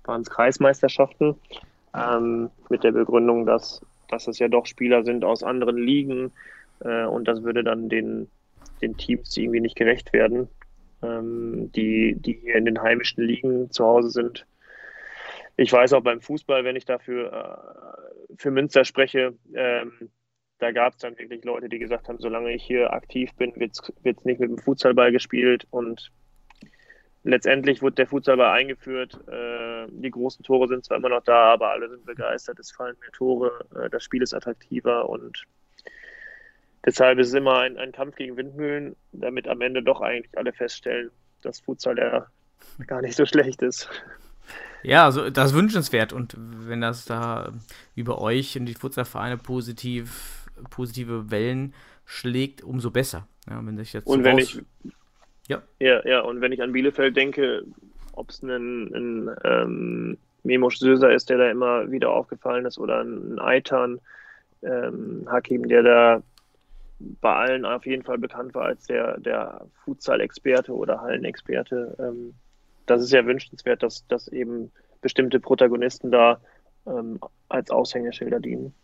waren 0.04 0.22
es 0.22 0.30
Kreismeisterschaften 0.30 1.34
ähm, 1.94 2.50
mit 2.68 2.84
der 2.84 2.92
Begründung, 2.92 3.44
dass, 3.44 3.80
dass 4.08 4.28
es 4.28 4.38
ja 4.38 4.48
doch 4.48 4.66
Spieler 4.66 5.04
sind 5.04 5.24
aus 5.24 5.42
anderen 5.42 5.76
Ligen 5.76 6.32
äh, 6.80 7.04
und 7.04 7.26
das 7.26 7.42
würde 7.42 7.64
dann 7.64 7.88
den, 7.88 8.28
den 8.80 8.96
Teams 8.96 9.36
irgendwie 9.36 9.60
nicht 9.60 9.76
gerecht 9.76 10.12
werden 10.12 10.48
ähm, 11.02 11.70
die, 11.72 12.14
die 12.16 12.34
hier 12.34 12.56
in 12.56 12.64
den 12.64 12.80
heimischen 12.80 13.24
Ligen 13.24 13.70
zu 13.70 13.84
Hause 13.84 14.10
sind. 14.10 14.46
Ich 15.56 15.72
weiß 15.72 15.92
auch 15.92 16.02
beim 16.02 16.20
Fußball, 16.20 16.64
wenn 16.64 16.76
ich 16.76 16.84
dafür 16.84 17.32
äh, 17.32 18.36
für 18.36 18.50
Münster 18.50 18.84
spreche, 18.84 19.34
ähm, 19.54 20.10
da 20.60 20.72
gab 20.72 20.92
es 20.92 20.98
dann 20.98 21.18
wirklich 21.18 21.44
Leute, 21.44 21.68
die 21.68 21.78
gesagt 21.78 22.08
haben, 22.08 22.18
solange 22.18 22.52
ich 22.52 22.62
hier 22.62 22.92
aktiv 22.92 23.34
bin, 23.34 23.56
wird 23.56 23.72
es 23.72 24.24
nicht 24.24 24.40
mit 24.40 24.50
dem 24.50 24.58
Futsalball 24.58 25.10
gespielt 25.10 25.66
und 25.70 26.12
letztendlich 27.22 27.82
wurde 27.82 27.96
der 27.96 28.06
Futsalball 28.06 28.58
eingeführt. 28.58 29.18
Äh, 29.26 29.86
die 29.90 30.10
großen 30.10 30.44
Tore 30.44 30.68
sind 30.68 30.84
zwar 30.84 30.98
immer 30.98 31.08
noch 31.08 31.24
da, 31.24 31.52
aber 31.52 31.70
alle 31.70 31.88
sind 31.88 32.04
begeistert. 32.04 32.58
Es 32.58 32.70
fallen 32.70 32.96
mehr 33.00 33.10
Tore, 33.12 33.66
äh, 33.74 33.90
das 33.90 34.04
Spiel 34.04 34.22
ist 34.22 34.34
attraktiver 34.34 35.08
und 35.08 35.44
Deshalb 36.84 37.18
ist 37.18 37.28
es 37.28 37.34
immer 37.34 37.58
ein, 37.58 37.76
ein 37.76 37.92
Kampf 37.92 38.16
gegen 38.16 38.36
Windmühlen, 38.36 38.96
damit 39.12 39.48
am 39.48 39.60
Ende 39.60 39.82
doch 39.82 40.00
eigentlich 40.00 40.36
alle 40.38 40.52
feststellen, 40.52 41.10
dass 41.42 41.60
Futsal 41.60 41.98
ja 41.98 42.26
gar 42.86 43.02
nicht 43.02 43.16
so 43.16 43.26
schlecht 43.26 43.62
ist. 43.62 43.88
Ja, 44.82 45.04
also 45.04 45.28
das 45.28 45.50
ist 45.50 45.56
wünschenswert 45.56 46.12
und 46.12 46.34
wenn 46.38 46.80
das 46.80 47.04
da 47.04 47.52
über 47.94 48.20
euch 48.20 48.58
und 48.58 48.66
die 48.66 48.74
Futsalvereine 48.74 49.36
positiv, 49.36 50.46
positive 50.70 51.30
Wellen 51.30 51.74
schlägt, 52.06 52.62
umso 52.62 52.90
besser. 52.90 53.28
Ja, 53.48 53.60
wenn 53.64 53.76
sich 53.76 53.92
jetzt 53.92 54.06
und 54.06 54.24
wenn 54.24 54.38
ich 54.38 54.60
ja. 55.48 55.62
ja, 55.80 56.06
ja, 56.06 56.20
und 56.20 56.40
wenn 56.40 56.52
ich 56.52 56.62
an 56.62 56.72
Bielefeld 56.72 57.16
denke, 57.16 57.64
ob 58.12 58.30
es 58.30 58.42
ein, 58.42 58.94
ein 58.94 59.30
ähm, 59.44 60.18
Memo 60.44 60.70
Söser 60.70 61.12
ist, 61.12 61.28
der 61.28 61.38
da 61.38 61.50
immer 61.50 61.90
wieder 61.90 62.10
aufgefallen 62.10 62.64
ist, 62.66 62.78
oder 62.78 63.00
ein 63.00 63.38
Eitan 63.38 64.00
ähm, 64.62 65.26
Hakim, 65.28 65.68
der 65.68 65.82
da 65.82 66.22
bei 67.00 67.34
allen 67.34 67.64
auf 67.64 67.86
jeden 67.86 68.02
Fall 68.02 68.18
bekannt 68.18 68.54
war 68.54 68.66
als 68.66 68.86
der, 68.86 69.18
der 69.18 69.66
Futsal-Experte 69.84 70.74
oder 70.74 71.00
Hallenexperte. 71.00 71.96
Ähm, 71.98 72.34
das 72.86 73.02
ist 73.02 73.12
ja 73.12 73.24
wünschenswert, 73.24 73.82
dass, 73.82 74.06
dass 74.06 74.28
eben 74.28 74.70
bestimmte 75.00 75.40
Protagonisten 75.40 76.10
da 76.10 76.40
ähm, 76.86 77.18
als 77.48 77.70
Aushängeschilder 77.70 78.40
dienen. 78.40 78.74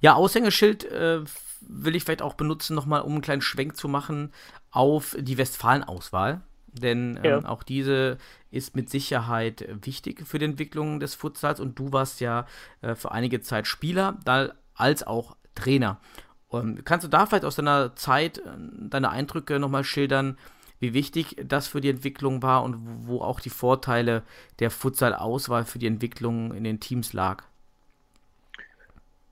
Ja, 0.00 0.14
Aushängeschild 0.14 0.84
äh, 0.84 1.20
will 1.60 1.96
ich 1.96 2.04
vielleicht 2.04 2.22
auch 2.22 2.34
benutzen, 2.34 2.74
nochmal, 2.74 3.02
um 3.02 3.12
einen 3.12 3.22
kleinen 3.22 3.42
Schwenk 3.42 3.76
zu 3.76 3.88
machen 3.88 4.32
auf 4.70 5.16
die 5.18 5.38
Westfalen-Auswahl. 5.38 6.42
Denn 6.70 7.18
ähm, 7.22 7.42
ja. 7.42 7.48
auch 7.48 7.62
diese 7.62 8.18
ist 8.50 8.76
mit 8.76 8.90
Sicherheit 8.90 9.66
wichtig 9.84 10.26
für 10.26 10.38
die 10.38 10.44
Entwicklung 10.44 11.00
des 11.00 11.14
Futsals 11.14 11.60
und 11.60 11.78
du 11.78 11.92
warst 11.92 12.20
ja 12.20 12.46
äh, 12.82 12.94
für 12.94 13.10
einige 13.10 13.40
Zeit 13.40 13.66
Spieler, 13.66 14.18
da, 14.24 14.52
als 14.74 15.06
auch 15.06 15.36
Trainer. 15.54 16.00
Und 16.48 16.84
kannst 16.84 17.04
du 17.04 17.10
da 17.10 17.26
vielleicht 17.26 17.44
aus 17.44 17.56
deiner 17.56 17.94
Zeit 17.94 18.38
äh, 18.38 18.42
deine 18.88 19.10
Eindrücke 19.10 19.58
nochmal 19.58 19.84
schildern, 19.84 20.38
wie 20.80 20.94
wichtig 20.94 21.36
das 21.44 21.66
für 21.66 21.80
die 21.80 21.90
Entwicklung 21.90 22.42
war 22.42 22.62
und 22.62 22.76
wo 23.06 23.20
auch 23.20 23.40
die 23.40 23.50
Vorteile 23.50 24.22
der 24.60 24.70
Futsal-Auswahl 24.70 25.64
für 25.64 25.78
die 25.78 25.88
Entwicklung 25.88 26.54
in 26.54 26.64
den 26.64 26.80
Teams 26.80 27.12
lag? 27.12 27.44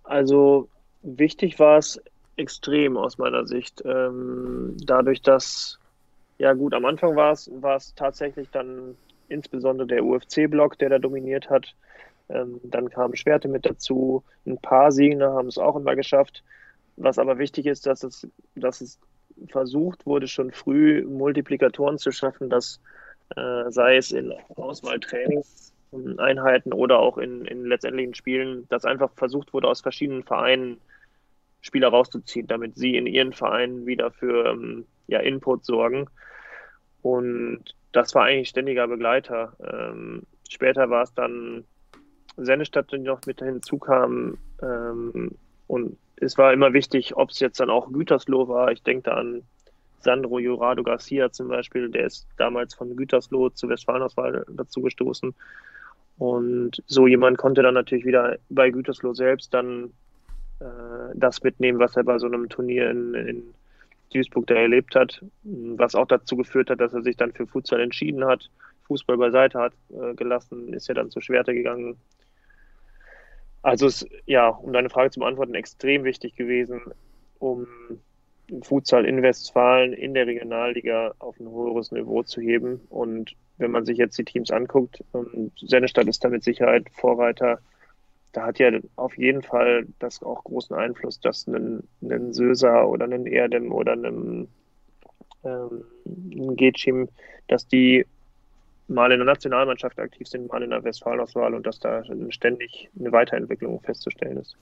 Also 0.03 0.69
wichtig 1.03 1.59
war 1.59 1.79
es 1.79 2.01
extrem 2.37 2.97
aus 2.97 3.19
meiner 3.19 3.47
Sicht. 3.47 3.83
Ähm, 3.85 4.77
dadurch, 4.85 5.23
dass, 5.23 5.79
ja 6.39 6.53
gut, 6.53 6.75
am 6.75 6.85
Anfang 6.85 7.17
war 7.17 7.33
es, 7.33 7.51
war 7.61 7.77
es 7.77 7.95
tatsächlich 7.95 8.49
dann 8.51 8.97
insbesondere 9.29 9.87
der 9.87 10.05
UFC-Block, 10.05 10.79
der 10.79 10.91
da 10.91 10.99
dominiert 10.99 11.49
hat. 11.49 11.75
Ähm, 12.29 12.61
dann 12.65 12.91
kamen 12.91 13.17
Schwerte 13.17 13.49
mit 13.49 13.67
dazu. 13.67 14.23
Ein 14.47 14.59
paar 14.59 14.93
Siegner 14.93 15.33
haben 15.33 15.49
es 15.49 15.59
auch 15.59 15.77
immer 15.77 15.95
geschafft. 15.97 16.43
Was 16.97 17.19
aber 17.19 17.39
wichtig 17.39 17.67
ist, 17.67 17.87
dass 17.87 18.03
es, 18.03 18.27
dass 18.55 18.81
es 18.81 18.99
versucht 19.49 20.07
wurde, 20.07 20.29
schon 20.29 20.51
früh 20.51 21.05
Multiplikatoren 21.05 21.99
zu 21.99 22.11
schaffen, 22.11 22.49
dass 22.49 22.81
äh, 23.37 23.71
sei 23.71 23.97
es 23.97 24.13
in 24.13 24.33
Auswahltrainingseinheiten 24.55 26.73
oder 26.73 27.01
auch 27.01 27.19
in, 27.19 27.45
in 27.45 27.67
letztendlichen 27.67 28.15
Spielen, 28.15 28.69
dass 28.69 28.85
einfach 28.85 29.11
versucht 29.15 29.53
wurde, 29.53 29.67
aus 29.69 29.81
verschiedenen 29.81 30.23
Vereinen 30.23 30.79
Spieler 31.61 31.89
rauszuziehen, 31.89 32.47
damit 32.47 32.77
sie 32.77 32.97
in 32.97 33.07
ihren 33.07 33.33
Vereinen 33.33 33.87
wieder 33.87 34.13
für 34.13 34.47
ähm, 34.47 34.87
ja, 35.09 35.19
Input 35.19 35.65
sorgen. 35.65 36.07
Und 37.03 37.65
das 37.93 38.15
war 38.15 38.25
eigentlich 38.25 38.49
ständiger 38.49 38.87
Begleiter. 38.87 39.57
Ähm, 39.61 40.23
später 40.49 40.89
war 40.91 41.03
es 41.03 41.13
dann 41.15 41.65
Sennestadt, 42.37 42.93
die 42.93 42.99
noch 42.99 43.21
mit 43.27 43.41
hinzukam. 43.41 44.39
Ähm, 44.63 45.33
und 45.67 45.99
es 46.17 46.39
war 46.39 46.53
immer 46.53 46.73
wichtig, 46.73 47.17
ob 47.17 47.31
es 47.31 47.41
jetzt 47.41 47.61
dann 47.61 47.71
auch 47.71 47.93
Gütersloh 47.93 48.49
war. 48.49 48.73
Ich 48.73 48.83
denke 48.83 49.11
da 49.11 49.17
an 49.17 49.43
Sandro 50.01 50.39
Jurado 50.39 50.83
Garcia 50.83 51.31
zum 51.31 51.49
Beispiel, 51.49 51.91
der 51.91 52.07
ist 52.07 52.27
damals 52.37 52.75
von 52.75 52.97
Gütersloh 52.97 53.51
zur 53.51 53.71
Westfalenauswahl 53.71 54.45
dazu 54.49 54.81
gestoßen. 54.83 55.35
Und 56.19 56.83
so 56.87 57.07
jemand 57.07 57.39
konnte 57.39 57.63
dann 57.63 57.75
natürlich 57.75 58.07
wieder 58.07 58.37
bei 58.49 58.71
Gütersloh 58.71 59.13
selbst 59.13 59.53
dann 59.53 59.91
äh, 60.61 60.65
das 61.15 61.43
mitnehmen, 61.43 61.79
was 61.79 61.97
er 61.97 62.05
bei 62.05 62.19
so 62.19 62.27
einem 62.27 62.49
Turnier 62.49 62.91
in, 62.91 63.15
in 63.15 63.43
Duisburg 64.13 64.47
da 64.47 64.55
erlebt 64.55 64.95
hat, 64.95 65.23
was 65.43 65.95
auch 65.95 66.07
dazu 66.07 66.37
geführt 66.37 66.71
hat, 66.71 66.81
dass 66.81 66.95
er 66.95 67.03
sich 67.03 67.17
dann 67.17 67.33
für 67.33 67.47
Futsal 67.47 67.81
entschieden 67.81 68.25
hat, 68.25 68.49
Fußball 68.87 69.19
beiseite 69.19 69.59
hat 69.59 69.73
äh, 69.91 70.15
gelassen, 70.15 70.73
ist 70.73 70.89
ja 70.89 70.95
dann 70.95 71.11
zur 71.11 71.23
Schwerte 71.23 71.53
gegangen. 71.53 71.97
Also 73.67 73.89
es 73.89 74.07
ja, 74.27 74.47
um 74.47 74.73
deine 74.73 74.91
Frage 74.91 75.11
zu 75.11 75.19
beantworten, 75.19 75.57
extrem 75.57 76.05
wichtig 76.05 76.37
gewesen, 76.37 76.83
um 77.41 77.67
Futsal 78.63 79.05
in 79.05 79.23
Westfalen 79.23 79.93
in 79.93 80.15
der 80.15 80.29
Regionalliga 80.29 81.15
auf 81.19 81.41
ein 81.41 81.51
höheres 81.51 81.91
Niveau 81.91 82.23
zu 82.23 82.41
heben. 82.41 82.83
Und 82.91 83.35
wenn 83.59 83.73
man 83.73 83.85
sich 83.85 83.99
jetzt 83.99 84.17
die 84.19 84.25
Teams 84.25 84.53
anguckt, 84.53 85.03
ähm, 85.15 85.51
Sennestadt 85.57 86.07
ist 86.07 86.23
da 86.23 86.29
mit 86.29 86.45
Sicherheit 86.45 86.87
Vorreiter. 86.93 87.59
Da 88.33 88.47
hat 88.47 88.61
ja 88.61 88.71
auf 88.95 89.19
jeden 89.19 89.43
Fall 89.43 89.89
das 89.99 90.23
auch 90.23 90.45
großen 90.45 90.77
Einfluss, 90.77 91.19
dass 91.19 91.49
ein, 91.49 91.83
ein 92.03 92.33
Söser 92.35 92.89
oder 92.89 93.07
ein 93.07 93.27
Erdem 93.27 93.73
oder 93.73 93.95
ein, 93.95 94.47
ähm, 95.43 95.85
ein 96.05 96.55
Getschim, 96.55 97.09
dass 97.49 97.67
die 97.67 98.07
mal 98.89 99.11
in 99.11 99.19
der 99.19 99.27
Nationalmannschaft 99.27 99.99
aktiv 99.99 100.29
sind, 100.29 100.51
mal 100.51 100.63
in 100.63 100.71
der 100.71 100.85
Westfalenauswahl 100.85 101.55
und 101.55 101.67
dass 101.67 101.81
da 101.81 102.03
ständig 102.31 102.89
eine 102.99 103.13
Weiterentwicklung 103.13 103.81
festzustellen 103.81 104.39
ist. 104.39 104.57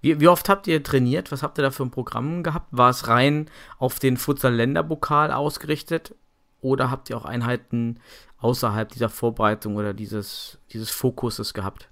Wie, 0.00 0.20
wie, 0.20 0.28
oft 0.28 0.48
habt 0.48 0.66
ihr 0.66 0.82
trainiert? 0.82 1.32
Was 1.32 1.42
habt 1.42 1.58
ihr 1.58 1.62
da 1.62 1.70
für 1.70 1.82
ein 1.82 1.90
Programm 1.90 2.42
gehabt? 2.42 2.68
War 2.70 2.90
es 2.90 3.08
rein 3.08 3.50
auf 3.78 3.98
den 3.98 4.16
Futsal-Länderpokal 4.16 5.32
ausgerichtet 5.32 6.14
oder 6.60 6.90
habt 6.90 7.10
ihr 7.10 7.16
auch 7.16 7.24
Einheiten 7.24 8.00
außerhalb 8.38 8.88
dieser 8.88 9.08
Vorbereitung 9.08 9.76
oder 9.76 9.94
dieses, 9.94 10.58
dieses 10.72 10.90
Fokuses 10.90 11.54
gehabt? 11.54 11.88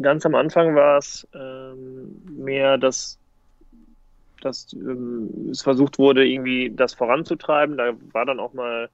Ganz 0.00 0.24
am 0.26 0.34
Anfang 0.34 0.74
war 0.76 0.98
es 0.98 1.26
ähm, 1.34 2.22
mehr, 2.28 2.78
dass, 2.78 3.18
dass 4.42 4.72
ähm, 4.72 5.48
es 5.50 5.62
versucht 5.62 5.98
wurde, 5.98 6.24
irgendwie 6.24 6.70
das 6.74 6.94
voranzutreiben. 6.94 7.76
Da 7.76 7.94
war 8.12 8.24
dann 8.24 8.38
auch 8.38 8.52
mal 8.52 8.90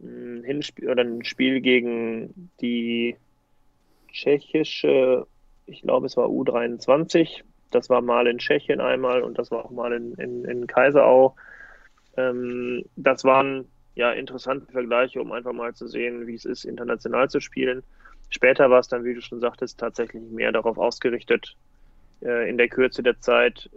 ein 0.00 0.44
Hinspiel 0.44 0.90
oder 0.90 1.02
ein 1.02 1.24
Spiel 1.24 1.60
gegen 1.60 2.50
die 2.60 3.16
tschechische 4.12 5.26
ich 5.66 5.82
glaube, 5.82 6.06
es 6.06 6.16
war 6.16 6.28
U23. 6.28 7.42
Das 7.70 7.90
war 7.90 8.00
mal 8.00 8.26
in 8.26 8.38
Tschechien 8.38 8.80
einmal 8.80 9.22
und 9.22 9.38
das 9.38 9.50
war 9.50 9.64
auch 9.64 9.70
mal 9.70 9.92
in, 9.92 10.14
in, 10.14 10.44
in 10.44 10.66
Kaiserau. 10.66 11.34
Ähm, 12.16 12.84
das 12.94 13.24
waren 13.24 13.66
ja 13.96 14.12
interessante 14.12 14.70
Vergleiche, 14.72 15.20
um 15.20 15.32
einfach 15.32 15.52
mal 15.52 15.74
zu 15.74 15.88
sehen, 15.88 16.26
wie 16.26 16.34
es 16.34 16.44
ist, 16.44 16.64
international 16.64 17.28
zu 17.28 17.40
spielen. 17.40 17.82
Später 18.30 18.70
war 18.70 18.80
es 18.80 18.88
dann, 18.88 19.04
wie 19.04 19.14
du 19.14 19.20
schon 19.20 19.40
sagtest, 19.40 19.78
tatsächlich 19.78 20.22
mehr 20.22 20.52
darauf 20.52 20.78
ausgerichtet, 20.78 21.56
äh, 22.22 22.48
in 22.48 22.56
der 22.56 22.68
Kürze 22.68 23.02
der 23.02 23.20
Zeit 23.20 23.68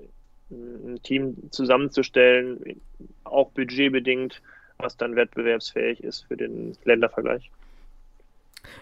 ein 0.51 0.99
Team 1.03 1.51
zusammenzustellen, 1.51 2.81
auch 3.23 3.51
budgetbedingt, 3.51 4.41
was 4.79 4.97
dann 4.97 5.15
wettbewerbsfähig 5.15 6.03
ist 6.03 6.21
für 6.21 6.37
den 6.37 6.75
Ländervergleich. 6.83 7.51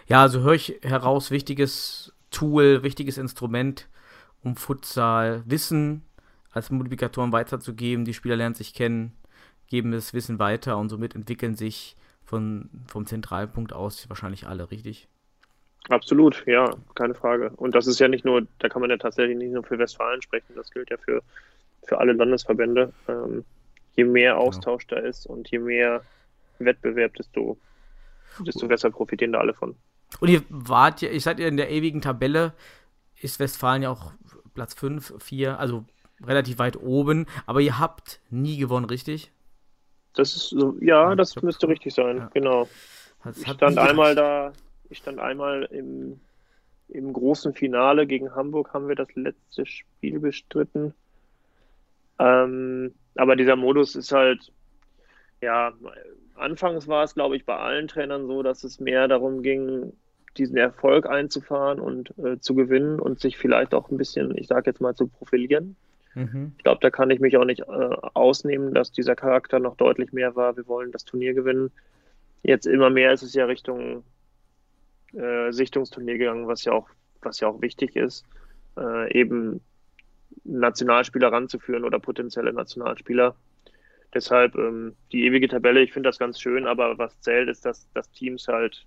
Ja, 0.06 0.22
also 0.22 0.40
höre 0.40 0.54
ich 0.54 0.78
heraus, 0.82 1.30
wichtiges 1.30 2.12
Tool, 2.30 2.82
wichtiges 2.82 3.18
Instrument, 3.18 3.88
um 4.42 4.56
Futsal 4.56 5.42
Wissen 5.46 6.04
als 6.52 6.70
Multiplikatoren 6.70 7.32
weiterzugeben. 7.32 8.04
Die 8.04 8.14
Spieler 8.14 8.36
lernen 8.36 8.54
sich 8.54 8.74
kennen, 8.74 9.12
geben 9.68 9.92
das 9.92 10.14
Wissen 10.14 10.38
weiter 10.38 10.78
und 10.78 10.88
somit 10.88 11.14
entwickeln 11.14 11.54
sich 11.54 11.96
von, 12.24 12.70
vom 12.86 13.06
Zentralpunkt 13.06 13.72
aus 13.72 14.08
wahrscheinlich 14.08 14.46
alle, 14.46 14.70
richtig? 14.70 15.08
Absolut, 15.88 16.44
ja, 16.46 16.76
keine 16.94 17.14
Frage. 17.14 17.50
Und 17.56 17.74
das 17.74 17.86
ist 17.86 17.98
ja 17.98 18.08
nicht 18.08 18.24
nur, 18.24 18.46
da 18.58 18.68
kann 18.68 18.82
man 18.82 18.90
ja 18.90 18.98
tatsächlich 18.98 19.38
nicht 19.38 19.52
nur 19.52 19.64
für 19.64 19.78
Westfalen 19.78 20.20
sprechen, 20.20 20.54
das 20.54 20.70
gilt 20.70 20.90
ja 20.90 20.96
für, 20.98 21.22
für 21.84 21.98
alle 21.98 22.12
Landesverbände. 22.12 22.92
Ähm, 23.08 23.44
je 23.98 24.04
mehr. 24.04 24.38
Austausch 24.38 24.86
genau. 24.86 25.02
da 25.02 25.08
ist 25.08 25.26
und 25.26 25.50
je 25.50 25.58
mehr 25.58 26.02
Wettbewerb, 26.58 27.14
desto, 27.14 27.58
desto 28.46 28.66
besser 28.68 28.90
profitieren 28.90 29.32
da 29.32 29.40
alle 29.40 29.52
von. 29.52 29.74
Und 30.20 30.28
ihr 30.30 30.42
wart 30.48 31.02
ja, 31.02 31.10
ich 31.10 31.24
seid 31.24 31.38
ihr 31.38 31.48
in 31.48 31.56
der 31.56 31.70
ewigen 31.70 32.00
Tabelle, 32.00 32.54
ist 33.20 33.40
Westfalen 33.40 33.82
ja 33.82 33.90
auch 33.90 34.12
Platz 34.54 34.74
5, 34.74 35.14
4, 35.18 35.58
also 35.58 35.84
relativ 36.24 36.58
weit 36.58 36.76
oben, 36.76 37.26
aber 37.46 37.60
ihr 37.60 37.78
habt 37.78 38.20
nie 38.30 38.56
gewonnen, 38.56 38.86
richtig? 38.86 39.30
Das 40.14 40.34
ist 40.34 40.48
so, 40.48 40.76
ja, 40.80 41.10
ja 41.10 41.14
das 41.14 41.34
glaub, 41.34 41.44
müsste 41.44 41.68
richtig 41.68 41.94
sein, 41.94 42.16
ja. 42.18 42.30
genau. 42.32 42.68
Das 43.24 43.38
ich 43.38 43.48
stand 43.48 43.78
einmal 43.78 44.14
da, 44.14 44.52
ich 44.88 44.98
stand 44.98 45.18
einmal 45.18 45.64
im, 45.64 46.20
im 46.88 47.12
großen 47.12 47.52
Finale 47.52 48.06
gegen 48.06 48.34
Hamburg, 48.34 48.72
haben 48.72 48.88
wir 48.88 48.96
das 48.96 49.14
letzte 49.14 49.66
Spiel 49.66 50.20
bestritten. 50.20 50.94
Ähm, 52.18 52.94
aber 53.18 53.34
dieser 53.34 53.56
Modus 53.56 53.96
ist 53.96 54.12
halt, 54.12 54.52
ja, 55.40 55.72
anfangs 56.36 56.86
war 56.86 57.02
es, 57.02 57.14
glaube 57.14 57.36
ich, 57.36 57.44
bei 57.44 57.56
allen 57.56 57.88
Trainern 57.88 58.26
so, 58.28 58.42
dass 58.42 58.62
es 58.62 58.78
mehr 58.78 59.08
darum 59.08 59.42
ging, 59.42 59.92
diesen 60.36 60.56
Erfolg 60.56 61.06
einzufahren 61.06 61.80
und 61.80 62.16
äh, 62.18 62.38
zu 62.38 62.54
gewinnen 62.54 63.00
und 63.00 63.18
sich 63.18 63.36
vielleicht 63.36 63.74
auch 63.74 63.90
ein 63.90 63.96
bisschen, 63.96 64.36
ich 64.36 64.46
sage 64.46 64.70
jetzt 64.70 64.80
mal, 64.80 64.94
zu 64.94 65.08
profilieren. 65.08 65.74
Mhm. 66.14 66.52
Ich 66.58 66.62
glaube, 66.62 66.78
da 66.80 66.90
kann 66.90 67.10
ich 67.10 67.18
mich 67.18 67.36
auch 67.36 67.44
nicht 67.44 67.62
äh, 67.62 67.96
ausnehmen, 68.14 68.72
dass 68.72 68.92
dieser 68.92 69.16
Charakter 69.16 69.58
noch 69.58 69.76
deutlich 69.76 70.12
mehr 70.12 70.36
war. 70.36 70.56
Wir 70.56 70.68
wollen 70.68 70.92
das 70.92 71.04
Turnier 71.04 71.34
gewinnen. 71.34 71.72
Jetzt 72.44 72.66
immer 72.66 72.88
mehr 72.88 73.12
ist 73.12 73.22
es 73.22 73.34
ja 73.34 73.46
Richtung 73.46 74.04
äh, 75.12 75.50
Sichtungsturnier 75.50 76.18
gegangen, 76.18 76.46
was 76.46 76.64
ja 76.64 76.72
auch, 76.72 76.88
was 77.20 77.40
ja 77.40 77.48
auch 77.48 77.60
wichtig 77.62 77.96
ist, 77.96 78.24
äh, 78.76 79.12
eben 79.12 79.60
Nationalspieler 80.48 81.32
ranzuführen 81.32 81.84
oder 81.84 81.98
potenzielle 81.98 82.52
Nationalspieler 82.52 83.36
Deshalb 84.14 84.54
ähm, 84.54 84.96
die 85.12 85.24
ewige 85.26 85.48
Tabelle, 85.48 85.82
ich 85.82 85.92
finde 85.92 86.08
das 86.08 86.18
ganz 86.18 86.40
schön, 86.40 86.66
aber 86.66 86.96
was 86.98 87.20
zählt, 87.20 87.48
ist, 87.48 87.66
dass, 87.66 87.90
dass 87.92 88.10
Teams 88.10 88.48
halt 88.48 88.86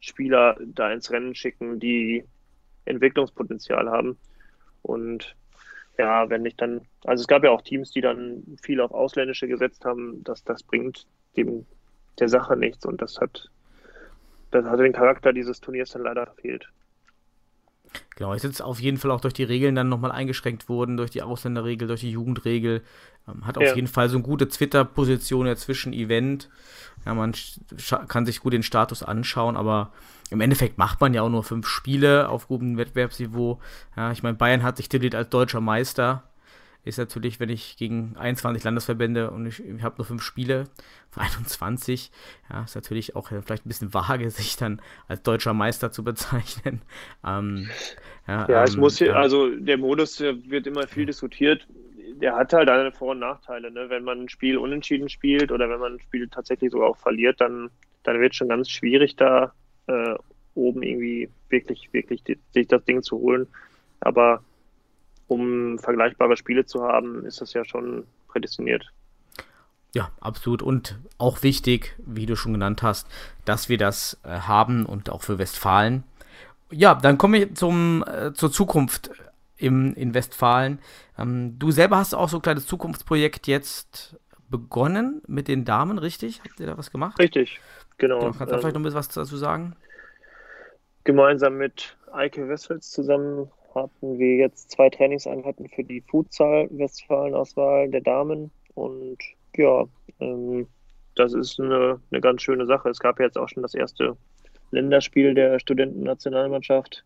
Spieler 0.00 0.56
da 0.60 0.92
ins 0.92 1.10
Rennen 1.10 1.34
schicken, 1.34 1.80
die 1.80 2.24
Entwicklungspotenzial 2.84 3.88
haben. 3.90 4.18
Und 4.82 5.34
ja, 5.98 6.28
wenn 6.28 6.44
ich 6.44 6.56
dann, 6.56 6.82
also 7.04 7.22
es 7.22 7.26
gab 7.26 7.42
ja 7.44 7.50
auch 7.50 7.62
Teams, 7.62 7.90
die 7.90 8.00
dann 8.00 8.42
viel 8.62 8.80
auf 8.80 8.92
Ausländische 8.92 9.48
gesetzt 9.48 9.84
haben, 9.84 10.22
dass 10.24 10.44
das 10.44 10.62
bringt 10.62 11.06
dem 11.36 11.66
der 12.18 12.28
Sache 12.28 12.56
nichts 12.56 12.84
und 12.84 13.00
das 13.00 13.18
hat, 13.18 13.50
das 14.50 14.64
hat 14.66 14.80
den 14.80 14.92
Charakter 14.92 15.32
dieses 15.32 15.60
Turniers 15.60 15.90
dann 15.90 16.02
leider 16.02 16.26
verfehlt. 16.26 16.68
Genau, 18.20 18.34
ist 18.34 18.42
jetzt 18.42 18.60
auf 18.60 18.78
jeden 18.80 18.98
Fall 18.98 19.12
auch 19.12 19.22
durch 19.22 19.32
die 19.32 19.44
Regeln 19.44 19.74
dann 19.74 19.88
nochmal 19.88 20.12
eingeschränkt 20.12 20.68
worden, 20.68 20.98
durch 20.98 21.10
die 21.10 21.22
Ausländerregel, 21.22 21.88
durch 21.88 22.02
die 22.02 22.10
Jugendregel. 22.10 22.82
Ähm, 23.26 23.46
hat 23.46 23.56
auf 23.56 23.64
ja. 23.64 23.74
jeden 23.74 23.88
Fall 23.88 24.10
so 24.10 24.16
eine 24.16 24.24
gute 24.24 24.46
Twitter-Position 24.46 25.46
ja 25.46 25.56
zwischen 25.56 25.94
Event. 25.94 26.50
Ja, 27.06 27.14
man 27.14 27.32
kann 28.08 28.26
sich 28.26 28.40
gut 28.40 28.52
den 28.52 28.62
Status 28.62 29.02
anschauen, 29.02 29.56
aber 29.56 29.90
im 30.28 30.42
Endeffekt 30.42 30.76
macht 30.76 31.00
man 31.00 31.14
ja 31.14 31.22
auch 31.22 31.30
nur 31.30 31.44
fünf 31.44 31.66
Spiele 31.66 32.28
auf 32.28 32.46
gutem 32.46 32.76
Wettbewerbsniveau. 32.76 33.58
Ja, 33.96 34.12
ich 34.12 34.22
meine, 34.22 34.36
Bayern 34.36 34.64
hat 34.64 34.76
sich 34.76 34.90
tituliert 34.90 35.14
als 35.14 35.30
deutscher 35.30 35.62
Meister 35.62 36.24
ist 36.84 36.98
natürlich, 36.98 37.40
wenn 37.40 37.48
ich 37.48 37.76
gegen 37.76 38.16
21 38.16 38.64
Landesverbände 38.64 39.30
und 39.30 39.46
ich, 39.46 39.64
ich 39.64 39.82
habe 39.82 39.96
nur 39.98 40.06
fünf 40.06 40.22
Spiele 40.22 40.64
von 41.10 41.22
21, 41.24 42.10
ja, 42.50 42.64
ist 42.64 42.74
natürlich 42.74 43.16
auch 43.16 43.28
vielleicht 43.28 43.66
ein 43.66 43.68
bisschen 43.68 43.92
vage, 43.92 44.30
sich 44.30 44.56
dann 44.56 44.80
als 45.08 45.22
deutscher 45.22 45.54
Meister 45.54 45.90
zu 45.90 46.04
bezeichnen. 46.04 46.82
Ähm, 47.26 47.68
ja, 48.26 48.48
ja, 48.48 48.64
es 48.64 48.74
ähm, 48.74 48.80
muss 48.80 48.98
hier, 48.98 49.14
also 49.14 49.54
der 49.54 49.76
Modus 49.76 50.20
wird 50.20 50.66
immer 50.66 50.86
viel 50.86 51.04
diskutiert. 51.04 51.66
Der 52.14 52.34
hat 52.34 52.52
halt 52.52 52.70
eine 52.70 52.92
Vor- 52.92 53.10
und 53.10 53.18
Nachteile. 53.18 53.70
Ne? 53.70 53.90
Wenn 53.90 54.04
man 54.04 54.22
ein 54.22 54.28
Spiel 54.28 54.56
unentschieden 54.56 55.08
spielt 55.08 55.52
oder 55.52 55.68
wenn 55.68 55.80
man 55.80 55.94
ein 55.94 56.00
Spiel 56.00 56.28
tatsächlich 56.28 56.70
sogar 56.70 56.88
auch 56.88 56.96
verliert, 56.96 57.40
dann, 57.40 57.68
dann 58.04 58.20
wird 58.20 58.32
es 58.32 58.38
schon 58.38 58.48
ganz 58.48 58.70
schwierig, 58.70 59.16
da 59.16 59.52
äh, 59.86 60.14
oben 60.54 60.82
irgendwie 60.82 61.28
wirklich, 61.50 61.92
wirklich 61.92 62.24
die, 62.24 62.38
sich 62.52 62.68
das 62.68 62.84
Ding 62.84 63.02
zu 63.02 63.18
holen. 63.18 63.46
Aber 64.00 64.42
um 65.30 65.78
vergleichbare 65.78 66.36
Spiele 66.36 66.66
zu 66.66 66.82
haben, 66.82 67.24
ist 67.24 67.40
das 67.40 67.52
ja 67.52 67.64
schon 67.64 68.04
prädestiniert. 68.26 68.90
Ja, 69.94 70.10
absolut. 70.20 70.60
Und 70.60 70.98
auch 71.18 71.42
wichtig, 71.42 71.96
wie 71.98 72.26
du 72.26 72.34
schon 72.34 72.52
genannt 72.52 72.82
hast, 72.82 73.06
dass 73.44 73.68
wir 73.68 73.78
das 73.78 74.18
äh, 74.24 74.28
haben 74.28 74.86
und 74.86 75.08
auch 75.08 75.22
für 75.22 75.38
Westfalen. 75.38 76.02
Ja, 76.70 76.94
dann 76.94 77.16
komme 77.16 77.38
ich 77.38 77.54
zum, 77.54 78.04
äh, 78.06 78.32
zur 78.32 78.50
Zukunft 78.50 79.10
im, 79.56 79.94
in 79.94 80.14
Westfalen. 80.14 80.80
Ähm, 81.16 81.58
du 81.58 81.70
selber 81.70 81.98
hast 81.98 82.14
auch 82.14 82.28
so 82.28 82.38
ein 82.38 82.42
kleines 82.42 82.66
Zukunftsprojekt 82.66 83.46
jetzt 83.46 84.16
begonnen 84.48 85.22
mit 85.28 85.46
den 85.46 85.64
Damen, 85.64 85.98
richtig? 85.98 86.40
Habt 86.40 86.58
ihr 86.58 86.66
da 86.66 86.76
was 86.76 86.90
gemacht? 86.90 87.18
Richtig, 87.20 87.60
genau. 87.98 88.18
genau 88.18 88.32
kannst 88.32 88.52
du 88.52 88.54
ähm, 88.56 88.60
vielleicht 88.60 88.74
noch 88.74 88.80
ein 88.80 88.84
bisschen 88.84 88.98
was 88.98 89.08
dazu 89.08 89.36
sagen? 89.36 89.76
Gemeinsam 91.04 91.56
mit 91.56 91.96
Eike 92.12 92.48
Wessels 92.48 92.90
zusammen 92.90 93.50
hatten 93.74 94.18
wir 94.18 94.36
jetzt 94.36 94.70
zwei 94.70 94.90
Trainingseinheiten 94.90 95.68
für 95.68 95.84
die 95.84 96.00
Futsal-Westfalen-Auswahl 96.02 97.90
der 97.90 98.00
Damen 98.00 98.50
und 98.74 99.18
ja, 99.56 99.84
ähm, 100.20 100.66
das 101.14 101.34
ist 101.34 101.60
eine, 101.60 102.00
eine 102.10 102.20
ganz 102.20 102.42
schöne 102.42 102.66
Sache. 102.66 102.88
Es 102.88 102.98
gab 102.98 103.20
jetzt 103.20 103.36
auch 103.36 103.48
schon 103.48 103.62
das 103.62 103.74
erste 103.74 104.16
Länderspiel 104.70 105.34
der 105.34 105.58
Studentennationalmannschaft 105.58 107.04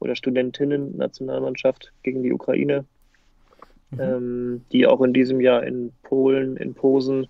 oder 0.00 0.16
Studentinnen-Nationalmannschaft 0.16 1.92
gegen 2.02 2.22
die 2.22 2.32
Ukraine, 2.32 2.84
mhm. 3.90 4.00
ähm, 4.00 4.64
die 4.72 4.86
auch 4.86 5.00
in 5.02 5.12
diesem 5.12 5.40
Jahr 5.40 5.62
in 5.64 5.92
Polen, 6.02 6.56
in 6.56 6.74
Posen 6.74 7.26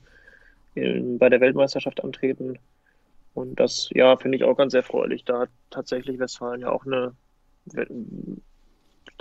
in, 0.75 1.19
bei 1.19 1.29
der 1.29 1.41
Weltmeisterschaft 1.41 2.03
antreten. 2.03 2.59
Und 3.35 3.59
das, 3.59 3.91
ja, 3.93 4.17
finde 4.17 4.37
ich 4.37 4.45
auch 4.45 4.57
ganz 4.57 4.75
erfreulich. 4.75 5.25
Da 5.25 5.41
hat 5.41 5.51
tatsächlich 5.71 6.19
Westfalen 6.19 6.61
ja 6.61 6.71
auch 6.71 6.87
eine, 6.87 7.13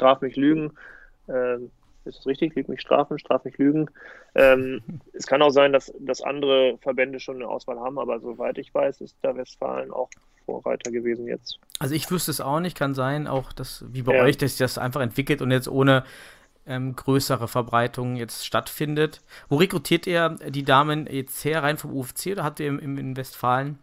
straf 0.04 0.22
mich 0.22 0.36
lügen, 0.36 0.74
ähm, 1.30 1.72
ist 2.04 2.20
es 2.20 2.26
richtig? 2.26 2.56
Lüg 2.56 2.68
mich 2.68 2.82
strafen, 2.82 3.18
straf 3.18 3.46
mich 3.46 3.58
lügen. 3.58 3.90
Ähm, 4.36 4.82
es 5.14 5.26
kann 5.26 5.42
auch 5.42 5.52
sein, 5.52 5.72
dass, 5.72 5.94
dass 6.00 6.22
andere 6.22 6.78
Verbände 6.82 7.22
schon 7.22 7.38
eine 7.38 7.48
Auswahl 7.48 7.80
haben, 7.80 7.98
aber 7.98 8.20
soweit 8.20 8.58
ich 8.58 8.74
weiß, 8.74 9.00
ist 9.00 9.16
da 9.22 9.36
Westfalen 9.36 9.92
auch 9.92 10.10
Vorreiter 10.46 10.92
gewesen 10.92 11.26
jetzt. 11.28 11.58
Also 11.80 11.96
ich 11.96 12.12
wüsste 12.12 12.32
es 12.32 12.42
auch 12.42 12.60
nicht, 12.60 12.78
kann 12.78 12.94
sein, 12.94 13.28
auch 13.28 13.54
dass, 13.54 13.86
wie 13.88 14.02
bei 14.02 14.16
ja. 14.16 14.24
euch, 14.24 14.38
dass 14.38 14.52
sich 14.52 14.60
das 14.60 14.78
einfach 14.78 15.00
entwickelt 15.00 15.42
und 15.42 15.52
jetzt 15.52 15.70
ohne 15.70 16.04
ähm, 16.66 16.98
größere 16.98 17.48
Verbreitung 17.48 18.18
jetzt 18.18 18.46
stattfindet. 18.46 19.22
Wo 19.48 19.56
rekrutiert 19.56 20.06
ihr 20.06 20.36
die 20.50 20.64
Damen 20.64 21.08
jetzt 21.08 21.46
her, 21.46 21.64
rein 21.64 21.78
vom 21.78 21.96
UFC 21.96 22.28
oder 22.34 22.44
habt 22.44 22.60
ihr 22.60 22.68
im, 22.68 22.80
im 22.80 22.98
in 22.98 23.16
Westfalen? 23.16 23.80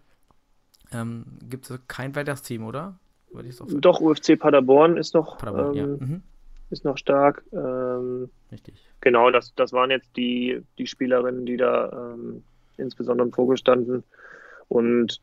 Ähm, 0.93 1.25
Gibt 1.49 1.71
es 1.71 1.81
kein 1.89 2.15
weiteres 2.15 2.43
Team, 2.43 2.67
oder? 2.67 2.99
Doch, 3.81 4.01
UFC 4.01 4.39
Paderborn 4.39 4.97
ist 4.97 5.15
noch, 5.15 5.39
Paderborn, 5.39 5.77
ähm, 5.77 5.99
ja. 6.01 6.07
mhm. 6.07 6.23
ist 6.71 6.85
noch 6.85 6.99
stark. 6.99 7.43
Ähm, 7.53 8.31
Richtig. 8.51 8.75
Genau, 9.01 9.31
das, 9.31 9.55
das 9.55 9.73
waren 9.73 9.91
jetzt 9.91 10.17
die, 10.17 10.63
die 10.79 10.87
Spielerinnen, 10.87 11.47
die 11.47 11.57
da 11.57 12.15
ähm, 12.15 12.43
insbesondere 12.77 13.29
im 13.29 13.33
Fokus 13.33 13.61
standen. 13.61 14.05
Und 14.69 15.21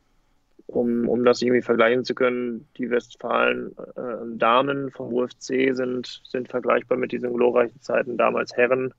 um, 0.68 1.08
um 1.08 1.24
das 1.24 1.42
irgendwie 1.42 1.62
vergleichen 1.62 2.04
zu 2.04 2.14
können, 2.14 2.68
die 2.78 2.90
Westfalen 2.90 3.76
äh, 3.96 4.38
Damen 4.38 4.92
vom 4.92 5.14
UFC 5.14 5.74
sind, 5.74 6.22
sind 6.26 6.50
vergleichbar 6.50 6.98
mit 6.98 7.12
diesen 7.12 7.34
glorreichen 7.34 7.82
Zeiten 7.82 8.18
damals 8.18 8.56
Herren. 8.56 8.94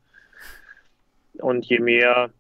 Und 1.34 1.66
je 1.66 1.78
mehr 1.78 2.30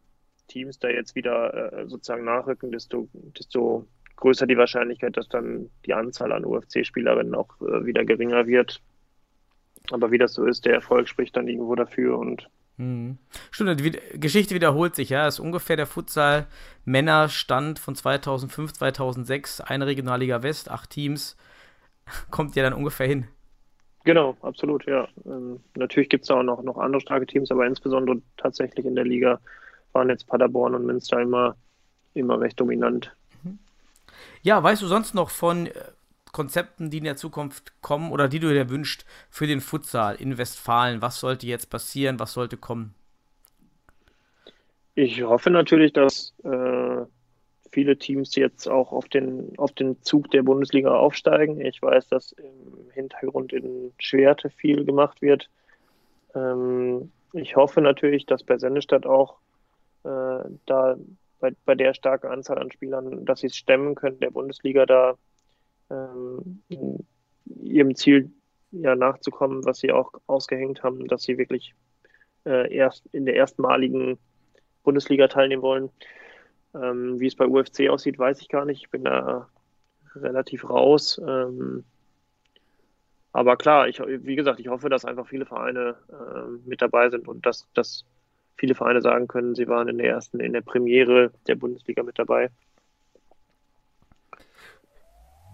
Teams 0.48 0.78
da 0.78 0.88
jetzt 0.88 1.14
wieder 1.14 1.72
äh, 1.72 1.86
sozusagen 1.86 2.24
nachrücken, 2.24 2.72
desto, 2.72 3.08
desto 3.38 3.86
größer 4.18 4.46
die 4.46 4.56
Wahrscheinlichkeit, 4.56 5.16
dass 5.16 5.28
dann 5.28 5.70
die 5.86 5.94
Anzahl 5.94 6.32
an 6.32 6.44
UFC-Spielerinnen 6.44 7.34
auch 7.34 7.48
äh, 7.60 7.84
wieder 7.84 8.04
geringer 8.04 8.46
wird. 8.46 8.80
Aber 9.90 10.10
wie 10.10 10.18
das 10.18 10.34
so 10.34 10.44
ist, 10.44 10.66
der 10.66 10.74
Erfolg 10.74 11.08
spricht 11.08 11.36
dann 11.36 11.48
irgendwo 11.48 11.74
dafür 11.74 12.18
und 12.18 12.48
hm. 12.78 13.18
Stimmt, 13.50 13.80
die 13.80 14.20
Geschichte 14.20 14.54
wiederholt 14.54 14.94
sich, 14.94 15.10
ja. 15.10 15.24
Das 15.24 15.34
ist 15.34 15.40
ungefähr 15.40 15.76
der 15.76 15.86
Futsal-Männerstand 15.86 17.80
von 17.80 17.96
2005, 17.96 18.72
2006, 18.72 19.60
eine 19.60 19.86
Regionalliga 19.86 20.44
West, 20.44 20.70
acht 20.70 20.90
Teams, 20.90 21.36
kommt 22.30 22.54
ja 22.54 22.62
dann 22.62 22.74
ungefähr 22.74 23.08
hin. 23.08 23.26
Genau, 24.04 24.36
absolut, 24.42 24.86
ja. 24.86 25.08
Ähm, 25.26 25.60
natürlich 25.74 26.08
gibt 26.08 26.24
es 26.24 26.30
auch 26.30 26.44
noch, 26.44 26.62
noch 26.62 26.78
andere 26.78 27.00
starke 27.00 27.26
Teams, 27.26 27.50
aber 27.50 27.66
insbesondere 27.66 28.22
tatsächlich 28.36 28.86
in 28.86 28.94
der 28.94 29.04
Liga 29.04 29.40
waren 29.92 30.08
jetzt 30.08 30.28
Paderborn 30.28 30.76
und 30.76 30.86
Münster 30.86 31.20
immer, 31.20 31.56
immer 32.14 32.40
recht 32.40 32.60
dominant. 32.60 33.12
Ja, 34.42 34.62
weißt 34.62 34.82
du 34.82 34.86
sonst 34.86 35.14
noch 35.14 35.30
von 35.30 35.66
äh, 35.66 35.72
Konzepten, 36.32 36.90
die 36.90 36.98
in 36.98 37.04
der 37.04 37.16
Zukunft 37.16 37.72
kommen 37.82 38.12
oder 38.12 38.28
die 38.28 38.40
du 38.40 38.48
dir 38.48 38.70
wünscht 38.70 39.04
für 39.30 39.46
den 39.46 39.60
Futsal 39.60 40.16
in 40.16 40.38
Westfalen? 40.38 41.02
Was 41.02 41.20
sollte 41.20 41.46
jetzt 41.46 41.70
passieren? 41.70 42.18
Was 42.20 42.32
sollte 42.32 42.56
kommen? 42.56 42.94
Ich 44.94 45.22
hoffe 45.22 45.50
natürlich, 45.50 45.92
dass 45.92 46.34
äh, 46.42 47.04
viele 47.70 47.96
Teams 47.98 48.34
jetzt 48.34 48.68
auch 48.68 48.92
auf 48.92 49.08
den, 49.08 49.56
auf 49.58 49.72
den 49.72 50.00
Zug 50.02 50.30
der 50.30 50.42
Bundesliga 50.42 50.94
aufsteigen. 50.94 51.60
Ich 51.60 51.80
weiß, 51.80 52.08
dass 52.08 52.32
im 52.32 52.90
Hintergrund 52.92 53.52
in 53.52 53.92
Schwerte 53.98 54.50
viel 54.50 54.84
gemacht 54.84 55.22
wird. 55.22 55.48
Ähm, 56.34 57.12
ich 57.32 57.56
hoffe 57.56 57.80
natürlich, 57.80 58.26
dass 58.26 58.42
bei 58.42 58.58
Sendestadt 58.58 59.06
auch 59.06 59.36
äh, 60.04 60.48
da 60.66 60.96
bei, 61.40 61.52
bei 61.64 61.74
der 61.74 61.94
starken 61.94 62.28
Anzahl 62.28 62.58
an 62.58 62.70
Spielern, 62.70 63.24
dass 63.24 63.40
sie 63.40 63.48
es 63.48 63.56
stemmen 63.56 63.94
können, 63.94 64.20
der 64.20 64.30
Bundesliga 64.30 64.86
da 64.86 65.16
ähm, 65.90 66.62
ihrem 67.46 67.94
Ziel 67.94 68.30
ja 68.70 68.94
nachzukommen, 68.94 69.64
was 69.64 69.78
sie 69.78 69.92
auch 69.92 70.12
ausgehängt 70.26 70.82
haben, 70.82 71.06
dass 71.08 71.22
sie 71.22 71.38
wirklich 71.38 71.74
äh, 72.44 72.74
erst 72.74 73.06
in 73.12 73.24
der 73.24 73.34
erstmaligen 73.34 74.18
Bundesliga 74.82 75.28
teilnehmen 75.28 75.62
wollen. 75.62 75.90
Ähm, 76.74 77.18
wie 77.18 77.26
es 77.26 77.36
bei 77.36 77.46
UFC 77.46 77.88
aussieht, 77.88 78.18
weiß 78.18 78.40
ich 78.40 78.48
gar 78.48 78.64
nicht. 78.64 78.82
Ich 78.82 78.90
bin 78.90 79.04
da 79.04 79.48
relativ 80.14 80.68
raus. 80.68 81.20
Ähm, 81.26 81.84
aber 83.32 83.56
klar, 83.56 83.88
ich, 83.88 84.00
wie 84.00 84.36
gesagt, 84.36 84.60
ich 84.60 84.68
hoffe, 84.68 84.88
dass 84.88 85.04
einfach 85.04 85.26
viele 85.26 85.46
Vereine 85.46 85.96
äh, 86.08 86.68
mit 86.68 86.82
dabei 86.82 87.08
sind 87.10 87.28
und 87.28 87.46
dass, 87.46 87.68
dass 87.74 88.04
viele 88.58 88.74
Vereine 88.74 89.00
sagen 89.00 89.28
können, 89.28 89.54
sie 89.54 89.68
waren 89.68 89.88
in 89.88 89.98
der 89.98 90.08
ersten, 90.08 90.40
in 90.40 90.52
der 90.52 90.60
Premiere 90.60 91.30
der 91.46 91.54
Bundesliga 91.54 92.02
mit 92.02 92.18
dabei. 92.18 92.50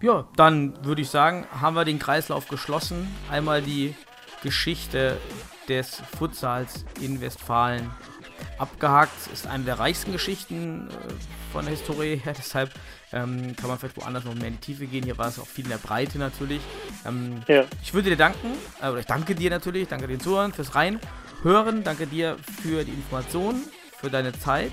Ja, 0.01 0.27
dann 0.35 0.83
würde 0.85 1.01
ich 1.01 1.09
sagen, 1.09 1.45
haben 1.49 1.75
wir 1.75 1.85
den 1.85 1.99
Kreislauf 1.99 2.47
geschlossen. 2.49 3.07
Einmal 3.31 3.61
die 3.61 3.95
Geschichte 4.43 5.17
des 5.69 6.01
Futsals 6.17 6.85
in 7.01 7.21
Westfalen 7.21 7.89
abgehakt. 8.57 9.31
Ist 9.31 9.47
eine 9.47 9.63
der 9.63 9.79
reichsten 9.79 10.11
Geschichten 10.11 10.89
äh, 10.89 11.51
von 11.51 11.65
der 11.65 11.73
Historie 11.73 12.17
her. 12.17 12.33
Deshalb 12.37 12.71
ähm, 13.13 13.55
kann 13.55 13.69
man 13.69 13.79
vielleicht 13.79 13.97
woanders 13.97 14.25
noch 14.25 14.35
mehr 14.35 14.47
in 14.47 14.55
die 14.55 14.59
Tiefe 14.59 14.85
gehen. 14.85 15.05
Hier 15.05 15.17
war 15.17 15.27
es 15.27 15.39
auch 15.39 15.47
viel 15.47 15.63
in 15.63 15.71
der 15.71 15.77
Breite 15.77 16.19
natürlich. 16.19 16.61
Ähm, 17.05 17.41
ja. 17.47 17.63
Ich 17.81 17.93
würde 17.93 18.09
dir 18.09 18.17
danken, 18.17 18.51
äh, 18.81 18.89
oder 18.89 18.99
ich 18.99 19.05
danke 19.05 19.35
dir 19.35 19.49
natürlich, 19.49 19.87
danke 19.87 20.07
den 20.07 20.19
Zuhörern 20.19 20.51
fürs 20.51 20.75
Reinhören, 21.45 21.83
danke 21.83 22.07
dir 22.07 22.37
für 22.63 22.83
die 22.83 22.91
Informationen, 22.91 23.61
für 23.99 24.09
deine 24.09 24.33
Zeit 24.33 24.71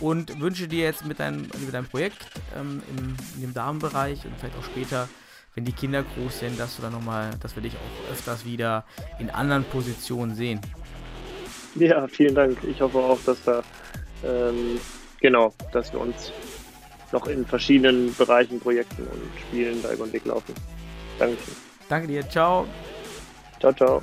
und 0.00 0.40
wünsche 0.40 0.66
dir 0.66 0.84
jetzt 0.84 1.04
mit 1.04 1.20
deinem, 1.20 1.42
mit 1.42 1.74
deinem 1.74 1.86
Projekt 1.86 2.16
ähm, 2.58 2.82
im, 2.88 3.16
in 3.34 3.42
dem 3.42 3.52
Damenbereich 3.52 4.24
und 4.24 4.32
vielleicht 4.38 4.56
auch 4.56 4.64
später, 4.64 5.10
wenn 5.54 5.66
die 5.66 5.72
Kinder 5.72 6.02
groß 6.02 6.38
sind, 6.38 6.58
dass 6.58 6.76
du 6.76 6.82
dann 6.82 6.92
nochmal, 6.92 7.32
dass 7.42 7.54
wir 7.54 7.62
dich 7.62 7.74
auch 7.74 8.12
öfters 8.12 8.46
wieder 8.46 8.86
in 9.18 9.28
anderen 9.28 9.64
Positionen 9.64 10.34
sehen. 10.34 10.60
Ja, 11.74 12.08
vielen 12.08 12.34
Dank. 12.34 12.56
Ich 12.64 12.80
hoffe 12.80 12.96
auch, 12.96 13.18
dass 13.26 13.42
da 13.44 13.62
ähm, 14.24 14.80
genau, 15.20 15.52
dass 15.72 15.92
wir 15.92 16.00
uns 16.00 16.32
noch 17.12 17.26
in 17.26 17.44
verschiedenen 17.44 18.14
Bereichen, 18.14 18.58
Projekten 18.58 19.02
und 19.02 19.40
Spielen 19.48 19.82
da 19.82 19.92
über 19.92 20.06
den 20.06 20.14
Weg 20.14 20.24
laufen. 20.24 20.54
Dankeschön. 21.18 21.54
Danke 21.90 22.08
dir. 22.08 22.26
Ciao. 22.26 22.66
Ciao, 23.60 23.72
ciao. 23.74 24.02